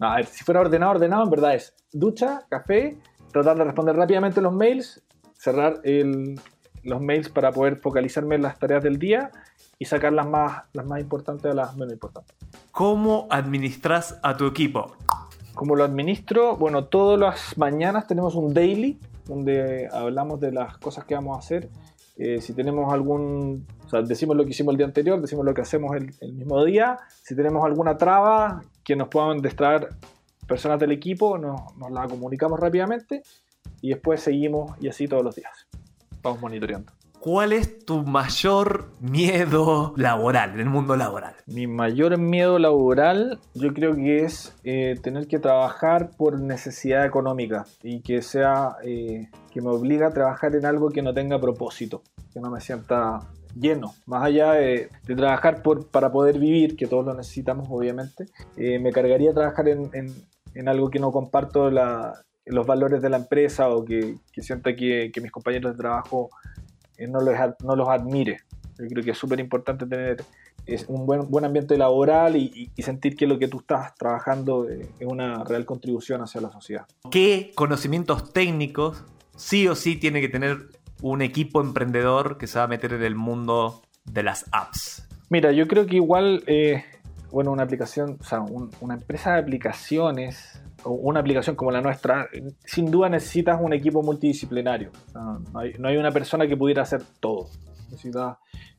No, 0.00 0.06
a 0.06 0.16
ver, 0.16 0.24
si 0.24 0.42
fuera 0.44 0.62
ordenado, 0.62 0.92
ordenado, 0.92 1.22
en 1.22 1.28
verdad 1.28 1.54
es 1.54 1.74
ducha, 1.92 2.46
café, 2.48 2.96
tratar 3.30 3.58
de 3.58 3.64
responder 3.64 3.96
rápidamente 3.96 4.40
los 4.40 4.54
mails, 4.54 5.02
cerrar 5.34 5.82
el, 5.84 6.40
los 6.84 7.02
mails 7.02 7.28
para 7.28 7.52
poder 7.52 7.76
focalizarme 7.76 8.36
en 8.36 8.40
las 8.40 8.58
tareas 8.58 8.82
del 8.82 8.98
día 8.98 9.30
y 9.78 9.84
sacar 9.84 10.14
las 10.14 10.26
más, 10.26 10.62
las 10.72 10.86
más 10.86 10.98
importantes 10.98 11.42
de 11.42 11.54
las 11.54 11.76
menos 11.76 11.92
importantes. 11.92 12.34
¿Cómo 12.70 13.26
administras 13.28 14.18
a 14.22 14.38
tu 14.38 14.46
equipo? 14.46 14.96
¿Cómo 15.52 15.76
lo 15.76 15.84
administro? 15.84 16.56
Bueno, 16.56 16.86
todas 16.86 17.20
las 17.20 17.58
mañanas 17.58 18.06
tenemos 18.06 18.36
un 18.36 18.54
daily 18.54 18.98
donde 19.26 19.86
hablamos 19.92 20.40
de 20.40 20.50
las 20.50 20.78
cosas 20.78 21.04
que 21.04 21.14
vamos 21.14 21.36
a 21.36 21.40
hacer. 21.40 21.68
Eh, 22.16 22.40
si 22.40 22.52
tenemos 22.52 22.92
algún, 22.92 23.66
o 23.86 23.88
sea, 23.88 24.02
decimos 24.02 24.36
lo 24.36 24.44
que 24.44 24.50
hicimos 24.50 24.72
el 24.72 24.78
día 24.78 24.86
anterior, 24.86 25.20
decimos 25.20 25.44
lo 25.44 25.54
que 25.54 25.62
hacemos 25.62 25.96
el, 25.96 26.14
el 26.20 26.32
mismo 26.34 26.62
día. 26.64 26.98
Si 27.22 27.34
tenemos 27.34 27.64
alguna 27.64 27.96
traba 27.96 28.62
que 28.84 28.96
nos 28.96 29.08
puedan 29.08 29.40
distraer 29.40 29.88
personas 30.46 30.78
del 30.78 30.92
equipo, 30.92 31.38
nos, 31.38 31.76
nos 31.76 31.90
la 31.90 32.06
comunicamos 32.06 32.60
rápidamente 32.60 33.22
y 33.80 33.90
después 33.90 34.20
seguimos 34.20 34.72
y 34.80 34.88
así 34.88 35.08
todos 35.08 35.24
los 35.24 35.34
días. 35.34 35.66
Vamos 36.22 36.40
monitoreando. 36.40 36.92
¿Cuál 37.22 37.52
es 37.52 37.84
tu 37.84 38.02
mayor 38.02 38.90
miedo 38.98 39.94
laboral, 39.96 40.54
en 40.54 40.58
el 40.58 40.68
mundo 40.68 40.96
laboral? 40.96 41.36
Mi 41.46 41.68
mayor 41.68 42.18
miedo 42.18 42.58
laboral 42.58 43.38
yo 43.54 43.72
creo 43.72 43.94
que 43.94 44.24
es 44.24 44.52
eh, 44.64 44.98
tener 45.00 45.28
que 45.28 45.38
trabajar 45.38 46.10
por 46.16 46.40
necesidad 46.40 47.06
económica 47.06 47.64
y 47.84 48.00
que 48.00 48.22
sea 48.22 48.74
eh, 48.82 49.28
que 49.52 49.60
me 49.60 49.68
obliga 49.68 50.08
a 50.08 50.10
trabajar 50.10 50.56
en 50.56 50.66
algo 50.66 50.90
que 50.90 51.00
no 51.00 51.14
tenga 51.14 51.40
propósito, 51.40 52.02
que 52.34 52.40
no 52.40 52.50
me 52.50 52.60
sienta 52.60 53.20
lleno. 53.54 53.94
Más 54.04 54.24
allá 54.24 54.54
de, 54.54 54.88
trabajar 55.06 55.62
para 55.92 56.10
poder 56.10 56.40
vivir, 56.40 56.74
que 56.74 56.88
todos 56.88 57.06
lo 57.06 57.14
necesitamos 57.14 57.68
obviamente, 57.70 58.26
eh, 58.56 58.80
me 58.80 58.90
cargaría 58.90 59.32
trabajar 59.32 59.68
en, 59.68 59.88
algo 60.66 60.90
que 60.90 60.98
no 60.98 61.12
comparto 61.12 61.70
los 61.70 62.66
valores 62.66 63.00
de 63.00 63.10
la 63.10 63.18
empresa 63.18 63.68
o 63.68 63.84
que, 63.84 64.16
que 64.32 64.42
sienta 64.42 64.74
que 64.74 65.12
mis 65.22 65.30
compañeros 65.30 65.70
de 65.70 65.78
trabajo 65.78 66.30
no 66.98 67.20
los, 67.20 67.34
no 67.64 67.76
los 67.76 67.88
admire. 67.88 68.40
Yo 68.78 68.86
creo 68.86 69.04
que 69.04 69.10
es 69.10 69.18
súper 69.18 69.40
importante 69.40 69.86
tener 69.86 70.24
un 70.88 71.06
buen, 71.06 71.28
buen 71.28 71.44
ambiente 71.44 71.76
laboral 71.76 72.36
y, 72.36 72.70
y, 72.74 72.82
sentir 72.82 73.16
que 73.16 73.26
lo 73.26 73.38
que 73.38 73.48
tú 73.48 73.58
estás 73.58 73.94
trabajando 73.96 74.68
es 74.68 74.88
una 75.00 75.42
real 75.44 75.64
contribución 75.64 76.22
hacia 76.22 76.40
la 76.40 76.52
sociedad. 76.52 76.86
¿Qué 77.10 77.52
conocimientos 77.54 78.32
técnicos 78.32 79.04
sí 79.36 79.66
o 79.66 79.74
sí 79.74 79.96
tiene 79.96 80.20
que 80.20 80.28
tener 80.28 80.68
un 81.02 81.20
equipo 81.20 81.60
emprendedor 81.60 82.38
que 82.38 82.46
se 82.46 82.58
va 82.58 82.64
a 82.64 82.68
meter 82.68 82.92
en 82.92 83.02
el 83.02 83.16
mundo 83.16 83.82
de 84.04 84.22
las 84.22 84.46
apps? 84.52 85.08
Mira, 85.30 85.50
yo 85.52 85.66
creo 85.66 85.86
que 85.86 85.96
igual, 85.96 86.44
eh, 86.46 86.84
bueno, 87.30 87.50
una 87.50 87.64
aplicación, 87.64 88.18
o 88.20 88.24
sea, 88.24 88.40
un, 88.40 88.70
una 88.80 88.94
empresa 88.94 89.32
de 89.32 89.40
aplicaciones 89.40 90.62
una 90.84 91.20
aplicación 91.20 91.56
como 91.56 91.70
la 91.70 91.80
nuestra, 91.80 92.28
sin 92.64 92.90
duda 92.90 93.08
necesitas 93.08 93.58
un 93.60 93.72
equipo 93.72 94.02
multidisciplinario. 94.02 94.90
No, 95.14 95.42
hay, 95.54 95.74
no, 95.78 95.88
una 95.90 96.10
persona 96.10 96.46
que 96.46 96.56
pudiera 96.56 96.82
hacer 96.82 97.02
todo. 97.20 97.48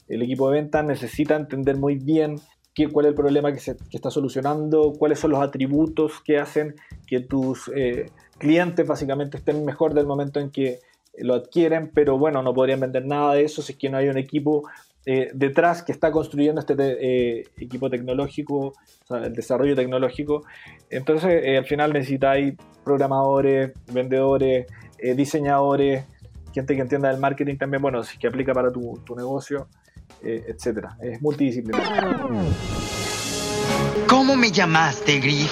El 0.08 0.22
equipo 0.22 0.50
de 0.50 0.62
ventas 0.62 0.84
necesita 0.86 1.36
entender 1.36 1.78
muy 1.78 1.96
bien 1.96 2.40
qué, 2.74 2.90
cuál 2.90 3.06
es 3.06 3.10
el 3.12 3.16
problema 3.16 3.52
que, 3.54 3.60
se, 3.60 3.78
está 3.92 4.10
solucionando, 4.10 4.94
cuáles 4.98 5.20
son 5.20 5.32
los 5.32 5.42
atributos 5.42 6.22
que 6.24 6.40
hacen 6.40 6.76
que 7.08 7.20
tus 7.20 7.72
eh, 7.76 8.08
clientes 8.38 8.88
básicamente 8.88 9.38
estén 9.38 9.64
mejor 9.64 9.94
del 9.94 10.06
momento 10.06 10.40
en 10.40 10.50
que 10.50 10.80
lo 11.18 11.36
adquieren, 11.36 11.92
pero 11.94 12.18
bueno, 12.18 12.42
no 12.42 12.54
podrían 12.54 12.80
vender 12.80 13.06
nada 13.06 13.36
de 13.36 13.44
eso 13.44 13.62
si 13.62 13.74
es 13.74 13.78
que 13.78 13.90
no 13.90 13.98
hay 13.98 14.10
un 14.10 14.18
equipo 14.18 14.64
eh, 15.06 15.30
detrás 15.34 15.84
que 15.84 15.92
está 15.92 16.12
construyendo 16.12 16.62
este 16.62 16.76
eh, 16.80 17.44
equipo 17.58 17.90
tecnológico, 17.90 18.68
o 18.68 19.08
sea, 19.08 19.26
el 19.26 19.34
desarrollo 19.34 19.76
tecnológico. 19.76 20.44
Entonces, 20.90 21.42
eh, 21.44 21.58
al 21.58 21.66
final 21.66 21.92
necesitáis 21.94 22.54
programadores, 22.84 23.72
vendedores, 23.92 24.68
eh, 24.98 25.14
diseñadores, 25.16 26.06
gente 26.54 26.76
que 26.76 26.82
entienda 26.82 27.12
el 27.12 27.18
marketing 27.18 27.58
también, 27.58 27.82
bueno, 27.82 28.04
si 28.04 28.18
que 28.18 28.28
aplica 28.28 28.54
para 28.54 28.72
tu, 28.72 29.00
tu 29.04 29.16
negocio, 29.16 29.68
eh, 30.24 30.46
etcétera. 30.48 30.98
Es 31.02 31.22
multidisciplinario. 31.22 32.30
¿Cómo 34.08 34.36
me 34.36 34.52
llamaste, 34.52 35.20
Griff? 35.20 35.52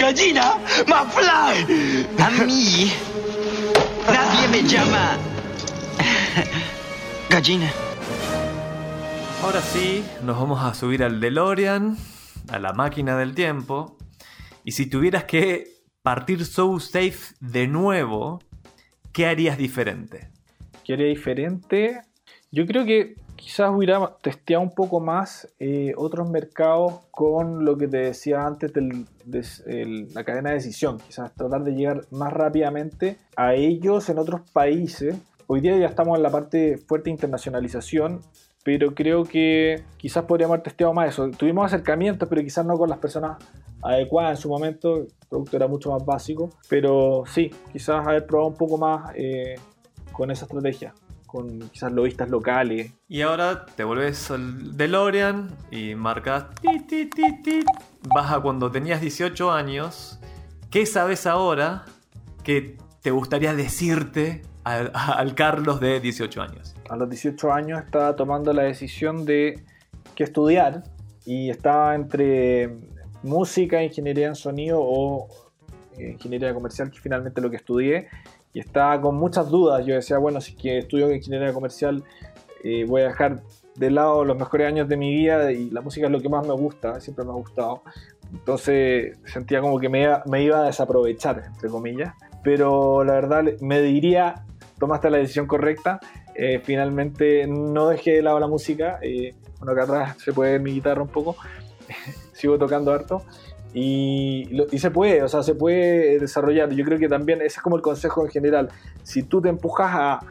Gallina, 0.00 0.54
Mafly. 0.86 1.26
A 2.18 2.30
mí 2.30 2.92
Se 4.58 4.62
llama... 4.64 5.37
Gallina. 7.38 7.70
Ahora 9.44 9.60
sí, 9.60 10.04
nos 10.24 10.40
vamos 10.40 10.60
a 10.60 10.74
subir 10.74 11.04
al 11.04 11.20
DeLorean, 11.20 11.96
a 12.48 12.58
la 12.58 12.72
máquina 12.72 13.16
del 13.16 13.36
tiempo. 13.36 13.96
Y 14.64 14.72
si 14.72 14.90
tuvieras 14.90 15.22
que 15.22 15.68
partir 16.02 16.44
So 16.44 16.80
Safe 16.80 17.36
de 17.38 17.68
nuevo, 17.68 18.40
¿qué 19.12 19.26
harías 19.26 19.56
diferente? 19.56 20.32
¿Qué 20.82 20.94
haría 20.94 21.06
diferente? 21.06 22.02
Yo 22.50 22.66
creo 22.66 22.84
que 22.84 23.14
quizás 23.36 23.70
hubiera 23.70 24.16
testeado 24.20 24.64
un 24.64 24.74
poco 24.74 24.98
más 24.98 25.46
eh, 25.60 25.92
otros 25.96 26.28
mercados 26.28 27.06
con 27.12 27.64
lo 27.64 27.78
que 27.78 27.86
te 27.86 27.98
decía 27.98 28.44
antes 28.44 28.72
de 28.72 30.08
la 30.12 30.24
cadena 30.24 30.48
de 30.50 30.56
decisión. 30.56 30.98
Quizás 30.98 31.32
tratar 31.36 31.62
de 31.62 31.70
llegar 31.70 32.00
más 32.10 32.32
rápidamente 32.32 33.16
a 33.36 33.54
ellos 33.54 34.08
en 34.08 34.18
otros 34.18 34.40
países. 34.50 35.14
Hoy 35.50 35.62
día 35.62 35.78
ya 35.78 35.86
estamos 35.86 36.18
en 36.18 36.22
la 36.22 36.30
parte 36.30 36.76
fuerte 36.76 37.08
internacionalización, 37.08 38.20
pero 38.64 38.94
creo 38.94 39.24
que 39.24 39.82
quizás 39.96 40.24
podríamos 40.24 40.56
haber 40.56 40.64
testeado 40.64 40.92
más 40.92 41.08
eso. 41.08 41.30
Tuvimos 41.30 41.64
acercamientos, 41.64 42.28
pero 42.28 42.42
quizás 42.42 42.66
no 42.66 42.76
con 42.76 42.90
las 42.90 42.98
personas 42.98 43.38
adecuadas 43.80 44.32
en 44.32 44.42
su 44.42 44.50
momento. 44.50 44.96
El 44.96 45.08
producto 45.26 45.56
era 45.56 45.66
mucho 45.66 45.90
más 45.90 46.04
básico, 46.04 46.50
pero 46.68 47.24
sí, 47.26 47.50
quizás 47.72 48.06
haber 48.06 48.26
probado 48.26 48.50
un 48.50 48.56
poco 48.56 48.76
más 48.76 49.10
eh, 49.16 49.54
con 50.12 50.30
esa 50.30 50.44
estrategia 50.44 50.92
con 51.26 51.60
quizás 51.70 51.92
lobistas 51.92 52.28
locales. 52.28 52.92
Y 53.08 53.22
ahora 53.22 53.64
te 53.64 53.84
vuelves 53.84 54.30
al 54.30 54.76
DeLorean 54.76 55.56
y 55.70 55.94
marcas 55.94 56.46
vas 58.14 58.32
a 58.32 58.40
cuando 58.40 58.70
tenías 58.70 59.00
18 59.00 59.50
años. 59.50 60.18
¿Qué 60.70 60.84
sabes 60.84 61.26
ahora 61.26 61.84
que 62.42 62.76
te 63.02 63.10
gustaría 63.10 63.54
decirte 63.54 64.42
al, 64.68 64.92
al, 64.94 65.34
Carlos 65.34 65.80
de 65.80 66.00
18 66.00 66.42
años? 66.42 66.74
A 66.88 66.96
los 66.96 67.08
18 67.08 67.52
años 67.52 67.84
estaba 67.84 68.14
tomando 68.16 68.52
la 68.52 68.62
decisión 68.62 69.24
de 69.24 69.62
qué 70.14 70.24
estudiar 70.24 70.84
y 71.24 71.50
estaba 71.50 71.94
entre 71.94 72.76
música, 73.22 73.82
ingeniería 73.82 74.28
en 74.28 74.34
sonido 74.34 74.78
o 74.80 75.28
eh, 75.98 76.12
ingeniería 76.12 76.54
comercial, 76.54 76.90
que 76.90 77.00
finalmente 77.00 77.40
lo 77.40 77.50
que 77.50 77.56
estudié 77.56 78.08
y 78.52 78.60
estaba 78.60 79.00
con 79.00 79.16
muchas 79.16 79.48
dudas. 79.48 79.84
Yo 79.84 79.94
decía, 79.94 80.18
bueno, 80.18 80.40
si 80.40 80.54
que 80.54 80.78
estudio 80.78 81.12
ingeniería 81.12 81.52
comercial, 81.52 82.02
eh, 82.64 82.84
voy 82.86 83.02
a 83.02 83.08
dejar 83.08 83.42
de 83.76 83.90
lado 83.90 84.24
los 84.24 84.36
mejores 84.36 84.66
años 84.66 84.88
de 84.88 84.96
mi 84.96 85.14
vida 85.14 85.52
y 85.52 85.70
la 85.70 85.80
música 85.80 86.06
es 86.06 86.12
lo 86.12 86.20
que 86.20 86.28
más 86.28 86.46
me 86.46 86.54
gusta, 86.54 87.00
siempre 87.00 87.24
me 87.24 87.30
ha 87.30 87.34
gustado. 87.34 87.82
Entonces 88.32 89.18
sentía 89.24 89.60
como 89.60 89.78
que 89.78 89.88
me 89.88 90.08
me 90.26 90.42
iba 90.42 90.60
a 90.60 90.64
desaprovechar, 90.64 91.44
entre 91.46 91.68
comillas. 91.68 92.14
Pero 92.42 93.04
la 93.04 93.14
verdad 93.14 93.44
me 93.60 93.80
diría, 93.80 94.44
tomaste 94.78 95.10
la 95.10 95.18
decisión 95.18 95.46
correcta. 95.46 96.00
Eh, 96.34 96.60
finalmente 96.62 97.46
no 97.46 97.88
dejé 97.88 98.12
de 98.12 98.22
lado 98.22 98.38
la 98.40 98.46
música. 98.46 98.98
Eh, 99.02 99.34
bueno, 99.58 99.72
acá 99.72 99.82
atrás 99.84 100.16
se 100.22 100.32
puede 100.32 100.52
ver 100.52 100.60
mi 100.60 100.72
guitarra 100.72 101.02
un 101.02 101.08
poco. 101.08 101.36
Sigo 102.32 102.58
tocando 102.58 102.92
harto. 102.92 103.22
Y, 103.74 104.48
se 104.78 104.90
puede, 104.90 105.22
o 105.22 105.28
sea, 105.28 105.42
se 105.42 105.54
puede 105.54 106.18
desarrollar. 106.18 106.70
Yo 106.70 106.84
creo 106.84 106.98
que 106.98 107.08
también 107.08 107.38
ese 107.38 107.58
es 107.58 107.62
como 107.62 107.76
el 107.76 107.82
consejo 107.82 108.24
en 108.24 108.30
general. 108.30 108.70
Si 109.02 109.22
tú 109.22 109.42
te 109.42 109.50
empujas 109.50 109.90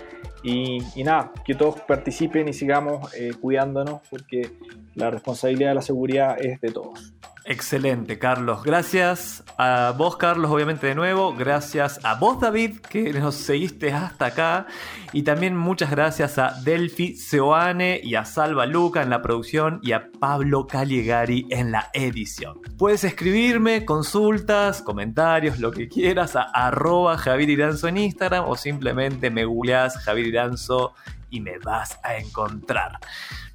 Y, 0.45 0.81
nada, 1.05 1.33
que 1.45 1.55
todos 1.55 1.81
participen 1.83 2.49
y 2.49 2.53
sigamos 2.53 3.15
eh, 3.15 3.31
cuidándonos 3.41 4.01
porque 4.11 4.51
la 4.95 5.11
responsabilidad 5.11 5.69
de 5.69 5.75
la 5.77 5.83
seguridad 5.83 6.37
es 6.41 6.61
de 6.61 6.73
todos. 6.73 7.15
Excelente, 7.45 8.21
Carlos. 8.21 8.63
Gracias 8.63 9.43
a 9.59 9.93
vos, 9.97 10.17
Carlos, 10.17 10.51
obviamente 10.51 10.87
de 10.87 10.95
nuevo. 10.95 11.35
Gracias 11.35 11.99
a 12.05 12.15
vos, 12.15 12.41
David, 12.41 12.79
que 12.79 13.13
nos 13.13 13.35
seguiste 13.35 13.93
hasta 13.93 14.27
acá. 14.27 14.67
Y 15.13 15.23
también 15.23 15.57
muchas 15.57 15.91
gracias 15.91 16.39
a 16.39 16.53
Delphi 16.63 17.17
Seoane 17.17 18.01
y 18.03 18.15
a 18.15 18.25
Salva 18.25 18.67
Luca 18.67 19.03
en 19.03 19.11
la 19.11 19.23
producción 19.23 19.81
y 19.83 19.91
a 19.93 20.09
Pablo 20.21 20.69
Caligari 20.69 21.47
en 21.51 21.73
la 21.73 21.91
edición. 21.93 22.61
Puedes 22.79 23.03
escribirme 23.03 23.85
consultas, 23.85 24.81
comentarios, 24.81 25.59
lo 25.59 25.73
que 25.73 25.89
quieras 25.89 26.37
a 26.37 26.43
arroba 26.43 27.19
Javier 27.19 27.51
en 27.51 27.97
Instagram 27.97 28.45
o 28.47 28.57
simplemente 28.57 29.31
me 29.31 29.45
googleás 29.45 29.99
Javier 29.99 30.29
Iranzo 30.29 30.95
y 31.29 31.41
me 31.41 31.59
vas 31.59 31.99
a 32.05 32.17
encontrar. 32.17 32.99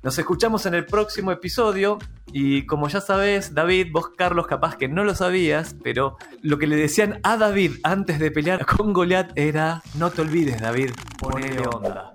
Nos 0.08 0.18
escuchamos 0.18 0.66
en 0.66 0.74
el 0.74 0.86
próximo 0.86 1.34
episodio 1.34 1.98
y 2.32 2.66
como 2.66 2.88
ya 2.88 3.02
sabes, 3.02 3.54
David, 3.54 3.88
vos 3.92 4.08
Carlos 4.16 4.48
capaz 4.48 4.78
que 4.78 4.88
no 4.88 5.04
lo 5.04 5.14
sabías, 5.14 5.76
pero 5.84 6.16
lo 6.42 6.58
que 6.58 6.66
le 6.66 6.78
decían 6.78 7.20
a 7.24 7.36
David 7.36 7.72
antes 7.84 8.18
de 8.18 8.32
pelear 8.32 8.66
con 8.66 8.94
Goliath 8.94 9.38
era, 9.38 9.84
no 10.00 10.10
te 10.10 10.22
olvides 10.22 10.62
David, 10.62 10.92
ponele 11.20 11.62
onda. 11.68 12.14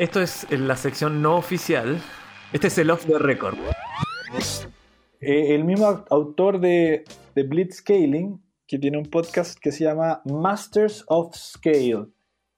Esto 0.00 0.20
es 0.20 0.50
la 0.50 0.76
sección 0.76 1.22
no 1.22 1.36
oficial. 1.36 2.02
Este 2.52 2.66
es 2.66 2.78
el 2.78 2.90
off 2.90 3.06
the 3.06 3.20
record. 3.20 3.56
Eh, 5.20 5.54
el 5.54 5.62
mismo 5.62 6.04
autor 6.10 6.58
de, 6.58 7.04
de 7.36 7.42
Blitzscaling 7.44 8.42
que 8.66 8.80
tiene 8.80 8.98
un 8.98 9.06
podcast 9.06 9.56
que 9.60 9.70
se 9.70 9.84
llama 9.84 10.20
Masters 10.24 11.04
of 11.06 11.32
Scale. 11.36 12.08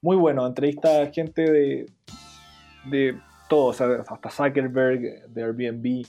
Muy 0.01 0.17
bueno, 0.17 0.47
entrevista 0.47 1.03
a 1.03 1.11
gente 1.13 1.43
de, 1.43 1.87
de 2.91 3.19
todos, 3.49 3.81
hasta 3.81 4.31
Zuckerberg, 4.31 5.29
de 5.29 5.43
Airbnb, 5.43 6.07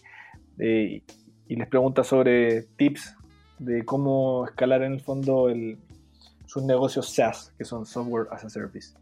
y 1.48 1.56
les 1.56 1.68
pregunta 1.68 2.04
sobre 2.04 2.64
tips 2.78 3.16
de 3.58 3.84
cómo 3.86 4.46
escalar 4.46 4.84
en 4.84 4.94
el 4.94 5.02
fondo 5.02 5.48
sus 6.46 6.64
negocios 6.64 7.10
SaaS, 7.10 7.54
que 7.58 7.66
son 7.66 7.86
Software 7.86 8.28
as 8.32 8.46
a 8.46 8.50
Service. 8.50 8.94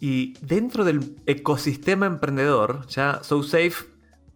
Y 0.00 0.34
dentro 0.40 0.84
del 0.84 1.16
ecosistema 1.26 2.06
emprendedor, 2.06 2.86
ya 2.86 3.20
SoSafe 3.22 3.86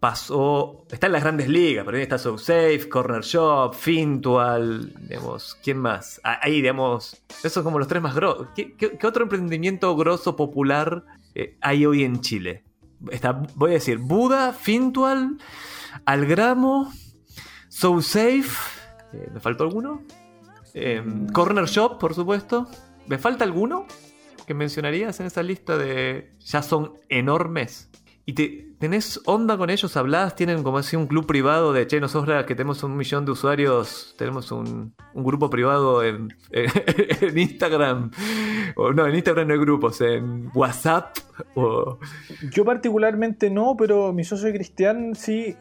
pasó, 0.04 0.84
está 0.90 1.06
en 1.06 1.14
las 1.14 1.22
grandes 1.22 1.48
ligas, 1.48 1.82
pero 1.86 1.96
ahí 1.96 2.02
está 2.02 2.18
SoSafe, 2.18 2.90
Corner 2.90 3.22
Shop, 3.22 3.72
Fintual, 3.72 4.92
digamos, 5.08 5.56
¿quién 5.64 5.78
más? 5.78 6.20
Ah, 6.22 6.38
ahí, 6.42 6.56
digamos, 6.56 7.24
esos 7.38 7.54
son 7.54 7.64
como 7.64 7.78
los 7.78 7.88
tres 7.88 8.02
más 8.02 8.14
grosos. 8.14 8.48
¿Qué, 8.54 8.98
otro 9.02 9.22
emprendimiento 9.22 9.96
grosso 9.96 10.36
popular 10.36 11.06
eh, 11.34 11.56
hay 11.62 11.86
hoy 11.86 12.04
en 12.04 12.20
Chile? 12.20 12.64
Está, 13.10 13.32
voy 13.54 13.70
a 13.70 13.74
decir, 13.74 13.96
Buda, 13.96 14.52
Fintual, 14.52 15.38
Algramo, 16.04 16.92
SoSafe, 17.68 18.42
eh, 19.14 19.30
¿me 19.32 19.40
faltó 19.40 19.64
alguno? 19.64 20.02
Em, 20.74 21.28
Corner 21.28 21.64
Shop, 21.64 21.98
por 21.98 22.12
supuesto. 22.12 22.68
¿Me 23.06 23.16
falta 23.16 23.44
alguno 23.44 23.86
que 24.46 24.52
mencionarías 24.52 25.18
en 25.20 25.28
esa 25.28 25.42
lista 25.42 25.78
de... 25.78 26.34
ya 26.40 26.60
son 26.60 26.92
enormes? 27.08 27.88
¿Y 28.26 28.34
te, 28.34 28.73
tenés 28.78 29.20
onda 29.24 29.56
con 29.56 29.70
ellos? 29.70 29.96
¿Hablás? 29.96 30.36
¿Tienen 30.36 30.62
como 30.62 30.78
así 30.78 30.96
un 30.96 31.06
club 31.06 31.26
privado 31.26 31.72
de, 31.72 31.86
che, 31.86 32.00
nosotros 32.00 32.44
que 32.44 32.54
tenemos 32.54 32.82
un 32.82 32.96
millón 32.96 33.24
de 33.24 33.32
usuarios, 33.32 34.14
tenemos 34.18 34.52
un, 34.52 34.94
un 35.12 35.24
grupo 35.24 35.50
privado 35.50 36.02
en, 36.04 36.34
en, 36.50 37.38
Instagram? 37.38 38.10
O 38.76 38.92
no, 38.92 39.06
en 39.06 39.14
Instagram 39.14 39.48
no 39.48 39.54
hay 39.54 39.60
grupos, 39.60 40.00
en 40.00 40.50
WhatsApp. 40.54 41.16
O... 41.54 41.98
Yo 42.50 42.64
particularmente 42.64 43.50
no, 43.50 43.76
pero 43.76 44.12
mi 44.12 44.24
socio 44.24 44.52
Cristian 44.52 45.14
sí 45.14 45.56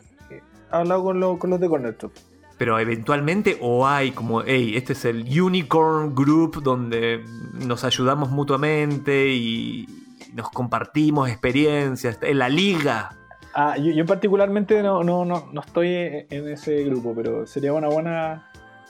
ha 0.72 0.80
hablado 0.80 1.04
con, 1.04 1.20
lo, 1.20 1.38
con 1.38 1.50
los 1.50 1.60
de 1.60 1.70
Cornerstop. 1.70 2.12
Pero 2.58 2.80
eventualmente 2.80 3.58
o 3.62 3.88
hay 3.88 4.12
como, 4.12 4.44
hey, 4.44 4.74
este 4.76 4.94
es 4.94 5.06
el 5.06 5.42
Unicorn 5.42 6.14
Group 6.14 6.62
donde 6.62 7.24
nos 7.54 7.84
ayudamos 7.84 8.30
mutuamente 8.30 9.30
y, 9.30 9.88
nos 10.34 10.50
compartimos 10.50 11.30
experiencias, 11.30 12.18
en 12.22 12.40
la 12.40 12.50
liga. 12.50 13.16
Ah, 13.54 13.78
yo, 13.78 13.92
yo 13.92 14.06
particularmente 14.06 14.82
no, 14.82 15.04
no, 15.04 15.26
no, 15.26 15.50
no, 15.52 15.62
estoy 15.62 15.88
en 16.30 16.48
ese 16.48 16.84
grupo, 16.84 17.14
pero 17.16 17.46
sería 17.46 17.74
una 17.74 17.88
buena... 17.88 18.50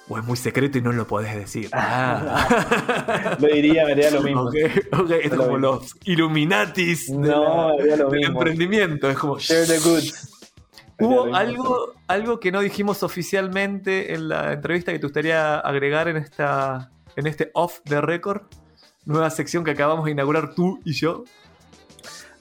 O 0.10 0.18
es 0.18 0.24
muy 0.26 0.36
secreto 0.36 0.78
y 0.78 0.82
no 0.82 0.92
lo 0.92 1.08
podés 1.08 1.36
decir. 1.36 1.70
Ah. 1.72 3.38
lo 3.40 3.48
diría, 3.48 3.84
haría 3.84 4.12
lo 4.12 4.22
mismo. 4.24 4.44
Okay, 4.44 4.70
okay. 4.92 5.20
Es 5.24 5.34
como 5.34 5.58
los 5.58 5.96
Illuminatis 6.04 7.10
no, 7.10 7.78
de 7.78 7.88
la, 7.88 7.96
lo 7.96 8.10
del 8.10 8.20
mismo. 8.20 8.40
emprendimiento. 8.40 9.10
Es 9.10 9.18
como... 9.18 9.40
Share 9.40 9.66
the 9.66 9.80
goods. 9.80 10.30
Hubo 11.00 11.34
algo, 11.36 11.94
algo 12.08 12.40
que 12.40 12.52
no 12.52 12.62
dijimos 12.62 13.04
oficialmente 13.04 14.14
en 14.14 14.30
la 14.30 14.54
entrevista 14.54 14.92
que 14.92 15.00
te 15.00 15.06
gustaría 15.06 15.58
agregar 15.60 16.08
en, 16.08 16.18
esta, 16.18 16.92
en 17.16 17.28
este 17.28 17.52
off 17.54 17.80
the 17.86 18.00
record 18.00 18.44
nueva 19.06 19.30
sección 19.30 19.64
que 19.64 19.72
acabamos 19.72 20.06
de 20.06 20.12
inaugurar 20.12 20.56
tú 20.56 20.80
y 20.86 20.94
yo. 20.94 21.26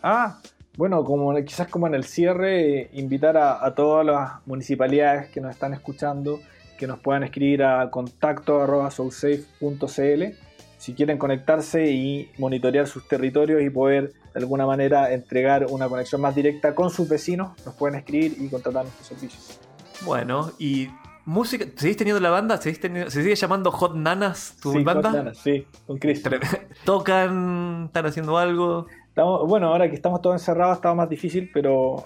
Ah, 0.03 0.41
bueno, 0.77 1.05
como 1.05 1.35
quizás 1.45 1.69
como 1.69 1.87
en 1.87 1.95
el 1.95 2.05
cierre, 2.05 2.89
invitar 2.93 3.37
a, 3.37 3.65
a 3.65 3.75
todas 3.75 4.07
las 4.07 4.33
municipalidades 4.47 5.31
que 5.31 5.41
nos 5.41 5.51
están 5.51 5.75
escuchando 5.75 6.41
que 6.79 6.87
nos 6.89 6.99
puedan 6.99 7.23
escribir 7.23 7.63
a 7.63 7.91
contacto.soulsafe.cl 7.91 10.35
si 10.83 10.95
quieren 10.95 11.17
conectarse 11.17 11.93
y 11.93 12.29
monitorear 12.39 12.89
sus 12.89 13.07
territorios 13.07 13.63
y 13.63 13.71
poder 13.71 14.15
de 14.35 14.41
alguna 14.41 14.67
manera 14.67 15.13
entregar 15.13 15.65
una 15.71 15.89
conexión 15.89 16.21
más 16.21 16.35
directa 16.35 16.75
con 16.75 16.91
sus 16.91 17.09
vecinos, 17.09 17.53
nos 17.65 17.77
pueden 17.77 18.01
escribir 18.01 18.35
y 18.37 18.49
contratar 18.49 18.83
nuestros 18.83 19.07
servicios. 19.07 19.61
Bueno, 20.05 20.51
y 20.59 20.89
música, 21.25 21.67
¿seguís 21.77 21.97
teniendo 21.97 22.21
la 22.21 22.31
banda? 22.31 22.57
¿Seguís 22.57 22.81
teniendo, 22.81 23.11
¿Se 23.11 23.23
sigue 23.23 23.35
llamando 23.35 23.71
Hot 23.71 23.95
Nanas 23.95 24.57
tu 24.61 24.73
sí, 24.73 24.83
banda? 24.83 25.11
Hot 25.11 25.19
Nanas, 25.19 25.39
sí, 25.39 25.67
con 25.87 25.99
Chris. 25.99 26.23
¿Tocan? 26.85 27.85
¿Están 27.87 28.07
haciendo 28.07 28.39
algo? 28.39 28.87
Estamos, 29.09 29.47
bueno, 29.47 29.69
ahora 29.69 29.89
que 29.89 29.95
estamos 29.95 30.21
todos 30.23 30.37
encerrados 30.37 30.77
estaba 30.77 30.95
más 30.95 31.09
difícil, 31.09 31.51
pero 31.53 32.05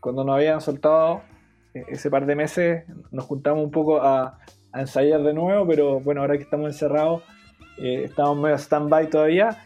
cuando 0.00 0.24
nos 0.24 0.36
habían 0.36 0.60
soltado 0.60 1.22
eh, 1.74 1.84
ese 1.88 2.10
par 2.10 2.26
de 2.26 2.34
meses 2.34 2.84
nos 3.10 3.24
juntamos 3.24 3.64
un 3.64 3.70
poco 3.70 4.02
a, 4.02 4.38
a 4.72 4.80
ensayar 4.80 5.22
de 5.22 5.34
nuevo, 5.34 5.66
pero 5.66 6.00
bueno, 6.00 6.20
ahora 6.20 6.36
que 6.36 6.42
estamos 6.42 6.66
encerrados, 6.68 7.22
eh, 7.78 8.04
estamos 8.04 8.36
medio 8.38 8.56
stand-by 8.56 9.10
todavía. 9.10 9.64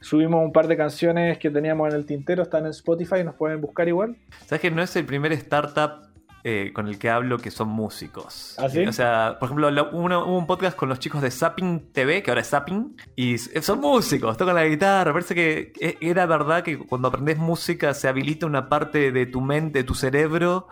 Subimos 0.00 0.44
un 0.44 0.52
par 0.52 0.68
de 0.68 0.76
canciones 0.76 1.38
que 1.38 1.50
teníamos 1.50 1.88
en 1.88 1.96
el 1.96 2.04
tintero, 2.04 2.42
están 2.42 2.64
en 2.66 2.70
Spotify, 2.70 3.24
nos 3.24 3.36
pueden 3.36 3.60
buscar 3.60 3.88
igual. 3.88 4.16
¿Sabes 4.44 4.60
que 4.60 4.70
no 4.70 4.82
es 4.82 4.94
el 4.96 5.06
primer 5.06 5.32
startup 5.32 6.13
eh, 6.46 6.72
con 6.74 6.88
el 6.88 6.98
que 6.98 7.08
hablo 7.08 7.38
que 7.38 7.50
son 7.50 7.68
músicos. 7.68 8.54
¿Ah, 8.58 8.68
sí? 8.68 8.84
O 8.86 8.92
sea, 8.92 9.36
por 9.40 9.46
ejemplo, 9.46 9.68
hubo, 9.92 10.04
hubo 10.26 10.38
un 10.38 10.46
podcast 10.46 10.76
con 10.76 10.90
los 10.90 10.98
chicos 10.98 11.22
de 11.22 11.30
Zapping 11.30 11.90
TV, 11.92 12.22
que 12.22 12.30
ahora 12.30 12.42
es 12.42 12.50
Zapping, 12.50 12.96
y 13.16 13.38
son 13.38 13.80
músicos, 13.80 14.36
tocan 14.36 14.54
la 14.54 14.66
guitarra. 14.66 15.12
Parece 15.12 15.34
que 15.34 15.72
e, 15.80 15.96
era 16.02 16.26
verdad 16.26 16.62
que 16.62 16.76
cuando 16.78 17.08
aprendes 17.08 17.38
música 17.38 17.94
se 17.94 18.08
habilita 18.08 18.44
una 18.44 18.68
parte 18.68 19.10
de 19.10 19.24
tu 19.26 19.40
mente, 19.40 19.78
de 19.78 19.84
tu 19.84 19.94
cerebro, 19.94 20.68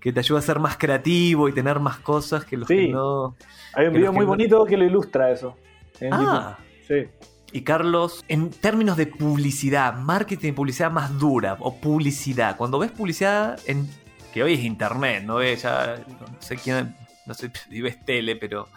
que 0.00 0.12
te 0.12 0.20
ayuda 0.20 0.38
a 0.40 0.42
ser 0.42 0.60
más 0.60 0.76
creativo 0.76 1.48
y 1.48 1.52
tener 1.52 1.80
más 1.80 1.96
cosas 1.98 2.44
que 2.44 2.58
los 2.58 2.68
Sí. 2.68 2.76
que 2.76 2.88
no. 2.92 3.34
Hay 3.74 3.86
un 3.86 3.94
video 3.94 4.12
muy 4.12 4.24
no- 4.26 4.28
bonito 4.32 4.64
que 4.66 4.76
lo 4.76 4.84
ilustra 4.84 5.30
eso. 5.32 5.56
en 5.98 6.12
Ah. 6.12 6.58
YouTube. 6.86 7.08
Sí. 7.08 7.26
Y 7.52 7.62
Carlos, 7.62 8.22
en 8.28 8.50
términos 8.50 8.98
de 8.98 9.06
publicidad, 9.06 9.94
marketing 9.94 10.52
publicidad 10.52 10.90
más 10.90 11.18
dura, 11.18 11.56
o 11.60 11.74
publicidad, 11.80 12.58
cuando 12.58 12.78
ves 12.78 12.90
publicidad 12.90 13.58
en 13.66 13.88
que 14.36 14.42
hoy 14.42 14.52
es 14.52 14.64
internet, 14.64 15.24
no 15.24 15.36
ves 15.36 15.62
ya, 15.62 15.96
no 16.20 16.42
sé 16.42 16.56
quién, 16.56 16.94
no 17.24 17.32
sé 17.32 17.50
si 17.70 17.80
ves 17.80 18.04
tele, 18.04 18.36
pero 18.36 18.68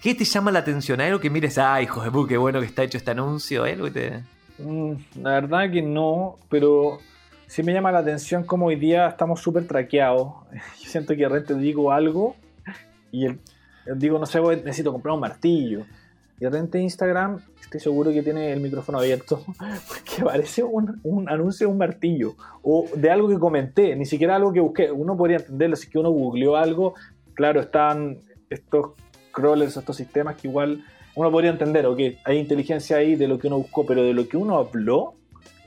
¿qué 0.00 0.14
te 0.14 0.24
llama 0.24 0.52
la 0.52 0.60
atención? 0.60 1.00
¿Hay 1.00 1.08
algo 1.08 1.18
que 1.18 1.28
mires, 1.28 1.58
ah, 1.58 1.82
hijos 1.82 2.04
de 2.04 2.28
qué 2.28 2.36
bueno 2.36 2.60
que 2.60 2.66
está 2.66 2.84
hecho 2.84 2.96
este 2.96 3.10
anuncio? 3.10 3.64
¿Hay 3.64 3.72
algo. 3.72 3.88
Mm, 4.58 4.92
la 5.22 5.30
verdad 5.30 5.72
que 5.72 5.82
no, 5.82 6.36
pero 6.48 7.00
sí 7.48 7.64
me 7.64 7.72
llama 7.72 7.90
la 7.90 7.98
atención 7.98 8.44
como 8.44 8.66
hoy 8.66 8.76
día 8.76 9.08
estamos 9.08 9.40
súper 9.40 9.66
traqueados. 9.66 10.34
Yo 10.80 10.88
siento 10.88 11.14
que 11.14 11.22
de 11.22 11.28
repente 11.30 11.54
digo 11.54 11.90
algo 11.90 12.36
y 13.10 13.26
el, 13.26 13.40
digo, 13.96 14.20
no 14.20 14.26
sé, 14.26 14.40
necesito 14.40 14.92
comprar 14.92 15.16
un 15.16 15.20
martillo. 15.20 15.84
Y 16.44 16.46
de 16.46 16.50
repente 16.50 16.78
Instagram, 16.78 17.38
estoy 17.58 17.80
seguro 17.80 18.12
que 18.12 18.22
tiene 18.22 18.52
el 18.52 18.60
micrófono 18.60 18.98
abierto, 18.98 19.42
porque 19.88 20.20
aparece 20.20 20.62
un, 20.62 21.00
un 21.02 21.26
anuncio 21.30 21.66
de 21.66 21.72
un 21.72 21.78
martillo 21.78 22.34
o 22.62 22.86
de 22.94 23.10
algo 23.10 23.30
que 23.30 23.38
comenté, 23.38 23.96
ni 23.96 24.04
siquiera 24.04 24.36
algo 24.36 24.52
que 24.52 24.60
busqué. 24.60 24.92
Uno 24.92 25.16
podría 25.16 25.38
entenderlo 25.38 25.74
si 25.74 25.88
que 25.88 25.98
uno 25.98 26.10
googleó 26.10 26.56
algo. 26.56 26.96
Claro, 27.32 27.62
están 27.62 28.18
estos 28.50 28.90
crawlers, 29.32 29.78
estos 29.78 29.96
sistemas 29.96 30.36
que 30.36 30.48
igual 30.48 30.84
uno 31.14 31.30
podría 31.30 31.50
entender, 31.50 31.86
ok, 31.86 31.98
hay 32.24 32.36
inteligencia 32.36 32.98
ahí 32.98 33.16
de 33.16 33.26
lo 33.26 33.38
que 33.38 33.46
uno 33.46 33.56
buscó, 33.56 33.86
pero 33.86 34.02
de 34.02 34.12
lo 34.12 34.28
que 34.28 34.36
uno 34.36 34.58
habló, 34.58 35.14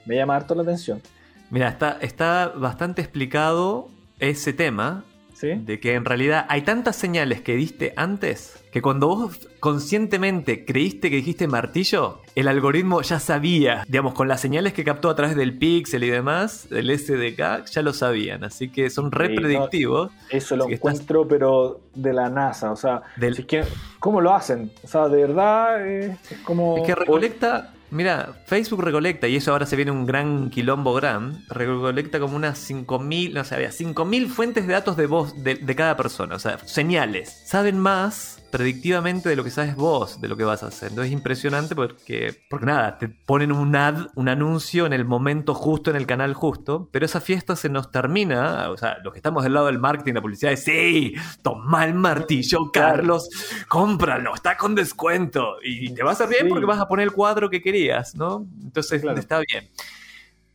me 0.05 0.15
llama 0.15 0.36
harto 0.36 0.53
la 0.53 0.61
atención. 0.61 1.01
Mira, 1.49 1.69
está, 1.69 1.97
está 2.01 2.49
bastante 2.49 3.01
explicado 3.01 3.88
ese 4.19 4.53
tema, 4.53 5.05
¿Sí? 5.34 5.55
de 5.55 5.80
que 5.80 5.95
en 5.95 6.05
realidad 6.05 6.45
hay 6.49 6.61
tantas 6.61 6.95
señales 6.95 7.41
que 7.41 7.55
diste 7.55 7.93
antes 7.95 8.63
que 8.78 8.82
cuando 8.84 9.07
vos 9.07 9.47
conscientemente 9.59 10.65
creíste 10.65 11.09
que 11.09 11.15
dijiste 11.15 11.47
martillo, 11.47 12.21
el 12.36 12.47
algoritmo 12.47 13.01
ya 13.01 13.19
sabía, 13.19 13.84
digamos, 13.88 14.13
con 14.13 14.28
las 14.28 14.39
señales 14.41 14.73
que 14.73 14.84
captó 14.84 15.09
a 15.09 15.15
través 15.15 15.36
del 15.36 15.57
pixel 15.57 16.03
y 16.03 16.09
demás, 16.09 16.67
del 16.69 16.89
SDK, 16.91 17.65
ya 17.65 17.82
lo 17.82 17.93
sabían. 17.93 18.43
Así 18.43 18.69
que 18.69 18.89
son 18.89 19.11
re 19.11 19.28
Sí, 19.30 19.34
no, 19.36 19.41
predictivos. 19.41 20.11
Eso 20.30 20.55
lo 20.55 20.65
estás- 20.65 20.78
encuentro, 20.78 21.28
pero 21.28 21.80
de 21.95 22.13
la 22.13 22.30
NASA, 22.30 22.71
o 22.71 22.75
sea, 22.75 23.01
Del- 23.15 23.34
si 23.36 23.41
es 23.41 23.47
que- 23.47 23.63
¿cómo 23.99 24.21
lo 24.21 24.34
hacen? 24.36 24.71
O 24.84 24.88
sea, 24.88 25.07
de 25.07 25.21
verdad 25.23 25.88
eh, 25.88 26.17
es 26.30 26.38
como... 26.39 26.78
Es 26.78 26.84
que 26.84 26.93
recolecta, 26.93 27.73
mira, 27.89 28.34
Facebook 28.45 28.84
recolecta, 28.84 29.28
y 29.28 29.38
eso 29.38 29.51
ahora 29.53 29.65
se 29.65 29.75
viene 29.75 29.89
un 29.91 30.05
gran 30.05 30.49
quilombo 30.51 30.93
gran, 30.93 31.43
recolecta 31.49 32.19
como 32.19 32.36
unas 32.36 32.59
5.000, 32.69 33.34
no 33.34 33.43
sé, 33.43 33.55
había 33.55 33.71
5.000 33.71 34.28
fuentes 34.28 34.67
de 34.67 34.73
datos 34.73 34.97
de 34.97 35.07
voz 35.07 35.43
de, 35.43 35.55
de 35.55 35.75
cada 35.75 35.97
persona, 35.97 36.36
o 36.36 36.39
sea, 36.39 36.59
señales. 36.59 37.41
Saben 37.45 37.80
más 37.80 38.36
predictivamente 38.52 39.28
de 39.30 39.36
lo 39.36 39.43
que 39.43 39.50
sabes 39.52 39.76
vos, 39.76 40.22
de 40.22 40.28
lo 40.28 40.38
que 40.38 40.43
vas 40.43 40.64
a 40.64 40.68
hacer. 40.68 40.89
Entonces 40.89 41.12
es 41.12 41.18
impresionante 41.18 41.76
porque, 41.76 42.34
porque 42.50 42.66
nada, 42.66 42.98
te 42.98 43.10
ponen 43.10 43.52
un 43.52 43.76
ad, 43.76 44.08
un 44.16 44.30
anuncio 44.30 44.86
en 44.86 44.93
el 44.93 45.04
momento 45.06 45.54
justo, 45.54 45.89
en 45.91 45.98
el 45.98 46.06
canal 46.06 46.34
justo, 46.34 46.88
pero 46.91 47.06
esa 47.06 47.20
fiesta 47.20 47.56
se 47.56 47.70
nos 47.70 47.91
termina, 47.91 48.70
o 48.70 48.78
sea, 48.78 48.98
los 49.04 49.14
que 49.14 49.20
estamos 49.20 49.43
del 49.43 49.54
lado 49.54 49.66
del 49.68 49.80
marketing, 49.80 50.14
la 50.14 50.22
publicidad, 50.22 50.54
es, 50.54 50.64
sí, 50.64 51.14
toma 51.41 51.86
el 51.86 51.93
martillo. 51.93 52.72
Carlos, 52.72 53.30
cómpralo, 53.68 54.34
está 54.34 54.56
con 54.58 54.76
descuento. 54.76 55.58
Y 55.64 55.93
te 55.93 56.04
va 56.04 56.12
a 56.12 56.14
hacer 56.14 56.30
bien 56.30 56.43
Sí. 56.43 56.50
porque 56.50 56.66
vas 56.66 56.80
a 56.80 56.88
poner 56.88 57.04
el 57.04 57.12
cuadro 57.12 57.50
que 57.50 57.62
querías, 57.62 58.16
¿no? 58.16 58.45
Entonces 58.64 59.02
Claro. 59.02 59.20
está 59.20 59.39
bien. 59.39 59.68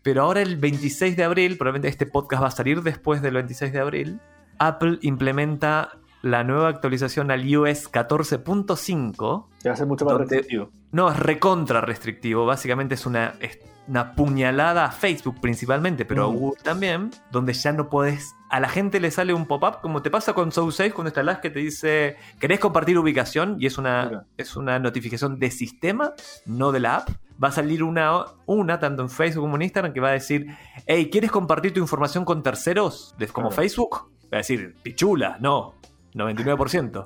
Pero 0.03 0.23
ahora 0.23 0.43
el 0.43 0.57
26 0.57 1.17
de 1.17 1.25
abril, 1.25 1.57
probablemente 1.59 1.89
este 1.89 2.07
podcast 2.07 2.43
va 2.43 2.49
a 2.49 2.51
salir 2.53 2.83
después 2.83 3.23
del 3.23 3.35
26 3.35 3.73
de 3.73 3.79
abril, 3.79 4.21
Apple 4.59 4.99
implementa 5.03 5.93
la 6.23 6.45
nueva 6.45 6.69
actualización 6.69 7.31
al 7.31 7.45
iOS 7.47 7.89
14.5. 7.91 9.49
Que 9.63 9.69
va 9.69 9.75
a 9.75 9.77
ser 9.77 9.87
mucho 9.87 10.05
más 10.05 10.15
donde- 10.15 10.35
restrictivo. 10.37 10.71
No, 10.93 11.11
es 11.11 11.19
recontra 11.19 11.81
restrictivo. 11.81 12.47
Básicamente 12.47 12.95
es 12.95 13.07
una, 13.07 13.35
es 13.41 13.59
una 13.89 14.15
puñalada 14.15 14.85
a 14.85 14.93
Facebook 14.93 15.41
principalmente, 15.41 16.05
pero 16.05 16.25
a 16.27 16.29
Mm. 16.31 16.37
Google 16.37 16.63
también, 16.63 17.11
donde 17.31 17.53
ya 17.53 17.73
no 17.73 17.89
podés. 17.89 18.35
A 18.51 18.61
la 18.61 18.69
gente 18.69 19.01
le 19.01 19.11
sale 19.11 19.33
un 19.35 19.47
pop-up, 19.47 19.81
como 19.81 20.03
te 20.03 20.11
pasa 20.11 20.35
con 20.35 20.53
SoulSafe 20.53 20.93
cuando 20.93 21.09
instalás 21.09 21.39
que 21.39 21.51
te 21.51 21.59
dice: 21.61 22.17
¿Querés 22.39 22.61
compartir 22.61 22.99
ubicación? 22.99 23.57
Y 23.59 23.67
es 23.67 23.79
una, 23.79 24.27
es 24.37 24.57
una 24.57 24.79
notificación 24.79 25.39
de 25.39 25.51
sistema, 25.51 26.13
no 26.47 26.71
de 26.73 26.81
la 26.81 26.97
app. 26.97 27.09
Va 27.43 27.49
a 27.49 27.53
salir 27.53 27.83
una, 27.83 28.25
una, 28.47 28.79
tanto 28.79 29.03
en 29.03 29.09
Facebook 29.11 29.43
como 29.45 29.57
en 29.57 29.63
Instagram, 29.63 29.93
que 29.95 30.01
va 30.01 30.09
a 30.11 30.13
decir: 30.13 30.47
Hey, 30.87 31.09
¿quieres 31.11 31.31
compartir 31.33 31.73
tu 31.73 31.81
información 31.81 32.25
con 32.27 32.43
terceros? 32.43 33.15
Como 33.33 33.49
Claro. 33.49 33.63
Facebook. 33.63 34.11
Va 34.33 34.37
a 34.37 34.37
decir: 34.39 34.77
Pichula, 34.83 35.39
no, 35.41 35.75
99%. 36.15 37.05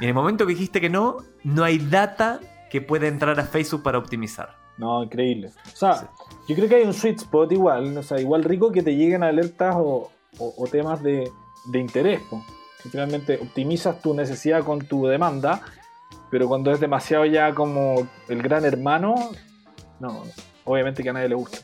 Y 0.00 0.04
en 0.04 0.08
el 0.08 0.14
momento 0.14 0.46
que 0.46 0.52
dijiste 0.54 0.80
que 0.80 0.90
no, 0.90 1.18
no 1.44 1.64
hay 1.64 1.78
data 1.78 2.40
que 2.70 2.80
pueda 2.80 3.06
entrar 3.06 3.38
a 3.40 3.44
Facebook 3.44 3.82
para 3.82 3.98
optimizar. 3.98 4.56
No, 4.78 5.02
increíble. 5.04 5.52
O 5.72 5.76
sea, 5.76 5.94
Sí. 5.94 6.06
yo 6.48 6.54
creo 6.56 6.68
que 6.68 6.74
hay 6.76 6.82
un 6.84 6.92
sweet 6.92 7.16
spot 7.20 7.50
igual, 7.52 7.96
o 7.96 8.02
sea, 8.02 8.20
igual 8.20 8.44
rico 8.44 8.70
que 8.72 8.82
te 8.82 8.94
lleguen 8.94 9.22
alertas 9.22 9.74
o, 9.78 10.10
o- 10.38 10.54
o 10.58 10.66
temas 10.66 11.02
de, 11.02 11.30
de 11.66 11.78
interés. 11.78 12.20
po. 12.28 12.44
Que 12.82 12.90
finalmente 12.90 13.38
optimizas 13.42 14.00
tu 14.02 14.12
necesidad 14.14 14.62
con 14.64 14.80
tu 14.86 15.06
demanda, 15.06 15.62
pero 16.30 16.46
cuando 16.46 16.70
es 16.72 16.78
demasiado 16.80 17.24
ya 17.24 17.54
como 17.54 18.06
el 18.28 18.42
gran 18.42 18.64
hermano, 18.66 19.14
no, 19.98 20.24
obviamente 20.64 21.02
que 21.02 21.08
a 21.08 21.12
nadie 21.14 21.30
le 21.30 21.34
gusta. 21.36 21.58